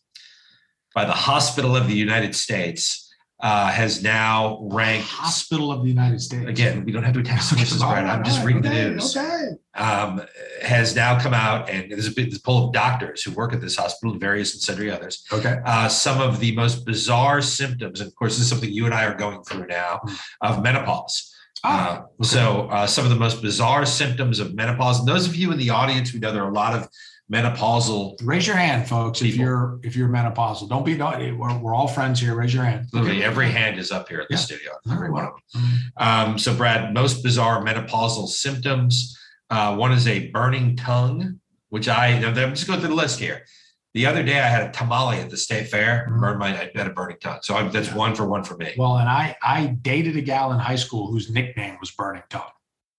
by 0.94 1.06
the 1.06 1.14
Hospital 1.14 1.76
of 1.76 1.88
the 1.88 1.96
United 1.96 2.36
States 2.36 3.13
uh, 3.44 3.70
has 3.70 4.02
now 4.02 4.58
ranked 4.72 5.06
Hospital 5.06 5.70
of 5.70 5.84
the 5.84 5.90
United 5.90 6.22
States. 6.22 6.48
Again, 6.48 6.86
we 6.86 6.94
don't 6.94 7.04
have 7.04 7.14
to 7.16 7.20
attack 7.20 7.42
sources, 7.42 7.84
Brad. 7.84 8.06
I'm 8.06 8.24
just 8.24 8.44
reading 8.44 8.66
okay, 8.66 8.86
the 8.86 8.90
news. 8.92 9.18
Okay. 9.18 9.50
Um, 9.76 10.22
has 10.62 10.96
now 10.96 11.20
come 11.20 11.34
out, 11.34 11.70
and 11.70 11.92
there's 11.92 12.08
a 12.08 12.12
big 12.12 12.32
this 12.32 12.40
poll 12.40 12.68
of 12.68 12.74
doctors 12.74 13.22
who 13.22 13.32
work 13.32 13.52
at 13.52 13.60
this 13.60 13.76
hospital, 13.76 14.18
various 14.18 14.54
and 14.54 14.62
sundry 14.62 14.90
others. 14.90 15.26
Okay. 15.34 15.60
Uh, 15.66 15.90
some 15.90 16.22
of 16.22 16.40
the 16.40 16.56
most 16.56 16.86
bizarre 16.86 17.42
symptoms, 17.42 18.00
and 18.00 18.08
of 18.08 18.16
course, 18.16 18.38
this 18.38 18.44
is 18.44 18.50
something 18.50 18.72
you 18.72 18.86
and 18.86 18.94
I 18.94 19.04
are 19.06 19.16
going 19.16 19.44
through 19.44 19.68
now, 19.68 20.00
hmm. 20.04 20.14
of 20.40 20.64
menopause. 20.64 21.30
Ah, 21.66 21.98
uh, 21.98 21.98
okay. 21.98 22.08
So, 22.22 22.68
uh, 22.72 22.88
some 22.88 23.04
of 23.04 23.10
the 23.10 23.18
most 23.18 23.42
bizarre 23.42 23.86
symptoms 23.86 24.40
of 24.40 24.56
menopause. 24.56 25.00
And 25.00 25.08
those 25.08 25.28
of 25.28 25.36
you 25.36 25.52
in 25.52 25.58
the 25.58 25.70
audience, 25.70 26.14
we 26.14 26.20
know 26.22 26.32
there 26.32 26.44
are 26.44 26.52
a 26.52 26.54
lot 26.54 26.76
of 26.76 26.88
menopausal. 27.34 28.16
Raise 28.24 28.46
your 28.48 28.56
hand, 28.56 28.88
folks, 28.88 29.22
if 29.22 29.36
you're 29.36 29.80
if 29.84 29.96
you're 29.96 30.10
menopausal. 30.10 30.70
Don't 30.70 30.86
be 30.86 30.96
no, 30.96 31.10
we're, 31.38 31.58
we're 31.60 31.76
all 31.76 31.88
friends 31.88 32.20
here. 32.20 32.36
Raise 32.36 32.54
your 32.54 32.64
hand. 32.64 32.88
Literally 32.94 33.24
every 33.24 33.50
hand 33.50 33.78
is 33.80 33.92
up 33.92 34.08
here 34.10 34.22
at 34.22 34.28
the 34.30 34.36
Yeah. 34.36 34.40
studio. 34.40 34.72
Every 34.92 35.10
one 35.10 35.26
of 35.26 35.32
them. 35.54 35.64
Um, 35.98 36.38
so, 36.40 36.56
Brad, 36.56 36.94
most 36.94 37.24
bizarre 37.24 37.64
menopausal 37.64 38.28
symptoms. 38.28 39.18
Uh, 39.50 39.76
one 39.76 39.92
is 39.92 40.08
a 40.08 40.30
burning 40.32 40.76
tongue, 40.76 41.40
which 41.70 41.88
I, 41.88 42.08
I'm 42.10 42.34
just 42.56 42.68
going 42.68 42.80
through 42.80 42.90
the 42.90 42.96
list 42.96 43.20
here. 43.20 43.46
The 43.94 44.08
other 44.08 44.24
day, 44.24 44.40
I 44.40 44.48
had 44.48 44.68
a 44.68 44.72
tamale 44.72 45.18
at 45.20 45.30
the 45.30 45.38
state 45.38 45.68
fair, 45.70 46.08
Mhm. 46.10 46.20
burned 46.20 46.40
my, 46.40 46.48
I 46.48 46.72
had 46.74 46.88
a 46.88 46.92
burning 46.92 47.18
tongue. 47.22 47.40
So 47.44 47.56
I, 47.56 47.68
that's 47.68 47.90
Yeah. 47.90 47.96
one 47.96 48.16
for 48.16 48.26
one 48.28 48.44
for 48.44 48.56
me. 48.58 48.74
Well, 48.78 48.98
and 48.98 49.08
I 49.10 49.36
I 49.44 49.68
dated 49.82 50.16
a 50.18 50.22
gal 50.22 50.52
in 50.54 50.60
high 50.60 50.78
school 50.78 51.12
whose 51.12 51.30
nickname 51.30 51.78
was 51.80 51.92
Burning 51.92 52.24
Tongue, 52.30 52.56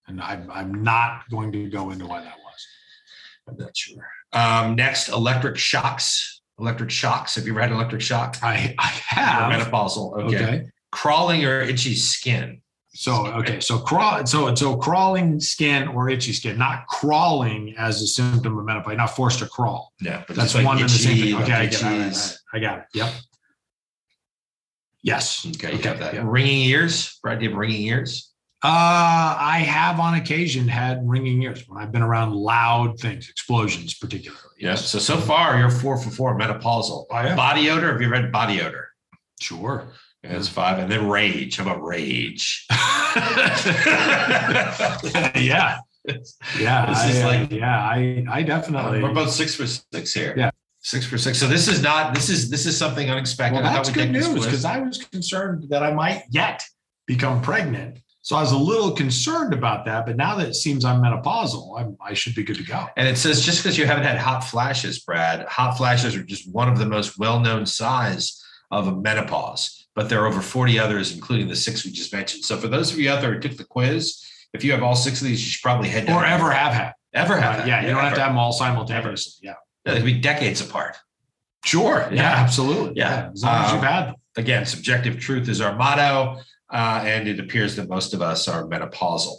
and 0.07 0.21
I'm 0.21 0.49
I'm 0.53 0.85
not 0.85 1.29
going 1.31 1.51
to 1.53 1.69
go 1.69 1.91
into 1.91 2.07
why 2.07 2.21
that 2.21 2.37
was. 2.39 2.61
I'm 3.49 3.57
not 3.59 3.77
sure. 3.77 4.07
Um, 4.35 4.75
next, 4.77 5.09
electric 5.09 5.57
shocks. 5.57 6.41
Electric 6.59 6.91
shocks. 6.91 7.35
Have 7.37 7.47
you 7.47 7.55
read 7.55 7.71
electric 7.73 8.01
shock? 8.03 8.37
I 8.43 8.75
I 8.79 8.89
Or 8.89 9.21
have. 9.21 9.53
Menopausal. 9.53 10.25
Okay. 10.25 10.37
Okay. 10.37 10.67
Crawling 10.93 11.45
or 11.45 11.61
itchy 11.61 11.95
skin. 11.95 12.61
So 12.97 13.27
okay, 13.27 13.59
so 13.59 13.81
crawl, 13.81 14.25
so 14.25 14.55
so 14.55 14.77
crawling 14.77 15.41
skin 15.41 15.89
or 15.89 16.09
itchy 16.09 16.33
skin, 16.33 16.57
not 16.57 16.87
crawling 16.87 17.75
as 17.77 18.01
a 18.01 18.07
symptom 18.07 18.57
of 18.57 18.65
menopause, 18.65 18.97
not 18.97 19.09
forced 19.09 19.41
to 19.41 19.47
crawl. 19.47 19.93
Yeah, 20.01 20.23
but 20.29 20.37
That's 20.37 20.55
like 20.55 20.65
one 20.65 20.77
and 20.79 20.85
the 20.85 20.89
same 20.93 21.17
thing. 21.17 21.35
Okay, 21.43 21.53
I 21.53 21.67
get 21.67 21.75
it. 21.75 21.85
I 21.85 21.99
got 21.99 22.07
it. 22.07 22.39
I 22.53 22.59
got 22.61 22.79
it. 22.79 22.85
Yep. 22.95 23.13
Yes. 25.03 25.45
Okay, 25.57 25.73
you 25.73 25.79
Okay, 25.79 25.89
have 25.89 25.99
that. 25.99 26.15
yeah. 26.15 26.23
Ringing 26.25 26.61
ears. 26.63 27.19
right? 27.25 27.37
do 27.39 27.45
you 27.45 27.51
have 27.51 27.59
ringing 27.59 27.83
ears? 27.83 28.31
Uh, 28.65 29.37
I 29.39 29.59
have 29.59 30.01
on 30.01 30.15
occasion 30.15 30.67
had 30.67 31.07
ringing 31.07 31.43
ears 31.43 31.69
when 31.69 31.83
I've 31.83 31.93
been 31.93 32.01
around 32.01 32.33
loud 32.33 32.99
things, 32.99 33.29
explosions 33.29 33.93
particularly. 33.93 34.41
Yes. 34.59 34.87
So 34.89 34.99
so 34.99 35.19
far 35.19 35.59
you're 35.59 35.69
four 35.71 35.99
for 35.99 36.09
four 36.09 36.39
menopausal. 36.39 37.05
Oh, 37.11 37.21
yeah. 37.21 37.37
Body 37.37 37.69
odor. 37.69 37.93
Have 37.93 38.01
you 38.01 38.09
read 38.09 38.33
body 38.33 38.63
odor? 38.63 38.89
Sure. 39.39 39.89
Yeah, 40.23 40.33
That's 40.33 40.49
five. 40.49 40.79
And 40.79 40.91
then 40.91 41.11
rage. 41.11 41.59
How 41.59 41.65
about 41.65 41.85
rage? 41.85 42.65
yeah. 45.37 45.79
Yeah. 46.59 46.87
This 46.87 47.17
is 47.17 47.23
I, 47.23 47.23
uh, 47.23 47.27
like- 47.41 47.53
yeah, 47.53 47.79
I, 47.79 48.25
I 48.31 48.43
definitely. 48.43 49.03
We're 49.03 49.13
both 49.13 49.31
six 49.31 49.55
for 49.55 49.67
six 49.67 50.15
here. 50.15 50.33
Yeah. 50.39 50.51
Six 50.81 51.05
for 51.07 51.19
six. 51.19 51.39
So 51.39 51.47
this 51.47 51.69
is 51.69 51.83
not 51.83 52.15
this 52.15 52.31
is 52.31 52.49
this 52.51 52.65
is 52.65 52.77
something 52.79 53.11
unexpected. 53.11 53.63
well, 53.63 53.73
that's 53.73 53.91
good 53.91 54.11
news 54.11 54.29
because 54.29 54.65
I 54.65 54.81
was 54.81 54.99
concerned 54.99 55.67
that 55.69 55.83
I 55.83 55.93
might 55.93 56.25
yet 56.31 56.63
become 57.07 57.43
pregnant. 57.43 58.01
So 58.25 58.37
I 58.37 58.41
was 58.41 58.53
a 58.53 58.57
little 58.59 58.93
concerned 58.93 59.53
about 59.53 59.85
that, 59.85 60.07
but 60.07 60.17
now 60.17 60.35
that 60.37 60.49
it 60.49 60.55
seems 60.55 60.83
I'm 60.87 61.03
menopausal, 61.03 61.79
I'm, 61.79 61.95
I 62.01 62.15
should 62.15 62.35
be 62.35 62.43
good 62.43 62.57
to 62.57 62.63
go. 62.65 62.87
And 62.97 63.07
it 63.07 63.19
says 63.19 63.43
just 63.45 63.63
because 63.63 63.77
you 63.77 63.85
haven't 63.87 64.05
had 64.05 64.17
hot 64.17 64.41
flashes, 64.41 65.01
Brad, 65.01 65.47
hot 65.47 65.77
flashes 65.77 66.17
are 66.17 66.23
just 66.25 66.51
one 66.51 66.71
of 66.71 66.79
the 66.79 66.87
most 66.87 67.19
well-known 67.19 67.67
signs 67.67 68.43
of 68.71 68.89
a 68.89 68.97
menopause. 68.97 69.87
But 69.95 70.09
there 70.09 70.23
are 70.23 70.27
over 70.27 70.41
40 70.41 70.79
others, 70.79 71.15
including 71.15 71.49
the 71.49 71.55
six 71.55 71.85
we 71.85 71.91
just 71.93 72.15
mentioned. 72.15 72.45
So 72.47 72.57
for 72.57 72.67
those 72.67 72.91
of 72.93 72.99
you 72.99 73.11
out 73.11 73.21
there 73.21 73.35
who 73.35 73.41
took 73.41 73.59
the 73.59 73.65
quiz, 73.65 74.23
if 74.55 74.65
you 74.65 74.73
have 74.73 74.83
all 74.83 74.97
six 74.97 75.21
of 75.21 75.27
these, 75.27 75.45
you 75.45 75.51
should 75.51 75.63
probably 75.63 75.91
head 75.91 76.07
down. 76.07 76.23
Or 76.23 76.25
ever 76.25 76.51
have 76.51 76.73
had. 76.73 76.93
ever 77.13 77.37
have. 77.37 77.57
Had. 77.61 77.69
yeah, 77.69 77.83
you 77.83 77.89
don't 77.89 78.01
have 78.03 78.15
to 78.15 78.21
have 78.21 78.31
them 78.31 78.39
all 78.39 78.53
simultaneously. 78.53 79.35
Yeah. 79.47 79.55
Yeah, 79.85 79.93
They 79.93 79.99
could 79.99 80.07
be 80.07 80.19
decades 80.19 80.63
apart. 80.63 80.97
Sure. 81.67 82.09
Yeah, 82.11 82.23
Yeah. 82.23 82.43
absolutely. 82.43 82.95
Yeah. 82.97 83.31
As 83.35 83.43
long 83.45 83.65
as 83.65 83.69
Um, 83.71 83.77
you've 83.77 83.85
had 83.85 84.07
them. 84.07 84.15
Again, 84.37 84.65
subjective 84.65 85.21
truth 85.21 85.49
is 85.51 85.61
our 85.61 85.77
motto, 85.77 86.41
uh, 86.75 87.03
and 87.07 87.29
it 87.29 87.39
appears 87.39 87.77
that 87.77 87.89
most 87.89 88.13
of 88.13 88.21
us 88.21 88.49
are 88.49 88.65
menopausal. 88.65 89.37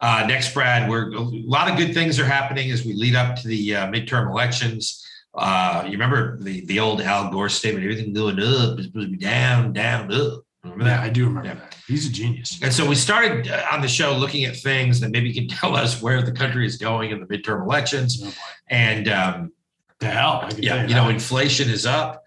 Uh, 0.00 0.24
next, 0.28 0.54
Brad, 0.54 0.88
we're 0.88 1.12
a 1.12 1.20
lot 1.20 1.68
of 1.68 1.76
good 1.76 1.92
things 1.92 2.20
are 2.20 2.24
happening 2.24 2.70
as 2.70 2.84
we 2.84 2.94
lead 2.94 3.16
up 3.16 3.34
to 3.36 3.48
the 3.48 3.74
uh, 3.74 3.86
midterm 3.88 4.30
elections. 4.30 5.04
Uh, 5.34 5.82
you 5.84 5.90
remember 5.92 6.38
the 6.40 6.64
the 6.66 6.78
old 6.78 7.00
Al 7.02 7.30
Gore 7.30 7.48
statement: 7.48 7.84
"Everything 7.84 8.12
going 8.12 8.38
up 8.38 8.78
is 8.78 8.86
supposed 8.86 9.06
to 9.06 9.10
be 9.10 9.16
down, 9.18 9.72
down, 9.72 10.12
up." 10.12 10.44
Remember 10.62 10.84
Yeah. 10.84 11.02
I 11.02 11.08
do 11.08 11.26
remember 11.26 11.48
Yeah. 11.48 11.54
that. 11.54 11.76
He's 11.88 12.06
a 12.06 12.12
genius. 12.12 12.58
And 12.62 12.72
so 12.72 12.86
we 12.88 12.94
started 12.94 13.48
uh, 13.48 13.64
on 13.72 13.80
the 13.80 13.88
show 13.88 14.16
looking 14.16 14.44
at 14.44 14.56
things 14.56 15.00
that 15.00 15.10
maybe 15.10 15.32
can 15.32 15.48
tell 15.60 15.74
us 15.76 16.00
where 16.00 16.22
the 16.22 16.32
country 16.32 16.64
is 16.64 16.76
going 16.76 17.10
in 17.10 17.18
the 17.20 17.26
midterm 17.26 17.62
elections. 17.64 18.22
Oh. 18.24 18.32
And 18.68 19.08
um, 19.08 19.52
To 20.00 20.06
hell. 20.06 20.48
Yeah, 20.58 20.86
you 20.86 20.94
know, 20.94 21.08
inflation 21.08 21.68
is 21.70 21.86
up. 21.86 22.22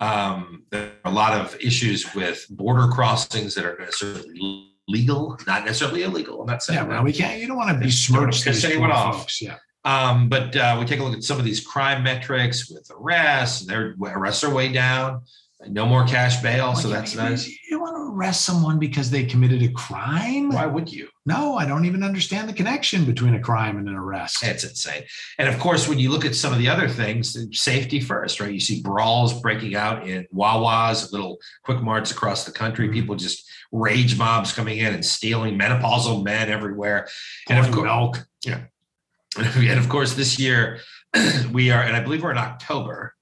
Um, 0.00 0.64
there 0.70 0.92
are 1.04 1.10
a 1.10 1.14
lot 1.14 1.32
of 1.32 1.56
issues 1.60 2.14
with 2.14 2.46
border 2.50 2.88
crossings 2.88 3.54
that 3.54 3.64
are 3.64 3.78
necessarily 3.78 4.72
legal, 4.88 5.38
not 5.46 5.64
necessarily 5.64 6.02
illegal. 6.02 6.40
I'm 6.40 6.46
not 6.46 6.62
saying 6.62 6.78
yeah, 6.78 6.86
that. 6.86 7.04
we 7.04 7.12
can't. 7.12 7.40
You 7.40 7.48
don't 7.48 7.56
want 7.56 7.70
to 7.70 7.84
besmirch 7.84 8.44
piss 8.44 8.64
anyone 8.64 8.92
off. 8.92 9.20
folks. 9.20 9.40
Yeah. 9.40 9.56
Um, 9.84 10.28
but 10.28 10.54
uh, 10.56 10.76
we 10.78 10.84
take 10.84 11.00
a 11.00 11.04
look 11.04 11.14
at 11.14 11.22
some 11.22 11.38
of 11.38 11.44
these 11.44 11.64
crime 11.64 12.02
metrics 12.02 12.68
with 12.70 12.90
arrests. 12.90 13.64
Their 13.66 13.94
arrests 14.00 14.42
are 14.44 14.52
way 14.52 14.72
down. 14.72 15.22
No 15.68 15.86
more 15.86 16.06
cash 16.06 16.42
bail, 16.42 16.74
so 16.74 16.88
that's 16.88 17.14
you- 17.14 17.20
nice. 17.20 17.48
You 17.70 17.80
want 17.80 17.96
to 17.96 18.12
arrest 18.14 18.42
someone 18.44 18.78
because 18.78 19.10
they 19.10 19.24
committed 19.24 19.62
a 19.62 19.68
crime. 19.72 20.50
Why 20.50 20.66
would 20.66 20.92
you? 20.92 21.08
No, 21.24 21.56
I 21.56 21.64
don't 21.66 21.86
even 21.86 22.02
understand 22.02 22.48
the 22.48 22.52
connection 22.52 23.04
between 23.06 23.34
a 23.34 23.40
crime 23.40 23.78
and 23.78 23.88
an 23.88 23.94
arrest. 23.94 24.44
It's 24.44 24.64
insane. 24.64 25.04
And 25.38 25.48
of 25.48 25.58
course, 25.58 25.88
when 25.88 25.98
you 25.98 26.10
look 26.10 26.24
at 26.26 26.34
some 26.34 26.52
of 26.52 26.58
the 26.58 26.68
other 26.68 26.88
things, 26.88 27.36
safety 27.58 28.00
first, 28.00 28.38
right? 28.38 28.52
You 28.52 28.60
see 28.60 28.82
brawls 28.82 29.40
breaking 29.40 29.74
out 29.74 30.06
in 30.06 30.26
Wawas, 30.34 31.10
little 31.10 31.38
quick 31.64 31.82
marts 31.82 32.10
across 32.10 32.44
the 32.44 32.52
country, 32.52 32.88
Mhm. 32.88 32.92
people 32.92 33.16
just 33.16 33.48
rage 33.72 34.16
mobs 34.16 34.52
coming 34.52 34.78
in 34.78 34.94
and 34.94 35.04
stealing 35.04 35.58
menopausal 35.58 36.22
men 36.22 36.50
everywhere. 36.50 37.08
And 37.48 37.58
of 37.58 37.72
course, 37.72 37.84
milk. 37.84 38.26
and 39.38 39.78
of 39.80 39.88
course, 39.88 40.12
this 40.14 40.38
year 40.38 40.80
we 41.50 41.70
are, 41.70 41.82
and 41.82 41.96
I 41.96 42.00
believe 42.00 42.22
we're 42.22 42.30
in 42.30 42.38
October, 42.38 43.14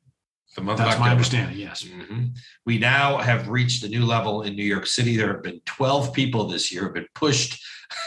the 0.54 0.62
month 0.62 0.78
That's 0.78 0.94
of 0.94 1.00
my 1.00 1.10
understanding. 1.10 1.56
Yes. 1.58 1.82
Mhm. 1.82 2.36
We 2.64 2.78
now 2.78 3.18
have 3.18 3.48
reached 3.48 3.82
a 3.82 3.88
new 3.88 4.04
level 4.04 4.42
in 4.42 4.54
New 4.54 4.64
York 4.64 4.86
City. 4.86 5.16
There 5.16 5.32
have 5.32 5.42
been 5.42 5.60
12 5.64 6.12
people 6.12 6.46
this 6.46 6.72
year 6.72 6.84
have 6.84 6.94
been 6.94 7.08
pushed. 7.14 7.62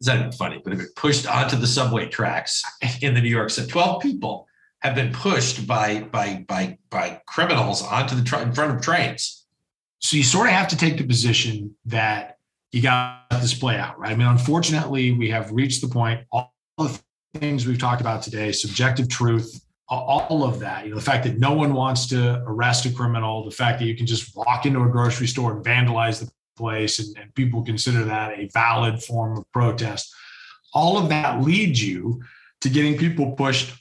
It's 0.00 0.08
not 0.08 0.18
even 0.18 0.32
funny, 0.32 0.60
but 0.62 0.72
have 0.72 0.80
been 0.80 0.92
pushed 0.96 1.26
onto 1.26 1.56
the 1.56 1.68
subway 1.68 2.08
tracks 2.08 2.62
in 3.00 3.14
the 3.14 3.22
New 3.22 3.28
York 3.28 3.48
City. 3.48 3.70
12 3.70 4.02
people 4.02 4.46
have 4.80 4.94
been 4.94 5.12
pushed 5.12 5.66
by 5.66 6.00
by 6.00 6.44
by 6.46 6.76
by 6.90 7.22
criminals 7.26 7.80
onto 7.82 8.14
the 8.14 8.22
tra- 8.22 8.42
in 8.42 8.52
front 8.52 8.74
of 8.74 8.82
trains. 8.82 9.46
So 10.00 10.16
you 10.18 10.24
sort 10.24 10.48
of 10.48 10.52
have 10.52 10.68
to 10.68 10.76
take 10.76 10.98
the 10.98 11.06
position 11.06 11.74
that 11.86 12.38
you 12.72 12.82
got 12.82 13.24
this 13.30 13.54
play 13.54 13.78
out, 13.78 13.98
right? 13.98 14.12
I 14.12 14.14
mean, 14.16 14.26
unfortunately, 14.26 15.12
we 15.12 15.30
have 15.30 15.50
reached 15.52 15.80
the 15.80 15.88
point. 15.88 16.26
All 16.30 16.52
the 16.76 17.00
things 17.34 17.66
we've 17.66 17.78
talked 17.78 18.02
about 18.02 18.22
today, 18.22 18.52
subjective 18.52 19.08
truth, 19.08 19.63
all 19.88 20.44
of 20.44 20.60
that. 20.60 20.84
You 20.84 20.90
know, 20.90 20.96
the 20.96 21.04
fact 21.04 21.24
that 21.24 21.38
no 21.38 21.52
one 21.52 21.74
wants 21.74 22.06
to 22.08 22.42
arrest 22.46 22.86
a 22.86 22.90
criminal, 22.90 23.44
the 23.44 23.50
fact 23.50 23.78
that 23.80 23.86
you 23.86 23.96
can 23.96 24.06
just 24.06 24.34
walk 24.36 24.66
into 24.66 24.82
a 24.82 24.88
grocery 24.88 25.26
store 25.26 25.52
and 25.56 25.64
vandalize 25.64 26.20
the 26.20 26.30
place, 26.56 26.98
and, 26.98 27.16
and 27.18 27.34
people 27.34 27.62
consider 27.62 28.04
that 28.04 28.38
a 28.38 28.48
valid 28.54 29.02
form 29.02 29.38
of 29.38 29.52
protest. 29.52 30.14
All 30.72 30.96
of 30.96 31.08
that 31.10 31.42
leads 31.42 31.86
you 31.86 32.22
to 32.62 32.68
getting 32.68 32.96
people 32.96 33.32
pushed 33.32 33.74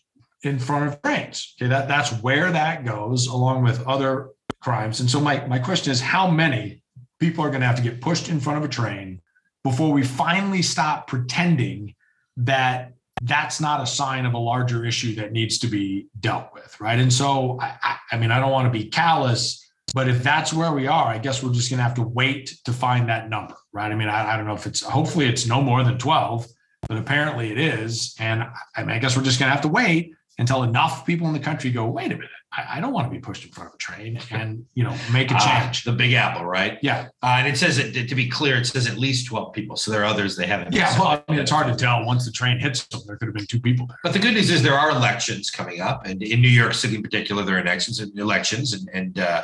in 0.44 0.60
front 0.60 0.88
of 0.88 1.02
trains. 1.02 1.56
Okay, 1.58 1.70
that 1.70 1.88
that's 1.88 2.12
where 2.22 2.52
that 2.52 2.86
goes, 2.86 3.28
along 3.28 3.64
with 3.64 3.86
other 3.88 4.30
crimes. 4.62 5.00
And 5.00 5.10
so 5.10 5.20
my 5.20 5.46
my 5.48 5.60
question 5.60 5.92
is, 5.92 6.02
how 6.02 6.30
many 6.30 6.82
people 7.20 7.44
are 7.46 7.50
going 7.50 7.62
to 7.62 7.68
have 7.68 7.78
to 7.78 7.82
get 7.82 8.02
pushed 8.02 8.28
in 8.28 8.40
front 8.40 8.58
of 8.58 8.66
a 8.66 8.68
train 8.68 9.22
before 9.64 9.92
we 9.94 10.04
finally 10.04 10.62
stop 10.62 11.08
pretending 11.08 11.96
that 12.36 12.94
that's 13.24 13.62
not 13.62 13.82
a 13.82 13.88
sign 13.88 14.26
of 14.26 14.34
a 14.34 14.38
larger 14.38 14.86
issue 14.86 15.16
that 15.16 15.32
needs 15.32 15.58
to 15.60 15.68
be 15.68 16.08
dealt 16.20 16.54
with, 16.54 16.80
right? 16.80 17.00
And 17.00 17.12
so 17.12 17.58
I, 17.62 17.98
I, 18.12 18.18
mean, 18.18 18.32
I 18.32 18.40
don't 18.40 18.52
want 18.52 18.72
to 18.72 18.78
be 18.78 18.86
callous, 18.86 19.66
but 19.94 20.10
if 20.10 20.22
that's 20.24 20.54
where 20.54 20.74
we 20.74 20.88
are, 20.88 21.08
I 21.08 21.20
guess 21.20 21.42
we're 21.42 21.54
just 21.54 21.70
going 21.70 21.78
to 21.78 21.84
have 21.84 21.96
to 21.96 22.02
wait 22.02 22.58
to 22.66 22.74
find 22.74 23.08
that 23.10 23.30
number, 23.30 23.56
right? 23.72 23.92
I 23.92 23.96
mean, 23.96 24.10
I, 24.10 24.34
I 24.34 24.38
don't 24.38 24.46
know 24.46 24.56
if 24.56 24.66
it's 24.66 24.82
hopefully 24.82 25.28
it's 25.28 25.48
no 25.48 25.62
more 25.62 25.84
than 25.84 25.98
twelve, 25.98 26.48
but 26.88 26.98
apparently 26.98 27.52
it 27.52 27.58
is, 27.58 28.16
and 28.20 28.44
I 28.76 28.82
mean, 28.82 28.92
I 28.92 29.00
guess 29.00 29.16
we're 29.16 29.24
just 29.24 29.40
going 29.40 29.48
to 29.48 29.54
have 29.54 29.62
to 29.62 29.70
wait 29.70 30.14
until 30.38 30.64
enough 30.64 31.06
people 31.06 31.28
in 31.28 31.34
the 31.34 31.40
country 31.40 31.70
go, 31.70 31.86
wait 31.86 32.12
a 32.12 32.16
minute, 32.16 32.30
I, 32.56 32.78
I 32.78 32.80
don't 32.82 32.94
want 32.94 33.08
to 33.08 33.12
be 33.12 33.20
pushed 33.20 33.44
in 33.46 33.52
front 33.52 33.70
of 33.70 33.74
a 33.74 33.78
train 33.78 34.20
and 34.32 34.64
you 34.76 34.84
know 34.84 34.96
make 35.12 35.32
a 35.32 35.36
Ah, 35.36 35.62
change. 35.64 35.84
the 35.86 35.92
Big 35.92 36.14
Apple, 36.14 36.46
right? 36.46 36.78
yeah, 36.84 37.08
Uh, 37.22 37.38
and 37.40 37.48
it 37.48 37.58
says 37.58 37.80
it 37.80 38.08
to 38.08 38.16
be 38.16 38.30
clear. 38.30 38.58
It 38.58 38.66
says 38.66 38.88
at 38.88 38.98
least 38.98 39.26
12 39.28 39.54
people. 39.54 39.76
So 39.76 39.90
there 39.92 40.02
are 40.02 40.06
others 40.06 40.36
they 40.36 40.46
haven't. 40.46 40.74
yeah. 40.74 40.98
Well, 41.00 41.24
I 41.28 41.32
mean, 41.32 41.40
it's 41.40 41.52
hard 41.52 41.68
to 41.68 41.76
tell 41.76 42.06
once 42.06 42.26
the 42.26 42.32
train 42.32 42.60
hits 42.60 42.86
them. 42.88 43.02
There 43.08 43.18
could 43.18 43.28
have 43.28 43.36
been 43.36 43.48
two 43.48 43.60
people 43.60 43.88
there. 43.88 43.98
But 44.04 44.14
the 44.14 44.20
good 44.20 44.34
news 44.36 44.50
is 44.52 44.62
there 44.62 44.78
are 44.78 44.92
elections 44.92 45.50
coming 45.50 45.82
up, 45.82 46.06
and 46.06 46.22
in 46.22 46.42
New 46.42 46.50
York 46.50 46.74
City 46.74 46.96
in 46.96 47.02
particular, 47.04 47.44
there 47.44 47.58
are 47.58 47.62
elections 47.62 48.00
and 48.00 48.18
elections, 48.20 48.74
and 48.74 48.90
and 48.94 49.20
uh, 49.20 49.42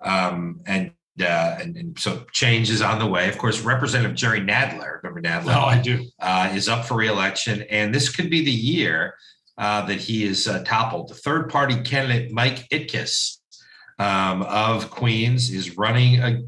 um, 0.00 0.60
and, 0.66 0.90
uh, 1.20 1.58
and 1.60 1.76
and 1.76 1.98
so 1.98 2.24
change 2.32 2.70
is 2.70 2.82
on 2.82 2.98
the 2.98 3.06
way. 3.06 3.28
Of 3.28 3.38
course, 3.38 3.60
Representative 3.60 4.16
Jerry 4.16 4.40
Nadler, 4.40 5.02
remember 5.02 5.20
Nadler, 5.20 5.46
No, 5.46 5.60
I 5.62 5.78
do. 5.80 6.06
uh, 6.20 6.50
is 6.54 6.68
up 6.68 6.84
for 6.86 6.94
reelection, 6.96 7.62
and 7.70 7.94
this 7.94 8.08
could 8.14 8.30
be 8.30 8.44
the 8.44 8.50
year 8.52 9.14
uh, 9.58 9.84
that 9.86 9.98
he 9.98 10.24
is 10.24 10.48
uh, 10.48 10.62
toppled. 10.64 11.08
The 11.08 11.14
third 11.14 11.50
party 11.50 11.80
candidate, 11.82 12.32
Mike 12.32 12.68
Itkis 12.70 13.38
um, 13.98 14.42
of 14.42 14.90
Queens, 14.90 15.50
is 15.50 15.76
running. 15.76 16.20
A, 16.20 16.42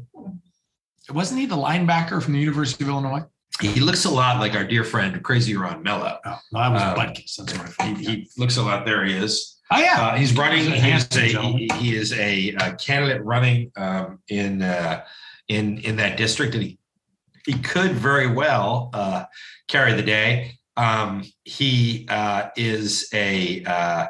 Wasn't 1.13 1.39
he 1.39 1.45
the 1.45 1.55
linebacker 1.55 2.21
from 2.21 2.33
the 2.33 2.39
University 2.39 2.83
of 2.83 2.89
Illinois? 2.89 3.23
he 3.61 3.79
looks 3.79 4.03
a 4.03 4.09
lot 4.09 4.39
like 4.41 4.53
our 4.53 4.65
dear 4.65 4.83
friend 4.83 5.23
Crazy 5.23 5.55
Ron 5.55 5.81
Mello. 5.81 6.17
Oh, 6.25 6.39
no, 6.51 6.59
that 6.59 6.71
was 6.73 6.81
Um, 6.81 6.95
Butkus. 6.95 7.35
That's 7.37 7.79
I 7.79 7.93
He, 7.93 8.03
he 8.03 8.29
looks 8.37 8.57
a 8.57 8.63
lot. 8.63 8.85
There 8.85 9.05
he 9.05 9.13
is. 9.13 9.55
Oh 9.71 9.79
yeah, 9.79 10.07
Uh, 10.07 10.17
he's 10.17 10.35
running. 10.35 10.59
He's 10.69 10.73
a 10.73 10.75
He 10.75 10.91
is 10.91 11.07
a, 11.35 11.41
he, 11.41 11.69
he 11.75 11.95
is 11.95 12.13
a, 12.13 12.53
uh 12.55 12.75
candidate 12.75 13.23
running 13.23 13.71
um, 13.77 14.19
in 14.27 14.61
uh, 14.61 15.03
in 15.47 15.77
in 15.79 15.95
that 15.95 16.17
district, 16.17 16.53
and 16.53 16.63
he 16.63 16.77
he 17.45 17.53
could 17.53 17.91
very 17.93 18.27
well 18.27 18.89
uh, 18.93 19.25
carry 19.67 19.93
the 19.93 20.03
day. 20.03 20.57
Um, 20.77 21.23
he 21.43 22.05
uh, 22.09 22.49
is 22.57 23.09
a 23.13 23.63
uh, 23.63 24.07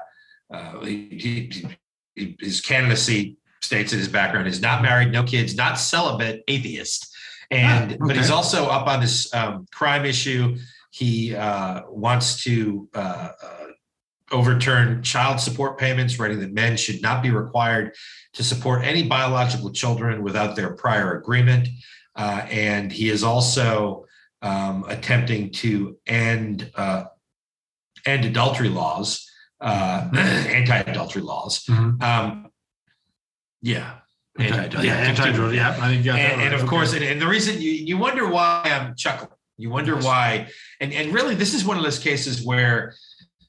uh, 0.53 0.79
he, 0.81 1.67
he, 2.15 2.35
his 2.39 2.61
candidacy 2.61 3.37
states 3.61 3.93
in 3.93 3.99
his 3.99 4.07
background 4.07 4.47
is 4.47 4.61
not 4.61 4.81
married, 4.81 5.11
no 5.11 5.23
kids, 5.23 5.55
not 5.55 5.79
celibate, 5.79 6.43
atheist, 6.47 7.15
and 7.51 7.93
Ah, 7.93 8.05
but 8.07 8.15
he's 8.15 8.29
also 8.29 8.65
up 8.67 8.87
on 8.87 8.99
this 9.01 9.33
um, 9.33 9.65
crime 9.71 10.05
issue. 10.05 10.57
He 10.91 11.35
uh, 11.35 11.81
wants 11.89 12.43
to 12.43 12.87
uh, 12.95 13.29
uh, 13.43 13.65
overturn 14.31 15.03
child 15.03 15.39
support 15.39 15.77
payments, 15.77 16.17
writing 16.17 16.39
that 16.39 16.53
men 16.53 16.77
should 16.77 17.01
not 17.01 17.21
be 17.21 17.31
required 17.31 17.93
to 18.33 18.43
support 18.43 18.83
any 18.83 19.03
biological 19.03 19.71
children 19.71 20.23
without 20.23 20.55
their 20.55 20.73
prior 20.73 21.17
agreement. 21.17 21.67
Uh, 22.15 22.45
and 22.49 22.91
he 22.91 23.09
is 23.09 23.23
also 23.23 24.04
um, 24.45 24.85
attempting 24.87 25.49
to 25.49 25.97
end 26.05 26.71
uh, 26.75 27.05
end 28.05 28.23
adultery 28.25 28.69
laws, 28.69 29.27
uh, 29.59 30.07
anti-adultery 30.15 31.23
laws. 31.23 31.63
Mhm. 31.65 32.01
Um, 32.01 32.47
yeah. 33.61 33.95
Okay. 34.39 34.49
Anti- 34.49 34.83
yeah. 34.83 35.51
Yeah, 35.51 35.75
I 35.81 35.87
think 35.89 36.03
that 36.05 36.19
and, 36.19 36.41
and 36.41 36.53
of 36.53 36.67
course, 36.67 36.93
and, 36.93 37.03
and 37.03 37.19
the 37.21 37.27
reason 37.27 37.59
you, 37.61 37.71
you 37.71 37.97
wonder 37.97 38.27
why 38.29 38.61
I'm 38.65 38.95
chuckling. 38.95 39.31
You 39.57 39.69
wonder 39.69 39.95
Yes. 39.95 40.03
why, 40.03 40.47
and 40.81 40.91
and 40.93 41.13
really, 41.13 41.33
this 41.33 41.53
is 41.53 41.63
one 41.65 41.77
of 41.77 41.83
those 41.83 41.97
cases 41.99 42.43
where 42.45 42.93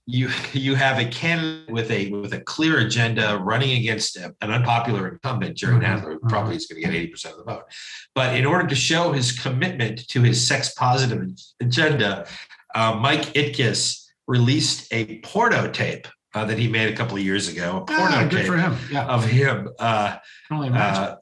you 0.06 0.28
you 0.52 0.74
have 0.76 0.98
a 0.98 1.04
candidate 1.04 1.68
with 1.70 1.90
a 1.90 2.10
with 2.10 2.32
a 2.32 2.40
clear 2.40 2.78
agenda 2.78 3.38
running 3.42 3.76
against 3.78 4.16
an 4.16 4.34
unpopular 4.40 5.08
incumbent, 5.08 5.56
Jerry 5.56 5.74
Mhm, 5.74 5.82
Nadler, 5.82 6.12
who 6.14 6.20
mhm. 6.20 6.28
probably 6.28 6.56
is 6.56 6.66
going 6.66 6.80
to 6.80 6.86
get 6.88 6.94
eighty 6.96 7.08
percent 7.08 7.32
of 7.34 7.44
the 7.44 7.52
vote. 7.52 7.64
But 8.14 8.36
in 8.36 8.46
order 8.46 8.66
to 8.68 8.74
show 8.74 9.12
his 9.12 9.32
commitment 9.38 10.06
to 10.08 10.22
his 10.22 10.44
sex 10.46 10.72
positive 10.74 11.28
agenda, 11.60 12.26
uh, 12.74 12.94
Mike 13.00 13.32
Itkis 13.34 14.04
released 14.28 14.92
a 14.92 15.18
porno 15.20 15.70
tape 15.70 16.06
uh, 16.34 16.44
that 16.44 16.58
he 16.58 16.68
made 16.68 16.92
a 16.92 16.96
couple 16.96 17.16
of 17.16 17.22
years 17.22 17.48
ago. 17.48 17.78
A 17.78 17.84
porno 17.84 18.16
Ah, 18.16 18.22
good 18.30 18.38
tape 18.38 18.46
for 18.46 18.56
him. 18.56 18.76
Yeah, 18.90 19.06
of 19.06 19.24
him. 19.24 19.68
Uh, 19.78 20.16
can 20.48 20.56
only 20.56 20.68
imagine. 20.68 21.02
uh, 21.02 21.16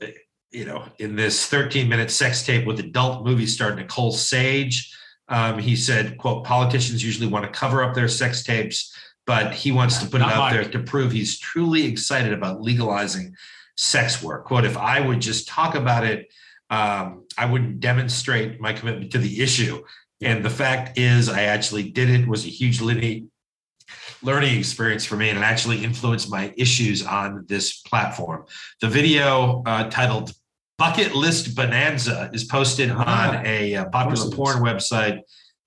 you 0.51 0.65
know, 0.67 0.85
in 0.99 1.17
this 1.17 1.47
13 1.47 1.89
minute 1.89 2.11
sex 2.11 2.45
tape 2.45 2.67
with 2.67 2.79
adult 2.81 3.25
movie 3.25 3.47
star 3.47 3.75
Nicole 3.75 4.13
Sage. 4.13 4.95
Um, 5.29 5.59
he 5.59 5.75
said, 5.77 6.19
quote, 6.19 6.45
politicians 6.45 7.03
usually 7.03 7.29
want 7.29 7.45
to 7.45 7.51
cover 7.51 7.83
up 7.83 7.95
their 7.95 8.09
sex 8.09 8.43
tapes, 8.43 8.95
but 9.27 9.55
he 9.55 9.73
wants 9.73 9.99
to 9.99 10.07
put 10.07 10.21
it 10.21 10.25
Not 10.25 10.35
out 10.35 10.53
there 10.53 10.65
to 10.65 10.79
prove 10.81 11.13
he's 11.13 11.39
truly 11.39 11.87
excited 11.87 12.33
about 12.33 12.61
legalizing 12.61 13.35
sex 13.77 14.23
work. 14.23 14.45
Quote, 14.45 14.65
if 14.65 14.77
I 14.77 15.01
would 15.01 15.21
just 15.21 15.49
talk 15.49 15.75
about 15.75 16.05
it, 16.05 16.31
um, 16.71 17.25
I 17.39 17.47
wouldn't 17.47 17.81
demonstrate 17.81 18.61
my 18.61 18.73
commitment 18.73 19.13
to 19.13 19.19
the 19.19 19.41
issue. 19.41 19.83
And 20.21 20.45
the 20.45 20.51
fact 20.51 20.99
is, 20.99 21.29
I 21.29 21.43
actually 21.43 21.91
did 21.91 22.11
it, 22.11 22.29
was 22.29 22.45
a 22.45 22.49
huge 22.49 22.81
learning, 22.81 23.31
learning 24.23 24.59
experience 24.59 25.05
for 25.05 25.17
me, 25.17 25.29
and 25.29 25.39
it 25.39 25.43
actually 25.43 25.83
influenced 25.85 26.31
my 26.31 26.53
issues 26.57 27.05
on 27.05 27.45
this 27.49 27.81
platform. 27.81 28.45
The 28.81 28.89
video 28.89 29.63
uh, 29.67 29.91
titled 29.91 30.33
Bucket 30.77 31.15
List 31.15 31.55
Bonanza 31.55 32.31
is 32.33 32.45
posted 32.45 32.91
Ah, 32.93 33.39
on 33.39 33.47
a 33.47 33.77
uh, 33.77 33.85
popular 33.87 34.31
porn 34.31 34.59
website 34.59 35.21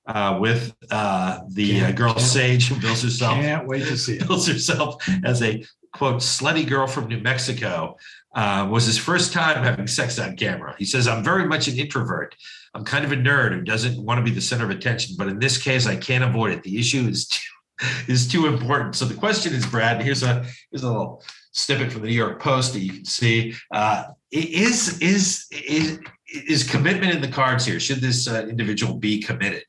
uh, 0.06 0.38
with 0.40 0.74
uh, 0.92 1.40
the 1.50 1.82
uh, 1.82 1.92
girl 1.92 2.18
Sage 2.18 2.68
who 2.68 2.80
bills 2.80 3.04
herself 3.04 3.36
Can't 3.36 3.68
wait 3.68 3.86
to 3.88 3.98
see 3.98 4.16
it. 4.16 4.20
bills 4.28 4.48
herself 4.48 5.02
as 5.24 5.42
a 5.42 5.64
quote 5.94 6.18
slutty 6.18 6.68
girl 6.68 6.88
from 6.88 7.08
New 7.08 7.20
Mexico. 7.20 7.98
Uh, 8.36 8.68
was 8.70 8.86
his 8.86 8.98
first 8.98 9.34
time 9.34 9.64
having 9.64 9.88
sex 9.88 10.20
on 10.20 10.36
camera. 10.36 10.76
He 10.78 10.86
says, 10.86 11.08
"I'm 11.08 11.24
very 11.24 11.48
much 11.48 11.68
an 11.68 11.78
introvert. 11.78 12.36
I'm 12.76 12.84
kind 12.84 13.04
of 13.04 13.12
a 13.12 13.16
nerd 13.16 13.54
who 13.54 13.62
doesn't 13.62 14.00
want 14.00 14.20
to 14.20 14.24
be 14.24 14.30
the 14.30 14.42
center 14.42 14.66
of 14.66 14.70
attention, 14.70 15.16
but 15.18 15.28
in 15.28 15.40
this 15.40 15.58
case, 15.58 15.88
I 15.88 15.96
can't 15.96 16.24
avoid 16.24 16.52
it. 16.52 16.62
The 16.62 16.78
issue 16.78 17.08
is 17.08 17.28
too 17.28 17.40
is 18.08 18.28
too 18.28 18.46
important." 18.46 18.96
So 18.96 19.06
the 19.06 19.16
question 19.16 19.54
is, 19.54 19.66
Brad. 19.66 20.04
Here's 20.04 20.22
a 20.22 20.46
here's 20.70 20.84
a 20.84 20.88
little 20.88 21.24
snippet 21.52 21.92
from 21.92 22.02
the 22.02 22.10
New 22.10 22.14
York 22.14 22.40
Post 22.40 22.74
that 22.74 22.82
you 22.82 22.94
can 22.94 23.06
see. 23.06 23.56
Uh, 23.72 24.04
is 24.32 25.00
is 25.02 25.48
is 25.52 26.00
is 26.28 26.70
commitment 26.70 27.14
in 27.14 27.22
the 27.22 27.28
cards 27.28 27.66
here? 27.66 27.80
Should 27.80 28.02
this 28.02 28.28
uh, 28.28 28.46
individual 28.50 28.96
be 28.96 29.22
committed? 29.22 29.64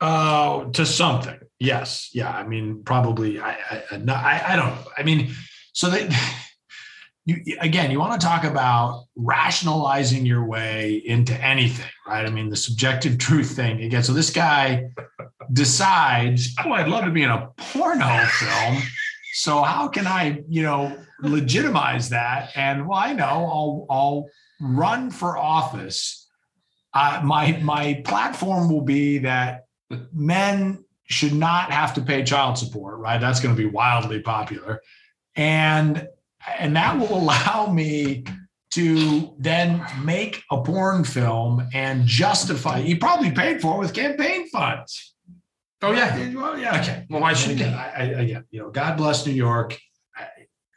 Uh, 0.00 0.64
to 0.72 0.84
something. 0.84 1.38
Yes. 1.58 2.10
Yeah. 2.12 2.30
I 2.30 2.46
mean, 2.46 2.82
probably. 2.84 3.40
I. 3.40 3.52
I. 3.70 3.82
I- 3.90 4.52
I 4.52 4.56
don't 4.56 4.74
know. 4.74 4.84
I 4.96 5.02
mean, 5.02 5.32
so 5.72 5.88
that 5.90 6.12
you 7.24 7.56
again, 7.60 7.90
you 7.90 7.98
want 7.98 8.20
to 8.20 8.24
talk 8.26 8.44
about 8.44 9.04
rationalizing 9.16 10.26
your 10.26 10.44
way 10.44 11.02
into 11.04 11.34
anything, 11.42 11.90
right? 12.06 12.26
I 12.26 12.30
mean, 12.30 12.50
the 12.50 12.56
subjective 12.56 13.18
truth 13.26 13.50
thing 13.56 13.82
again. 13.82 14.02
So 14.02 14.12
this 14.12 14.30
guy 14.30 14.88
decides, 15.52 16.54
oh, 16.64 16.72
I'd 16.72 16.88
love 16.88 17.04
to 17.04 17.10
be 17.10 17.22
in 17.22 17.30
a 17.30 17.48
porno 17.56 18.24
film. 18.38 18.82
So 19.34 19.62
how 19.62 19.88
can 19.88 20.06
I, 20.06 20.42
you 20.48 20.62
know, 20.62 20.96
legitimize 21.20 22.10
that? 22.10 22.50
And 22.56 22.86
well, 22.86 22.98
I 22.98 23.12
know 23.12 23.24
I'll 23.24 23.86
I'll 23.90 24.26
run 24.60 25.10
for 25.10 25.36
office. 25.36 26.28
Uh, 26.94 27.20
my 27.24 27.58
my 27.62 28.02
platform 28.04 28.70
will 28.70 28.82
be 28.82 29.18
that 29.18 29.66
men 30.12 30.84
should 31.08 31.34
not 31.34 31.70
have 31.70 31.94
to 31.94 32.00
pay 32.00 32.24
child 32.24 32.58
support, 32.58 32.98
right? 32.98 33.20
That's 33.20 33.40
going 33.40 33.54
to 33.54 33.60
be 33.60 33.68
wildly 33.68 34.20
popular. 34.20 34.80
And 35.34 36.08
and 36.58 36.76
that 36.76 36.98
will 36.98 37.16
allow 37.16 37.72
me 37.72 38.24
to 38.72 39.34
then 39.38 39.84
make 40.02 40.42
a 40.50 40.62
porn 40.62 41.04
film 41.04 41.66
and 41.72 42.06
justify 42.06 42.78
you 42.78 42.98
probably 42.98 43.30
paid 43.30 43.60
for 43.60 43.76
it 43.76 43.78
with 43.78 43.94
campaign 43.94 44.48
funds. 44.50 45.14
Oh 45.82 45.92
yeah. 45.92 46.34
Well, 46.34 46.58
yeah. 46.58 46.80
Okay. 46.80 47.06
Well, 47.08 47.20
why 47.20 47.32
shouldn't 47.34 47.60
he? 47.60 47.64
again, 47.64 47.78
I, 47.78 47.88
I, 47.88 48.02
again, 48.22 48.44
you 48.50 48.60
know, 48.60 48.70
God 48.70 48.96
bless 48.96 49.26
New 49.26 49.32
York. 49.32 49.78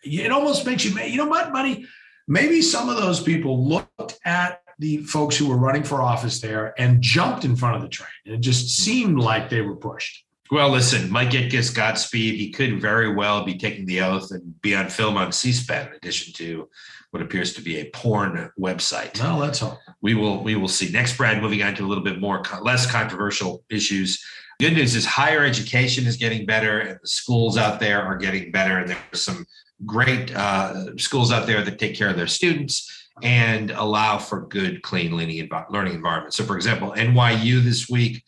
It 0.03 0.31
almost 0.31 0.65
makes 0.65 0.85
you, 0.85 0.99
you 1.01 1.17
know 1.17 1.27
what, 1.27 1.51
buddy? 1.51 1.85
Maybe 2.27 2.61
some 2.61 2.89
of 2.89 2.97
those 2.97 3.21
people 3.21 3.67
looked 3.67 4.19
at 4.25 4.61
the 4.77 4.97
folks 5.03 5.35
who 5.35 5.49
were 5.49 5.57
running 5.57 5.83
for 5.83 6.01
office 6.01 6.39
there 6.39 6.73
and 6.79 7.01
jumped 7.01 7.43
in 7.43 7.55
front 7.55 7.75
of 7.75 7.81
the 7.81 7.89
train. 7.89 8.09
And 8.25 8.35
it 8.35 8.41
just 8.41 8.77
seemed 8.77 9.19
like 9.19 9.49
they 9.49 9.61
were 9.61 9.75
pushed. 9.75 10.25
Well, 10.51 10.69
listen, 10.69 11.11
Mike 11.11 11.29
Itkis, 11.29 11.75
Godspeed. 11.75 12.35
He 12.35 12.49
could 12.49 12.81
very 12.81 13.13
well 13.13 13.43
be 13.43 13.57
taking 13.57 13.85
the 13.85 14.01
oath 14.01 14.31
and 14.31 14.59
be 14.61 14.73
on 14.73 14.89
film 14.89 15.15
on 15.17 15.31
C-SPAN, 15.31 15.87
in 15.87 15.93
addition 15.93 16.33
to 16.33 16.69
what 17.11 17.21
appears 17.21 17.53
to 17.53 17.61
be 17.61 17.79
a 17.79 17.89
porn 17.91 18.49
website. 18.59 19.19
Well, 19.19 19.37
let's 19.37 19.59
hope. 19.59 19.77
We 20.01 20.15
will 20.15 20.41
we 20.41 20.55
will 20.55 20.67
see. 20.67 20.91
Next, 20.91 21.17
Brad, 21.17 21.41
moving 21.41 21.61
on 21.61 21.75
to 21.75 21.83
a 21.83 21.87
little 21.87 22.03
bit 22.03 22.19
more 22.19 22.41
less 22.61 22.89
controversial 22.89 23.63
issues. 23.69 24.23
Good 24.59 24.73
news 24.73 24.95
is 24.95 25.05
higher 25.05 25.43
education 25.43 26.07
is 26.07 26.17
getting 26.17 26.45
better, 26.45 26.79
and 26.79 26.99
the 27.01 27.07
schools 27.07 27.57
out 27.57 27.79
there 27.79 28.01
are 28.01 28.17
getting 28.17 28.51
better. 28.51 28.79
And 28.79 28.89
there's 28.89 29.21
some 29.21 29.45
great 29.85 30.35
uh, 30.35 30.97
schools 30.97 31.31
out 31.31 31.47
there 31.47 31.63
that 31.63 31.79
take 31.79 31.95
care 31.95 32.09
of 32.09 32.15
their 32.17 32.27
students 32.27 33.07
and 33.21 33.71
allow 33.71 34.17
for 34.17 34.41
good, 34.47 34.81
clean, 34.81 35.15
learning, 35.15 35.47
envi- 35.47 35.69
learning 35.69 35.93
environments. 35.93 36.37
So, 36.37 36.43
for 36.43 36.55
example, 36.55 36.93
NYU 36.95 37.61
this 37.63 37.89
week 37.89 38.23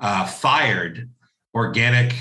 uh, 0.00 0.26
fired 0.26 1.08
organic 1.54 2.14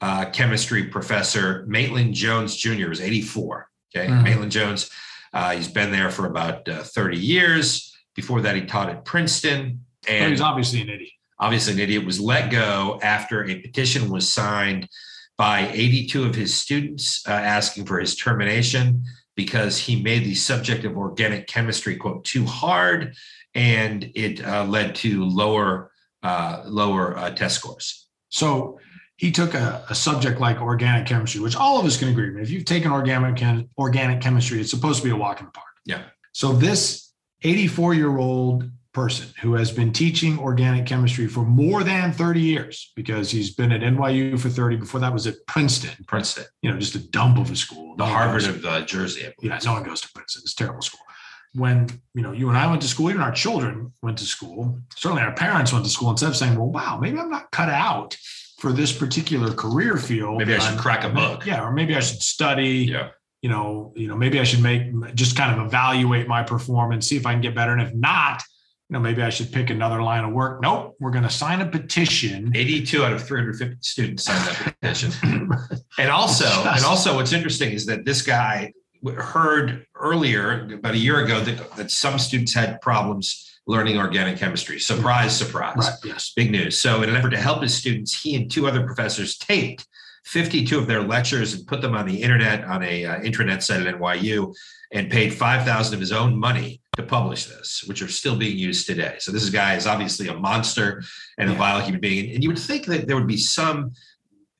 uh, 0.00 0.26
chemistry 0.26 0.84
professor 0.84 1.64
Maitland 1.66 2.14
Jones 2.14 2.56
Jr. 2.56 2.90
is 2.92 3.00
84. 3.00 3.68
Okay, 3.94 4.06
Mhm. 4.08 4.22
Maitland 4.22 4.52
Jones. 4.52 4.90
Uh, 5.32 5.50
he's 5.52 5.68
been 5.68 5.90
there 5.92 6.10
for 6.10 6.26
about 6.26 6.66
uh, 6.68 6.82
30 6.82 7.18
years. 7.18 7.94
Before 8.14 8.40
that, 8.42 8.54
he 8.56 8.62
taught 8.62 8.88
at 8.90 9.04
Princeton. 9.04 9.84
Well, 10.06 10.16
And 10.22 10.30
he's 10.30 10.40
obviously 10.40 10.80
an 10.82 10.88
idiot. 10.90 11.10
obviously, 11.38 11.72
an 11.74 11.80
idiot 11.80 12.04
was 12.06 12.18
let 12.20 12.50
go 12.50 12.98
after 13.02 13.44
a 13.44 13.60
petition 13.60 14.08
was 14.10 14.30
signed 14.32 14.88
by 15.38 15.70
82 15.72 16.24
of 16.24 16.34
his 16.34 16.52
students 16.52 17.26
uh, 17.26 17.30
asking 17.30 17.86
for 17.86 17.98
his 17.98 18.16
termination 18.16 19.04
because 19.36 19.78
he 19.78 20.02
made 20.02 20.24
the 20.24 20.34
subject 20.34 20.84
of 20.84 20.98
organic 20.98 21.46
chemistry 21.46 21.96
quote 21.96 22.24
too 22.24 22.44
hard, 22.44 23.14
and 23.54 24.10
it 24.16 24.44
uh, 24.44 24.64
led 24.64 24.96
to 24.96 25.24
lower 25.24 25.92
uh, 26.24 26.64
lower 26.66 27.16
uh, 27.16 27.30
test 27.30 27.54
scores. 27.54 28.08
So 28.30 28.80
he 29.16 29.30
took 29.30 29.54
a, 29.54 29.84
a 29.88 29.94
subject 29.94 30.40
like 30.40 30.60
organic 30.60 31.06
chemistry, 31.06 31.40
which 31.40 31.54
all 31.54 31.78
of 31.78 31.86
us 31.86 31.96
can 31.96 32.08
agree. 32.08 32.42
If 32.42 32.50
you've 32.50 32.64
taken 32.64 32.90
organic 32.90 33.36
chem- 33.36 33.70
organic 33.78 34.20
chemistry, 34.20 34.60
it's 34.60 34.70
supposed 34.70 35.02
to 35.02 35.04
be 35.04 35.12
a 35.12 35.16
walk 35.16 35.38
in 35.38 35.46
the 35.46 35.52
park. 35.52 35.66
Yeah. 35.86 36.02
So 36.32 36.52
this 36.52 37.12
84 37.42 37.94
year 37.94 38.18
old 38.18 38.68
person 38.94 39.28
who 39.40 39.54
has 39.54 39.70
been 39.70 39.92
teaching 39.92 40.38
organic 40.38 40.86
chemistry 40.86 41.26
for 41.28 41.44
more 41.44 41.84
than 41.84 42.10
30 42.12 42.40
years 42.40 42.92
because 42.96 43.30
he's 43.30 43.54
been 43.54 43.70
at 43.70 43.80
NYU 43.82 44.38
for 44.40 44.48
30. 44.48 44.76
Before 44.76 45.00
that 45.00 45.12
was 45.12 45.26
at 45.26 45.34
Princeton, 45.46 46.04
Princeton, 46.06 46.44
you 46.62 46.70
know, 46.72 46.78
just 46.78 46.94
a 46.94 47.10
dump 47.10 47.38
of 47.38 47.50
a 47.50 47.56
school. 47.56 47.96
the 47.96 48.04
No 48.04 48.10
Harvard 48.10 48.44
of 48.44 48.64
uh, 48.64 48.80
Jersey. 48.82 49.20
I 49.26 49.34
believe. 49.38 49.52
yeah, 49.52 49.58
no 49.64 49.74
one 49.74 49.82
goes 49.84 50.00
to 50.00 50.08
Princeton. 50.14 50.42
It's 50.44 50.52
a 50.54 50.56
terrible 50.56 50.82
school. 50.82 51.00
When 51.54 51.88
you 52.14 52.22
know 52.22 52.32
you 52.32 52.48
and 52.50 52.58
I 52.58 52.66
went 52.68 52.82
to 52.82 52.88
school, 52.88 53.08
even 53.10 53.22
our 53.22 53.32
children 53.32 53.92
went 54.02 54.18
to 54.18 54.24
school. 54.26 54.78
Certainly, 54.96 55.22
our 55.22 55.34
parents 55.34 55.72
went 55.72 55.84
to 55.86 55.90
school. 55.90 56.10
Instead 56.10 56.28
of 56.28 56.36
saying, 56.36 56.56
"Well, 56.56 56.68
wow, 56.68 56.98
maybe 57.00 57.18
I'm 57.18 57.30
not 57.30 57.50
cut 57.52 57.70
out 57.70 58.16
for 58.58 58.70
this 58.72 58.92
particular 58.92 59.52
career 59.54 59.96
field. 59.96 60.38
Maybe 60.38 60.54
I 60.54 60.58
should 60.58 60.72
I'm- 60.74 60.78
crack 60.78 61.04
a 61.04 61.08
book. 61.08 61.46
Yeah, 61.46 61.62
or 61.64 61.72
maybe 61.72 61.96
I 61.96 62.00
should 62.00 62.20
study. 62.22 62.88
Yeah. 62.90 63.10
You 63.40 63.48
know, 63.48 63.92
you 63.96 64.08
know, 64.08 64.16
maybe 64.16 64.38
I 64.40 64.44
should 64.44 64.62
make 64.62 64.82
just 65.14 65.36
kind 65.36 65.58
of 65.58 65.64
evaluate 65.66 66.26
my 66.28 66.42
performance, 66.42 67.08
see 67.08 67.16
if 67.16 67.24
I 67.24 67.32
can 67.32 67.40
get 67.40 67.54
better. 67.54 67.72
And 67.72 67.80
if 67.80 67.94
not, 67.94 68.42
you 68.88 68.94
know, 68.94 69.00
maybe 69.00 69.22
I 69.22 69.28
should 69.28 69.52
pick 69.52 69.68
another 69.68 70.02
line 70.02 70.24
of 70.24 70.32
work. 70.32 70.62
Nope, 70.62 70.96
we're 70.98 71.10
going 71.10 71.24
to 71.24 71.30
sign 71.30 71.60
a 71.60 71.66
petition. 71.66 72.52
82 72.54 73.04
out 73.04 73.12
of 73.12 73.22
350 73.26 73.76
students 73.82 74.24
signed 74.24 74.46
that 74.48 74.74
petition. 74.80 75.50
And 75.98 76.10
also, 76.10 76.46
and 76.46 76.84
also, 76.84 77.14
what's 77.14 77.32
interesting 77.34 77.72
is 77.72 77.84
that 77.86 78.06
this 78.06 78.22
guy 78.22 78.72
heard 79.18 79.86
earlier 79.94 80.72
about 80.72 80.94
a 80.94 80.98
year 80.98 81.22
ago 81.22 81.40
that, 81.40 81.76
that 81.76 81.90
some 81.90 82.18
students 82.18 82.54
had 82.54 82.80
problems 82.80 83.60
learning 83.66 83.98
organic 83.98 84.38
chemistry. 84.38 84.80
Surprise, 84.80 85.36
surprise. 85.36 85.76
Right. 85.76 85.92
Yes. 86.04 86.32
Big 86.34 86.50
news. 86.50 86.78
So, 86.78 87.02
in 87.02 87.10
an 87.10 87.16
effort 87.16 87.30
to 87.30 87.38
help 87.38 87.62
his 87.62 87.76
students, 87.76 88.18
he 88.18 88.34
and 88.36 88.50
two 88.50 88.66
other 88.66 88.86
professors 88.86 89.36
taped 89.36 89.86
52 90.24 90.78
of 90.78 90.86
their 90.86 91.02
lectures 91.02 91.54
and 91.54 91.66
put 91.66 91.80
them 91.80 91.94
on 91.94 92.06
the 92.06 92.22
internet 92.22 92.64
on 92.64 92.82
a 92.82 93.04
uh, 93.04 93.20
intranet 93.20 93.62
site 93.62 93.86
at 93.86 93.94
NYU 93.94 94.54
and 94.92 95.10
paid 95.10 95.32
5000 95.34 95.94
of 95.94 96.00
his 96.00 96.12
own 96.12 96.38
money 96.38 96.80
to 96.96 97.02
publish 97.02 97.44
this, 97.46 97.84
which 97.86 98.02
are 98.02 98.08
still 98.08 98.36
being 98.36 98.56
used 98.58 98.86
today. 98.86 99.16
So 99.20 99.30
this 99.32 99.48
guy 99.50 99.76
is 99.76 99.86
obviously 99.86 100.28
a 100.28 100.34
monster 100.34 101.02
and 101.38 101.48
a 101.48 101.52
Yeah. 101.52 101.58
vile 101.58 101.80
human 101.80 102.00
being. 102.00 102.34
And 102.34 102.42
you 102.42 102.48
would 102.50 102.58
think 102.58 102.86
that 102.86 103.06
there 103.06 103.16
would 103.16 103.26
be 103.26 103.36
some 103.36 103.92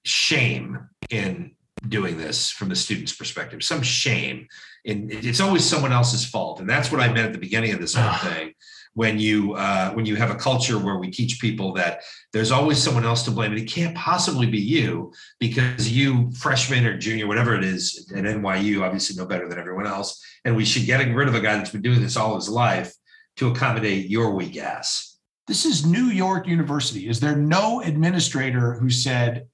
shame 0.04 0.78
in 1.10 1.52
doing 1.88 2.18
this 2.18 2.50
from 2.50 2.68
the 2.68 2.76
student's 2.76 3.14
perspective, 3.14 3.62
some 3.62 3.82
shame. 3.82 4.46
And 4.86 5.12
it's 5.12 5.40
always 5.40 5.64
someone 5.64 5.92
else's 5.92 6.24
fault. 6.24 6.60
And 6.60 6.68
that's 6.68 6.90
what 6.90 7.00
I 7.00 7.06
meant 7.08 7.26
at 7.26 7.32
the 7.32 7.38
beginning 7.38 7.72
of 7.72 7.80
this 7.80 7.94
whole 7.94 8.04
Ah. 8.10 8.18
thing. 8.34 8.52
When 8.98 9.20
you 9.20 9.54
uh, 9.54 9.92
when 9.92 10.06
you 10.06 10.16
have 10.16 10.32
a 10.32 10.34
culture 10.34 10.76
where 10.76 10.96
we 10.96 11.08
teach 11.08 11.40
people 11.40 11.72
that 11.74 12.00
there's 12.32 12.50
always 12.50 12.82
someone 12.82 13.04
else 13.04 13.22
to 13.26 13.30
blame, 13.30 13.52
and 13.52 13.60
it 13.60 13.70
can't 13.70 13.96
possibly 13.96 14.48
be 14.48 14.58
you 14.58 15.12
because 15.38 15.88
you 15.88 16.32
freshman 16.32 16.84
or 16.84 16.98
junior, 16.98 17.28
whatever 17.28 17.54
it 17.54 17.62
is, 17.62 18.10
at 18.12 18.24
NYU, 18.24 18.82
obviously 18.82 19.14
know 19.14 19.24
better 19.24 19.48
than 19.48 19.56
everyone 19.56 19.86
else. 19.86 20.20
And 20.44 20.56
we 20.56 20.64
should 20.64 20.84
get 20.84 20.98
rid 21.14 21.28
of 21.28 21.36
a 21.36 21.40
guy 21.40 21.54
that's 21.56 21.70
been 21.70 21.82
doing 21.82 22.02
this 22.02 22.16
all 22.16 22.34
his 22.34 22.48
life 22.48 22.92
to 23.36 23.46
accommodate 23.46 24.10
your 24.10 24.34
weak 24.34 24.56
ass. 24.56 25.16
This 25.46 25.64
is 25.64 25.86
New 25.86 26.06
York 26.06 26.48
University. 26.48 27.08
Is 27.08 27.20
there 27.20 27.36
no 27.36 27.80
administrator 27.80 28.74
who 28.74 28.90
said 28.90 29.46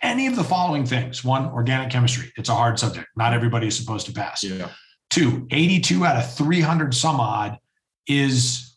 any 0.00 0.26
of 0.28 0.34
the 0.34 0.44
following 0.44 0.86
things? 0.86 1.22
One, 1.22 1.50
organic 1.50 1.90
chemistry. 1.90 2.32
It's 2.38 2.48
a 2.48 2.54
hard 2.54 2.78
subject. 2.78 3.08
Not 3.16 3.34
everybody 3.34 3.66
is 3.66 3.76
supposed 3.76 4.06
to 4.06 4.12
pass. 4.12 4.42
Yeah. 4.42 4.70
Two, 5.10 5.46
82 5.50 6.06
out 6.06 6.16
of 6.16 6.34
300 6.34 6.94
some 6.94 7.20
odd 7.20 7.58
is, 8.06 8.67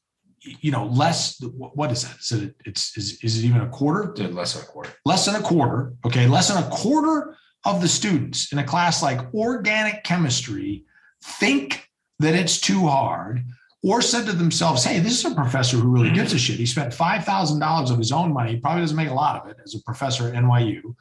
you 0.41 0.71
know, 0.71 0.85
less. 0.85 1.41
What 1.41 1.91
is 1.91 2.03
that? 2.03 2.17
Is 2.19 2.31
it, 2.31 2.55
it's, 2.65 2.97
is, 2.97 3.19
is 3.23 3.39
it 3.39 3.47
even 3.47 3.61
a 3.61 3.69
quarter? 3.69 4.13
Less 4.15 4.53
than 4.53 4.63
a 4.63 4.67
quarter. 4.67 4.93
Less 5.05 5.25
than 5.25 5.35
a 5.35 5.41
quarter. 5.41 5.93
Okay. 6.05 6.27
Less 6.27 6.49
than 6.49 6.63
a 6.63 6.69
quarter 6.69 7.35
of 7.65 7.81
the 7.81 7.87
students 7.87 8.51
in 8.51 8.59
a 8.59 8.63
class 8.63 9.03
like 9.03 9.33
organic 9.33 10.03
chemistry 10.03 10.85
think 11.23 11.87
that 12.19 12.33
it's 12.33 12.59
too 12.59 12.87
hard 12.87 13.43
or 13.83 14.01
said 14.01 14.25
to 14.27 14.33
themselves, 14.33 14.83
hey, 14.83 14.99
this 14.99 15.19
is 15.19 15.31
a 15.31 15.35
professor 15.35 15.77
who 15.77 15.89
really 15.89 16.11
gives 16.11 16.33
a 16.33 16.39
shit. 16.39 16.57
He 16.57 16.65
spent 16.65 16.93
$5,000 16.93 17.91
of 17.91 17.97
his 17.97 18.11
own 18.11 18.31
money. 18.31 18.51
He 18.51 18.59
probably 18.59 18.81
doesn't 18.81 18.97
make 18.97 19.09
a 19.09 19.13
lot 19.13 19.41
of 19.41 19.49
it 19.49 19.57
as 19.63 19.73
a 19.73 19.81
professor 19.81 20.27
at 20.27 20.35
NYU, 20.35 20.95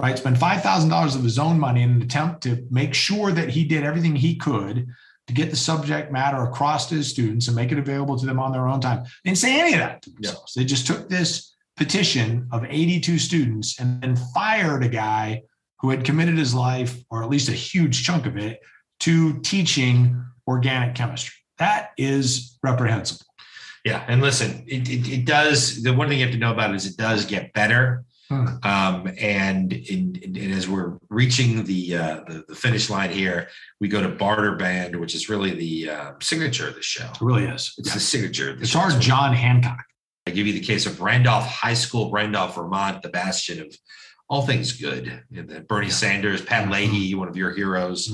right? 0.00 0.18
Spent 0.18 0.36
$5,000 0.36 1.14
of 1.14 1.22
his 1.22 1.38
own 1.38 1.60
money 1.60 1.82
in 1.82 1.90
an 1.90 2.02
attempt 2.02 2.42
to 2.42 2.66
make 2.70 2.92
sure 2.92 3.30
that 3.30 3.50
he 3.50 3.64
did 3.64 3.84
everything 3.84 4.16
he 4.16 4.34
could 4.34 4.88
to 5.26 5.32
get 5.32 5.50
the 5.50 5.56
subject 5.56 6.12
matter 6.12 6.42
across 6.42 6.88
to 6.88 6.94
his 6.96 7.08
students 7.08 7.46
and 7.46 7.56
make 7.56 7.72
it 7.72 7.78
available 7.78 8.18
to 8.18 8.26
them 8.26 8.38
on 8.38 8.52
their 8.52 8.68
own 8.68 8.80
time. 8.80 9.04
They 9.24 9.30
didn't 9.30 9.38
say 9.38 9.58
any 9.58 9.72
of 9.72 9.78
that 9.80 10.02
to 10.02 10.10
Yeah. 10.10 10.14
themselves. 10.30 10.54
They 10.54 10.64
just 10.64 10.86
took 10.86 11.08
this 11.08 11.54
petition 11.76 12.46
of 12.52 12.64
82 12.68 13.18
students 13.18 13.80
and 13.80 14.00
then 14.02 14.16
fired 14.34 14.84
a 14.84 14.88
guy 14.88 15.42
who 15.80 15.90
had 15.90 16.04
committed 16.04 16.38
his 16.38 16.54
life, 16.54 16.96
or 17.10 17.22
at 17.22 17.30
least 17.30 17.48
a 17.48 17.52
huge 17.52 18.04
chunk 18.04 18.26
of 18.26 18.36
it, 18.36 18.60
to 19.00 19.40
teaching 19.40 20.22
organic 20.46 20.94
chemistry. 20.94 21.34
That 21.58 21.90
is 21.98 22.58
reprehensible. 22.62 23.26
Yeah, 23.84 24.02
and 24.08 24.22
listen, 24.22 24.64
it, 24.66 24.88
it, 24.88 25.08
it 25.08 25.24
does. 25.26 25.82
The 25.82 25.92
one 25.92 26.08
thing 26.08 26.18
you 26.18 26.24
have 26.24 26.32
to 26.32 26.38
know 26.38 26.52
about 26.52 26.70
it 26.70 26.76
is 26.76 26.86
it 26.86 26.96
does 26.96 27.26
get 27.26 27.52
better. 27.52 28.04
Hmm. 28.34 28.68
Um, 28.68 29.14
and, 29.20 29.72
in, 29.72 30.16
in- 30.22 30.36
and 30.36 30.52
as 30.52 30.68
we're 30.68 30.98
reaching 31.10 31.64
the, 31.64 31.96
uh, 31.96 32.20
the 32.26 32.44
the 32.48 32.54
finish 32.54 32.90
line 32.90 33.10
here, 33.10 33.48
we 33.80 33.88
go 33.88 34.00
to 34.02 34.08
Bar 34.08 34.44
or 34.46 34.56
Ban, 34.56 34.98
which 35.00 35.14
is 35.14 35.28
really 35.28 35.52
the 35.54 35.90
uh, 35.90 36.12
signature 36.20 36.68
of 36.68 36.74
the 36.74 36.82
show. 36.82 37.04
It 37.06 37.20
really 37.20 37.44
is. 37.44 37.74
It's 37.78 37.88
Yeah. 37.88 37.94
the 37.94 38.00
signature. 38.00 38.50
Of 38.50 38.56
the 38.58 38.62
It's 38.64 38.74
our 38.76 38.90
John 38.98 39.32
Hancock. 39.34 39.84
I 40.26 40.30
give 40.30 40.46
you 40.46 40.52
the 40.54 40.60
case 40.60 40.86
of 40.86 41.00
Randolph 41.00 41.46
High 41.46 41.74
School, 41.74 42.10
Randolph, 42.10 42.54
Vermont, 42.56 43.02
the 43.02 43.10
bastion 43.10 43.60
of 43.60 43.76
all 44.28 44.42
things 44.46 44.72
good. 44.72 45.22
And 45.36 45.48
then 45.48 45.64
Bernie 45.68 45.86
Yeah. 45.88 45.92
Sanders, 45.92 46.40
Pat 46.42 46.66
Mhm. 46.66 46.72
Leahy, 46.72 47.14
one 47.14 47.28
of 47.28 47.36
your 47.36 47.54
heroes, 47.54 48.10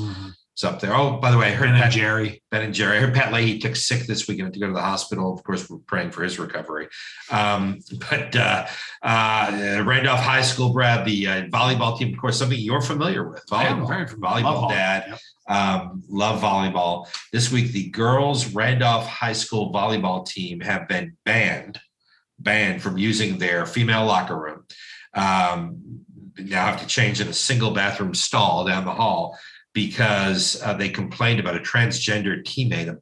is 0.60 0.64
up 0.64 0.80
there. 0.80 0.94
Oh, 0.94 1.16
by 1.16 1.30
the 1.30 1.38
way, 1.38 1.48
I 1.48 1.50
heard 1.52 1.70
Ben 1.70 1.82
and 1.82 1.92
Jerry. 1.92 2.42
Ben 2.50 2.62
and 2.62 2.74
Jerry. 2.74 2.98
I 2.98 3.00
heard 3.00 3.14
Pat 3.14 3.32
Leahy 3.32 3.58
took 3.58 3.76
sick 3.76 4.06
this 4.06 4.28
week 4.28 4.38
and 4.38 4.46
had 4.46 4.54
to 4.54 4.60
go 4.60 4.66
to 4.66 4.72
the 4.72 4.80
hospital. 4.80 5.32
Of 5.32 5.42
course, 5.42 5.68
we're 5.68 5.78
praying 5.78 6.10
for 6.10 6.22
his 6.22 6.38
recovery. 6.38 6.88
Um, 7.30 7.80
but 8.10 8.36
uh, 8.36 8.66
uh, 9.02 9.82
Randolph 9.86 10.20
High 10.20 10.42
School, 10.42 10.72
Brad, 10.72 11.06
the 11.06 11.26
uh, 11.26 11.42
volleyball 11.46 11.98
team, 11.98 12.12
of 12.12 12.20
course, 12.20 12.38
something 12.38 12.58
you're 12.58 12.82
familiar 12.82 13.28
with. 13.28 13.44
Volleyball, 13.50 13.88
very 13.88 14.06
familiar. 14.06 14.44
volleyball 14.44 14.62
Love 14.62 14.70
dad. 14.70 15.04
Yep. 15.08 15.18
Um, 15.48 16.02
love 16.08 16.40
volleyball. 16.40 17.08
This 17.32 17.50
week, 17.50 17.72
the 17.72 17.88
girls 17.90 18.54
Randolph 18.54 19.06
High 19.06 19.32
School 19.32 19.72
volleyball 19.72 20.26
team 20.26 20.60
have 20.60 20.86
been 20.86 21.16
banned, 21.24 21.80
banned 22.38 22.82
from 22.82 22.98
using 22.98 23.38
their 23.38 23.66
female 23.66 24.04
locker 24.04 24.38
room. 24.38 24.64
Um, 25.14 26.04
now 26.38 26.66
have 26.66 26.80
to 26.80 26.86
change 26.86 27.20
in 27.20 27.28
a 27.28 27.32
single 27.32 27.72
bathroom 27.72 28.14
stall 28.14 28.64
down 28.64 28.84
the 28.84 28.92
hall 28.92 29.36
because 29.74 30.60
uh, 30.62 30.74
they 30.74 30.88
complained 30.88 31.40
about 31.40 31.56
a 31.56 31.60
transgender 31.60 32.42
teammate, 32.42 32.88
a 32.88 32.98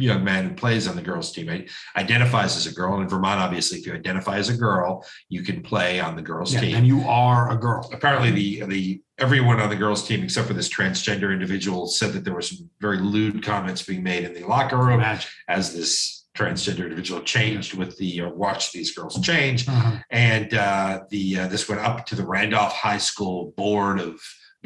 young 0.00 0.24
man 0.24 0.48
who 0.48 0.54
plays 0.54 0.86
on 0.88 0.96
the 0.96 1.02
girls' 1.02 1.32
team, 1.32 1.48
identifies 1.96 2.56
as 2.56 2.66
a 2.66 2.72
girl. 2.74 2.94
And 2.94 3.02
In 3.04 3.08
Vermont, 3.08 3.40
obviously, 3.40 3.78
if 3.78 3.86
you 3.86 3.94
identify 3.94 4.36
as 4.36 4.48
a 4.48 4.56
girl, 4.56 5.04
you 5.28 5.42
can 5.42 5.62
play 5.62 6.00
on 6.00 6.16
the 6.16 6.22
girls' 6.22 6.52
Yeah, 6.52 6.60
team 6.60 6.76
and 6.76 6.86
you 6.86 7.00
are 7.02 7.50
a 7.50 7.56
girl. 7.56 7.88
apparently 7.92 8.30
the 8.30 8.62
the 8.66 9.02
everyone 9.18 9.60
on 9.60 9.70
the 9.70 9.76
girls 9.76 10.06
team 10.06 10.22
except 10.22 10.46
for 10.46 10.52
this 10.52 10.68
transgender 10.68 11.32
individual 11.32 11.86
said 11.86 12.12
that 12.12 12.22
there 12.24 12.34
were 12.34 12.42
some 12.42 12.68
very 12.80 12.98
lewd 12.98 13.42
comments 13.42 13.82
being 13.82 14.02
made 14.02 14.24
in 14.24 14.34
the 14.34 14.44
locker 14.44 14.76
room 14.76 15.00
Imagine. 15.00 15.30
as 15.48 15.72
this 15.74 16.26
transgender 16.36 16.82
individual 16.82 17.22
changed 17.22 17.72
with 17.72 17.96
the 17.96 18.20
uh, 18.20 18.28
watch 18.28 18.72
these 18.72 18.94
girls 18.94 19.18
change 19.22 19.64
Mhm. 19.64 20.02
and 20.10 20.52
uh, 20.52 21.00
the 21.08 21.38
uh, 21.38 21.46
this 21.48 21.66
went 21.66 21.80
up 21.80 22.04
to 22.04 22.14
the 22.14 22.26
Randolph 22.26 22.74
High 22.74 22.98
School 22.98 23.54
board 23.56 23.98
of 24.00 24.20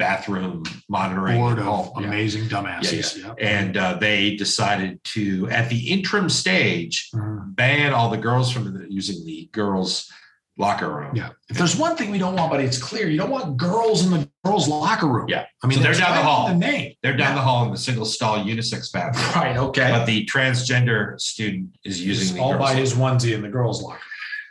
bathroom 0.05 0.63
monitoring 0.89 1.37
Board 1.37 1.59
of 1.59 1.91
yeah. 1.99 2.07
amazing 2.07 2.45
dumbasses. 2.53 3.07
Yeah. 3.21 3.33
and 3.57 3.77
uh, 3.77 3.93
they 4.05 4.35
decided 4.35 4.91
to 5.15 5.47
at 5.49 5.69
the 5.69 5.81
interim 5.95 6.27
stage 6.27 6.95
Mhm. 7.13 7.55
ban 7.55 7.93
all 7.93 8.09
the 8.09 8.17
girls 8.29 8.51
from 8.51 8.63
the, 8.73 8.91
using 8.99 9.23
the 9.25 9.39
girls 9.59 9.91
locker 10.57 10.89
room 10.97 11.11
Yeah. 11.15 11.29
If 11.51 11.55
there's 11.59 11.75
one 11.75 11.95
thing 11.97 12.09
we 12.11 12.17
don't 12.23 12.35
want, 12.35 12.49
but 12.51 12.59
it's 12.67 12.77
clear, 12.89 13.05
you 13.09 13.17
don't 13.17 13.29
want 13.37 13.57
girls 13.57 13.97
in 14.05 14.09
the 14.15 14.21
girls' 14.45 14.67
locker 14.67 15.07
room. 15.07 15.27
Yeah. 15.35 15.45
I 15.63 15.67
mean, 15.67 15.77
So 15.77 15.83
they're 15.83 15.93
down 16.05 16.15
the 16.17 16.23
hall. 16.29 16.47
The 16.49 16.55
name. 16.71 16.93
they're 17.01 17.15
down 17.23 17.29
Yeah. 17.31 17.35
the 17.39 17.45
hall 17.47 17.59
in 17.65 17.71
the 17.71 17.77
single 17.87 18.05
stall 18.05 18.35
unisex 18.53 18.91
bathroom 18.91 19.31
Right. 19.43 19.57
Okay. 19.67 19.89
but 19.91 20.05
the 20.05 20.25
transgender 20.33 21.19
student 21.19 21.67
is 21.89 21.95
using 22.11 22.39
all 22.41 22.57
by 22.57 22.73
his 22.81 22.93
onesie 22.95 23.33
in 23.37 23.41
the 23.47 23.49
girls' 23.57 23.81
locker. 23.81 24.01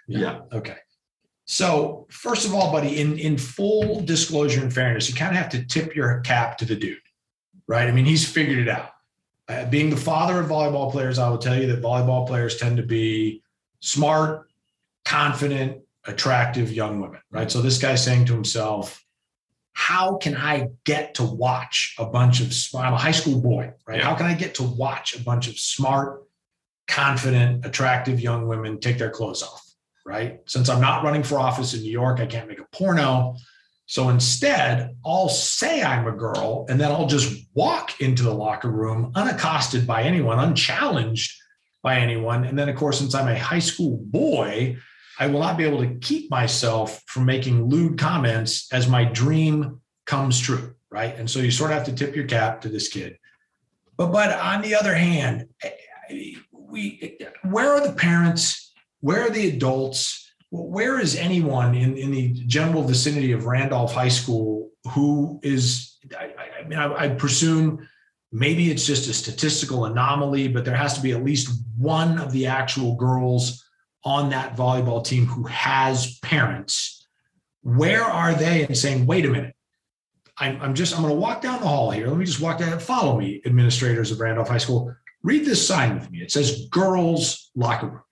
Yeah. 0.09 0.41
Okay. 0.53 0.79
So 1.51 2.07
first 2.11 2.47
of 2.47 2.55
all, 2.55 2.71
buddy, 2.71 3.01
in 3.01 3.19
in 3.19 3.37
full 3.37 4.01
disclosure 4.03 4.63
and 4.63 4.73
fairness, 4.73 5.09
you 5.09 5.17
kind 5.17 5.33
of 5.33 5.37
have 5.37 5.51
to 5.51 5.65
tip 5.65 5.97
your 5.97 6.21
cap 6.21 6.57
to 6.59 6.65
the 6.65 6.77
dude, 6.77 6.99
right? 7.67 7.89
I 7.89 7.91
mean, 7.91 8.05
he's 8.05 8.25
figured 8.25 8.61
it 8.61 8.69
out. 8.69 8.93
Uh, 9.49 9.65
being 9.69 9.91
the 9.91 9.97
father 9.97 10.39
of 10.39 10.47
volleyball 10.47 10.93
players, 10.93 11.19
I 11.19 11.29
will 11.29 11.39
tell 11.39 11.61
you 11.61 11.67
that 11.67 11.83
volleyball 11.83 12.25
players 12.25 12.57
tend 12.57 12.77
to 12.77 12.85
be 12.85 13.43
smart, 13.81 14.49
confident, 15.05 15.83
attractive 16.07 16.71
young 16.71 17.01
women, 17.01 17.19
right? 17.33 17.51
So 17.51 17.61
this 17.61 17.79
guy's 17.79 18.05
saying 18.05 18.27
to 18.27 18.33
himself, 18.33 19.05
how 19.73 20.19
can 20.19 20.37
I 20.37 20.69
get 20.85 21.15
to 21.15 21.25
watch 21.25 21.97
a 21.99 22.07
bunch 22.07 22.41
of 22.41 22.55
smart, 22.55 22.87
I'm 22.87 22.93
a 22.93 22.97
high 22.97 23.11
school 23.11 23.41
boy, 23.41 23.73
right? 23.89 23.99
Yeah. 23.99 24.05
How 24.05 24.15
can 24.15 24.27
I 24.27 24.35
get 24.35 24.55
to 24.57 24.63
watch 24.63 25.17
a 25.17 25.21
bunch 25.25 25.49
of 25.49 25.59
smart, 25.59 26.23
confident, 26.87 27.67
attractive 27.67 28.21
young 28.21 28.47
women 28.47 28.79
take 28.79 28.99
their 28.99 29.11
clothes 29.11 29.43
off, 29.43 29.60
right? 30.11 30.41
Since 30.47 30.69
I'm 30.69 30.81
not 30.81 31.05
running 31.05 31.23
for 31.23 31.39
office 31.39 31.73
in 31.73 31.83
New 31.83 31.93
York, 31.93 32.19
I 32.19 32.27
can't 32.27 32.49
make 32.49 32.59
a 32.59 32.67
porno. 32.73 33.37
So 33.87 34.09
instead, 34.09 34.97
I'll 35.07 35.29
say 35.29 35.85
I'm 35.85 36.09
a 36.09 36.13
girl 36.13 36.67
and 36.69 36.81
then 36.81 36.91
I'll 36.91 37.07
just 37.07 37.47
walk 37.55 38.01
into 38.01 38.25
the 38.25 38.35
locker 38.35 38.71
room 38.71 39.13
unaccosted 39.15 39.87
by 39.87 40.03
anyone, 40.03 40.41
unchallenged 40.41 41.33
by 41.85 41.99
anyone. 41.99 42.43
And 42.45 42.59
then, 42.59 42.69
of 42.69 42.75
course, 42.75 42.99
since 42.99 43.15
I'm 43.15 43.29
a 43.29 43.39
high 43.39 43.61
school 43.61 43.99
boy, 44.03 44.77
I 45.21 45.29
will 45.29 45.39
not 45.39 45.57
be 45.57 45.65
able 45.65 45.79
to 45.79 45.95
keep 46.01 46.29
myself 46.29 47.01
from 47.07 47.25
making 47.25 47.69
lewd 47.69 47.97
comments 47.97 48.67
as 48.73 48.89
my 48.89 49.05
dream 49.05 49.81
comes 50.07 50.41
true, 50.41 50.75
right? 50.91 51.15
And 51.17 51.31
so 51.31 51.39
you 51.39 51.53
sort 51.53 51.71
of 51.71 51.77
have 51.77 51.87
to 51.87 51.95
tip 51.95 52.17
your 52.17 52.27
cap 52.27 52.63
to 52.63 52.69
this 52.69 52.89
kid. 52.89 53.17
But 53.97 54.11
but 54.11 54.33
on 54.33 54.63
the 54.63 54.75
other 54.75 54.95
hand, 54.95 55.47
we 56.53 57.19
where 57.45 57.71
are 57.71 57.87
the 57.87 57.93
parents? 57.93 58.70
Where 59.01 59.23
are 59.23 59.31
the 59.31 59.49
adults 59.49 60.31
where 60.51 60.99
is 60.99 61.17
anyone 61.17 61.75
in, 61.75 61.97
in 61.97 62.11
the 62.11 62.33
general 62.47 62.83
vicinity 62.83 63.33
of 63.33 63.47
Randolph 63.47 63.95
High 63.95 64.09
School 64.09 64.71
who 64.93 65.39
is, 65.43 65.97
I, 66.19 66.33
I 66.61 66.67
mean, 66.67 66.79
I, 66.79 67.05
I, 67.05 67.09
presume 67.11 67.87
maybe 68.33 68.71
it's 68.71 68.87
just 68.87 69.09
a 69.09 69.15
statistical 69.15 69.85
anomaly, 69.85 70.49
but 70.49 70.65
there 70.65 70.75
has 70.75 70.95
to 70.95 71.03
be 71.03 71.13
at 71.13 71.23
least 71.23 71.63
one 71.77 72.19
of 72.19 72.33
the 72.33 72.47
actual 72.47 72.97
girls 72.97 73.65
on 74.05 74.31
that 74.31 74.57
volleyball 74.57 75.05
team 75.05 75.27
who 75.27 75.45
has 75.45 76.19
parents. 76.21 77.07
Where 77.63 78.03
are 78.03 78.35
they 78.35 78.65
and 78.65 78.77
saying, 78.77 79.07
wait 79.07 79.27
a 79.27 79.29
minute, 79.29 79.55
I'm, 80.39 80.61
I'm 80.63 80.75
just, 80.75 80.97
I'm 80.97 81.03
going 81.03 81.15
to 81.15 81.21
walk 81.21 81.43
down 81.43 81.61
the 81.61 81.69
hall 81.69 81.91
here. 81.91 82.09
Let 82.09 82.17
me 82.17 82.25
just 82.25 82.41
walk 82.41 82.59
down, 82.59 82.79
follow 82.81 83.19
me, 83.19 83.43
administrators 83.45 84.11
of 84.11 84.19
Randolph 84.19 84.49
High 84.49 84.59
School. 84.59 84.97
Read 85.23 85.45
this 85.45 85.65
sign 85.65 85.95
with 85.95 86.11
me. 86.11 86.23
It 86.23 86.33
says 86.33 86.67
girls 86.71 87.51
locker 87.55 87.89
room 87.89 88.03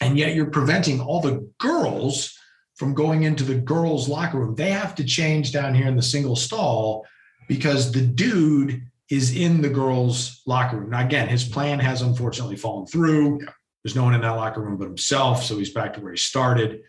and 0.00 0.18
yet 0.18 0.34
you're 0.34 0.46
preventing 0.46 1.00
all 1.00 1.20
the 1.20 1.48
girls 1.58 2.36
from 2.76 2.94
going 2.94 3.24
into 3.24 3.44
the 3.44 3.54
girls' 3.54 4.08
locker 4.08 4.38
room. 4.38 4.54
They 4.54 4.70
have 4.70 4.94
to 4.94 5.04
change 5.04 5.52
down 5.52 5.74
here 5.74 5.86
in 5.86 5.96
the 5.96 6.02
single 6.02 6.36
stall 6.36 7.04
because 7.46 7.92
the 7.92 8.00
dude 8.00 8.82
is 9.10 9.36
in 9.36 9.60
the 9.60 9.68
girls' 9.68 10.40
locker 10.46 10.78
room. 10.78 10.90
Now, 10.90 11.04
again, 11.04 11.28
his 11.28 11.44
plan 11.44 11.78
has 11.80 12.00
unfortunately 12.00 12.56
fallen 12.56 12.86
through. 12.86 13.40
There's 13.82 13.96
no 13.96 14.04
one 14.04 14.14
in 14.14 14.20
that 14.22 14.30
locker 14.30 14.62
room 14.62 14.76
but 14.76 14.86
himself, 14.86 15.42
so 15.42 15.58
he's 15.58 15.72
back 15.72 15.94
to 15.94 16.00
where 16.00 16.12
he 16.12 16.18
started. 16.18 16.82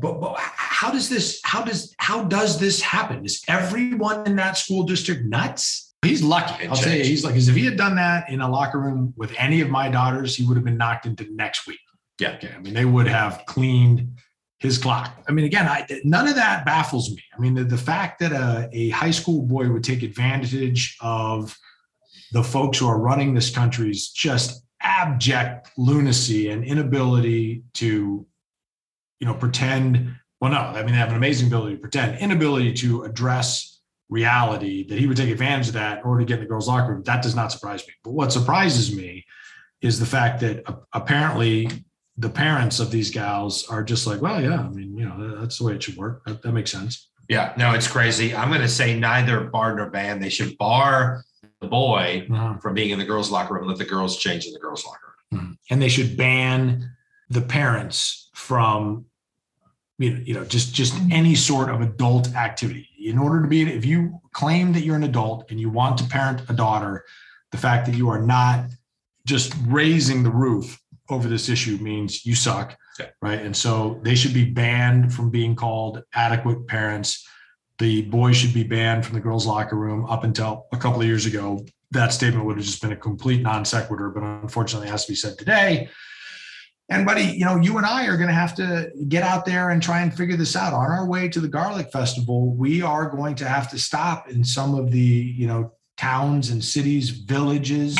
But, 0.00 0.20
but 0.20 0.36
how 0.38 0.90
does 0.90 1.08
this 1.08 1.40
how 1.44 1.62
does 1.62 1.94
how 1.98 2.24
does 2.24 2.58
this 2.58 2.80
happen? 2.80 3.24
Is 3.24 3.42
everyone 3.48 4.26
in 4.26 4.36
that 4.36 4.56
school 4.56 4.84
district 4.84 5.24
nuts? 5.24 5.94
He's 6.02 6.22
lucky. 6.22 6.66
I'll 6.66 6.76
tell 6.76 6.94
you, 6.94 7.04
he's 7.04 7.24
like, 7.24 7.34
because 7.34 7.48
if 7.48 7.54
he 7.54 7.64
had 7.64 7.76
done 7.76 7.96
that 7.96 8.28
in 8.28 8.40
a 8.40 8.48
locker 8.48 8.78
room 8.78 9.14
with 9.16 9.34
any 9.38 9.62
of 9.62 9.70
my 9.70 9.88
daughters, 9.88 10.36
he 10.36 10.44
would 10.44 10.56
have 10.56 10.64
been 10.64 10.76
knocked 10.76 11.06
into 11.06 11.26
next 11.34 11.66
week. 11.66 11.78
Yeah. 12.18 12.32
Okay. 12.32 12.52
I 12.54 12.60
mean, 12.60 12.74
they 12.74 12.84
would 12.84 13.08
have 13.08 13.42
cleaned 13.46 14.18
his 14.60 14.78
clock. 14.78 15.22
I 15.28 15.32
mean, 15.32 15.44
again, 15.44 15.66
I, 15.66 15.86
none 16.04 16.26
of 16.26 16.36
that 16.36 16.64
baffles 16.64 17.10
me. 17.10 17.22
I 17.36 17.40
mean, 17.40 17.54
the, 17.54 17.64
the 17.64 17.76
fact 17.76 18.20
that 18.20 18.32
a, 18.32 18.68
a 18.72 18.90
high 18.90 19.10
school 19.10 19.42
boy 19.42 19.68
would 19.68 19.84
take 19.84 20.02
advantage 20.02 20.96
of 21.00 21.56
the 22.32 22.42
folks 22.42 22.78
who 22.78 22.88
are 22.88 22.98
running 22.98 23.34
this 23.34 23.50
country 23.50 23.90
is 23.90 24.10
just 24.10 24.64
abject 24.80 25.70
lunacy 25.76 26.48
and 26.50 26.64
inability 26.64 27.62
to, 27.74 28.26
you 29.20 29.26
know, 29.26 29.34
pretend. 29.34 30.14
Well, 30.40 30.52
no, 30.52 30.58
I 30.58 30.82
mean, 30.82 30.92
they 30.92 30.98
have 30.98 31.10
an 31.10 31.16
amazing 31.16 31.48
ability 31.48 31.74
to 31.74 31.80
pretend, 31.80 32.18
inability 32.18 32.72
to 32.74 33.02
address 33.02 33.80
reality 34.08 34.86
that 34.88 34.98
he 34.98 35.06
would 35.06 35.16
take 35.16 35.30
advantage 35.30 35.68
of 35.68 35.74
that 35.74 35.98
in 35.98 36.04
order 36.04 36.20
to 36.20 36.26
get 36.26 36.34
in 36.34 36.40
the 36.40 36.48
girls' 36.48 36.68
locker 36.68 36.92
room. 36.92 37.02
That 37.04 37.22
does 37.22 37.34
not 37.34 37.50
surprise 37.50 37.86
me. 37.86 37.94
But 38.02 38.12
what 38.12 38.32
surprises 38.32 38.94
me 38.94 39.24
is 39.80 39.98
the 39.98 40.06
fact 40.06 40.40
that 40.40 40.68
uh, 40.68 40.76
apparently 40.92 41.68
the 42.16 42.28
parents 42.28 42.78
of 42.80 42.90
these 42.90 43.10
gals 43.10 43.66
are 43.68 43.82
just 43.82 44.06
like, 44.06 44.22
well, 44.22 44.40
yeah, 44.40 44.60
I 44.60 44.68
mean, 44.68 44.96
you 44.96 45.04
know, 45.04 45.40
that's 45.40 45.58
the 45.58 45.64
way 45.64 45.74
it 45.74 45.82
should 45.82 45.96
work. 45.96 46.24
That, 46.24 46.42
that 46.42 46.52
makes 46.52 46.70
sense. 46.70 47.10
Yeah, 47.28 47.52
no, 47.56 47.72
it's 47.72 47.88
crazy. 47.88 48.34
I'm 48.34 48.48
going 48.48 48.60
to 48.60 48.68
say 48.68 48.98
neither 48.98 49.40
bar 49.44 49.74
nor 49.74 49.90
ban. 49.90 50.20
They 50.20 50.28
should 50.28 50.56
bar 50.58 51.24
the 51.60 51.66
boy 51.66 52.26
uh-huh. 52.30 52.58
from 52.58 52.74
being 52.74 52.90
in 52.90 52.98
the 52.98 53.04
girls' 53.04 53.30
locker 53.30 53.54
room. 53.54 53.66
Let 53.66 53.78
the 53.78 53.84
girls 53.84 54.18
change 54.18 54.46
in 54.46 54.52
the 54.52 54.58
girls' 54.60 54.84
locker 54.84 55.14
room. 55.32 55.40
Mm-hmm. 55.40 55.52
And 55.70 55.82
they 55.82 55.88
should 55.88 56.16
ban 56.16 56.90
the 57.30 57.40
parents 57.40 58.30
from, 58.34 59.06
you 59.98 60.34
know, 60.34 60.44
just 60.44 60.74
just 60.74 60.94
any 61.10 61.34
sort 61.34 61.70
of 61.70 61.80
adult 61.80 62.34
activity. 62.34 62.88
In 62.98 63.18
order 63.18 63.42
to 63.42 63.48
be, 63.48 63.62
if 63.62 63.84
you 63.84 64.20
claim 64.32 64.72
that 64.72 64.82
you're 64.82 64.96
an 64.96 65.04
adult 65.04 65.50
and 65.50 65.58
you 65.58 65.70
want 65.70 65.98
to 65.98 66.04
parent 66.04 66.42
a 66.48 66.52
daughter, 66.52 67.04
the 67.52 67.58
fact 67.58 67.86
that 67.86 67.94
you 67.94 68.10
are 68.10 68.20
not 68.20 68.66
just 69.26 69.54
raising 69.66 70.22
the 70.22 70.30
roof 70.30 70.78
over 71.10 71.28
this 71.28 71.48
issue 71.48 71.78
means 71.78 72.24
you 72.24 72.34
suck. 72.34 72.76
Okay. 72.98 73.10
Right. 73.20 73.40
And 73.40 73.56
so 73.56 74.00
they 74.02 74.14
should 74.14 74.34
be 74.34 74.44
banned 74.44 75.12
from 75.12 75.30
being 75.30 75.56
called 75.56 76.02
adequate 76.14 76.66
parents. 76.66 77.26
The 77.78 78.02
boys 78.02 78.36
should 78.36 78.54
be 78.54 78.62
banned 78.62 79.04
from 79.04 79.14
the 79.14 79.20
girls' 79.20 79.46
locker 79.46 79.76
room 79.76 80.06
up 80.06 80.24
until 80.24 80.66
a 80.72 80.76
couple 80.76 81.00
of 81.00 81.06
years 81.06 81.26
ago. 81.26 81.64
That 81.90 82.12
statement 82.12 82.44
would 82.46 82.56
have 82.56 82.64
just 82.64 82.80
been 82.80 82.92
a 82.92 82.96
complete 82.96 83.42
non 83.42 83.64
sequitur, 83.64 84.10
but 84.10 84.22
unfortunately 84.22 84.88
has 84.88 85.06
to 85.06 85.12
be 85.12 85.16
said 85.16 85.36
today. 85.38 85.88
And 86.90 87.06
buddy, 87.06 87.24
you 87.24 87.44
know, 87.44 87.56
you 87.56 87.78
and 87.78 87.86
I 87.86 88.06
are 88.06 88.16
going 88.16 88.28
to 88.28 88.34
have 88.34 88.54
to 88.56 88.90
get 89.08 89.22
out 89.22 89.46
there 89.46 89.70
and 89.70 89.82
try 89.82 90.02
and 90.02 90.14
figure 90.14 90.36
this 90.36 90.54
out. 90.54 90.74
On 90.74 90.90
our 90.90 91.06
way 91.06 91.28
to 91.28 91.40
the 91.40 91.48
Garlic 91.48 91.90
Festival, 91.90 92.54
we 92.54 92.82
are 92.82 93.08
going 93.08 93.34
to 93.36 93.48
have 93.48 93.70
to 93.70 93.78
stop 93.78 94.28
in 94.28 94.44
some 94.44 94.74
of 94.74 94.90
the, 94.90 94.98
you 94.98 95.46
know, 95.46 95.72
towns 95.96 96.50
and 96.50 96.62
cities, 96.62 97.10
villages 97.10 97.98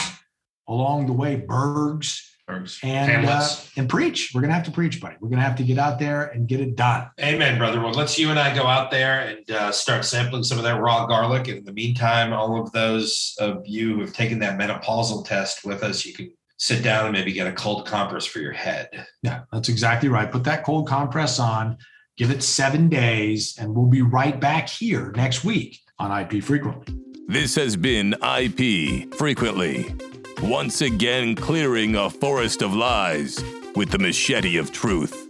along 0.68 1.06
the 1.06 1.12
way, 1.12 1.36
burgs, 1.40 2.20
and 2.48 3.26
uh, 3.26 3.48
and 3.76 3.88
preach. 3.88 4.32
We're 4.34 4.42
gonna 4.42 4.52
have 4.52 4.64
to 4.64 4.70
preach, 4.70 5.00
buddy. 5.00 5.16
We're 5.20 5.30
gonna 5.30 5.42
have 5.42 5.56
to 5.56 5.62
get 5.62 5.78
out 5.78 5.98
there 5.98 6.26
and 6.26 6.46
get 6.46 6.60
it 6.60 6.76
done. 6.76 7.08
Amen, 7.20 7.58
brother. 7.58 7.80
Well, 7.80 7.92
let's 7.92 8.18
you 8.18 8.30
and 8.30 8.38
I 8.38 8.54
go 8.54 8.66
out 8.66 8.90
there 8.90 9.20
and 9.20 9.50
uh, 9.50 9.72
start 9.72 10.04
sampling 10.04 10.42
some 10.42 10.58
of 10.58 10.64
that 10.64 10.80
raw 10.80 11.06
garlic. 11.06 11.48
And 11.48 11.58
in 11.58 11.64
the 11.64 11.72
meantime, 11.72 12.32
all 12.32 12.60
of 12.60 12.70
those 12.72 13.34
of 13.38 13.62
you 13.66 13.94
who 13.94 14.00
have 14.02 14.12
taken 14.12 14.38
that 14.40 14.58
menopausal 14.58 15.26
test 15.26 15.64
with 15.64 15.82
us, 15.82 16.04
you 16.04 16.12
can 16.12 16.32
sit 16.58 16.82
down 16.82 17.06
and 17.06 17.12
maybe 17.12 17.32
get 17.32 17.46
a 17.46 17.52
cold 17.52 17.86
compress 17.86 18.26
for 18.26 18.40
your 18.40 18.52
head. 18.52 18.88
Yeah, 19.22 19.42
that's 19.52 19.68
exactly 19.68 20.08
right. 20.08 20.30
Put 20.30 20.44
that 20.44 20.64
cold 20.64 20.86
compress 20.86 21.38
on. 21.38 21.78
Give 22.16 22.30
it 22.30 22.42
seven 22.42 22.88
days, 22.88 23.56
and 23.58 23.74
we'll 23.74 23.86
be 23.86 24.02
right 24.02 24.38
back 24.38 24.68
here 24.68 25.12
next 25.16 25.44
week 25.44 25.80
on 25.98 26.16
IP 26.16 26.44
Frequently. 26.44 26.94
This 27.26 27.56
has 27.56 27.74
been 27.76 28.14
IP 28.22 29.12
Frequently 29.14 29.96
once 30.42 30.80
again 30.80 31.34
clearing 31.34 31.96
a 31.96 32.10
forest 32.10 32.62
of 32.62 32.74
lies 32.74 33.42
with 33.74 33.90
the 33.90 33.98
machete 33.98 34.56
of 34.56 34.72
truth. 34.72 35.28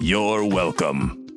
You're 0.00 0.44
welcome. 0.44 1.27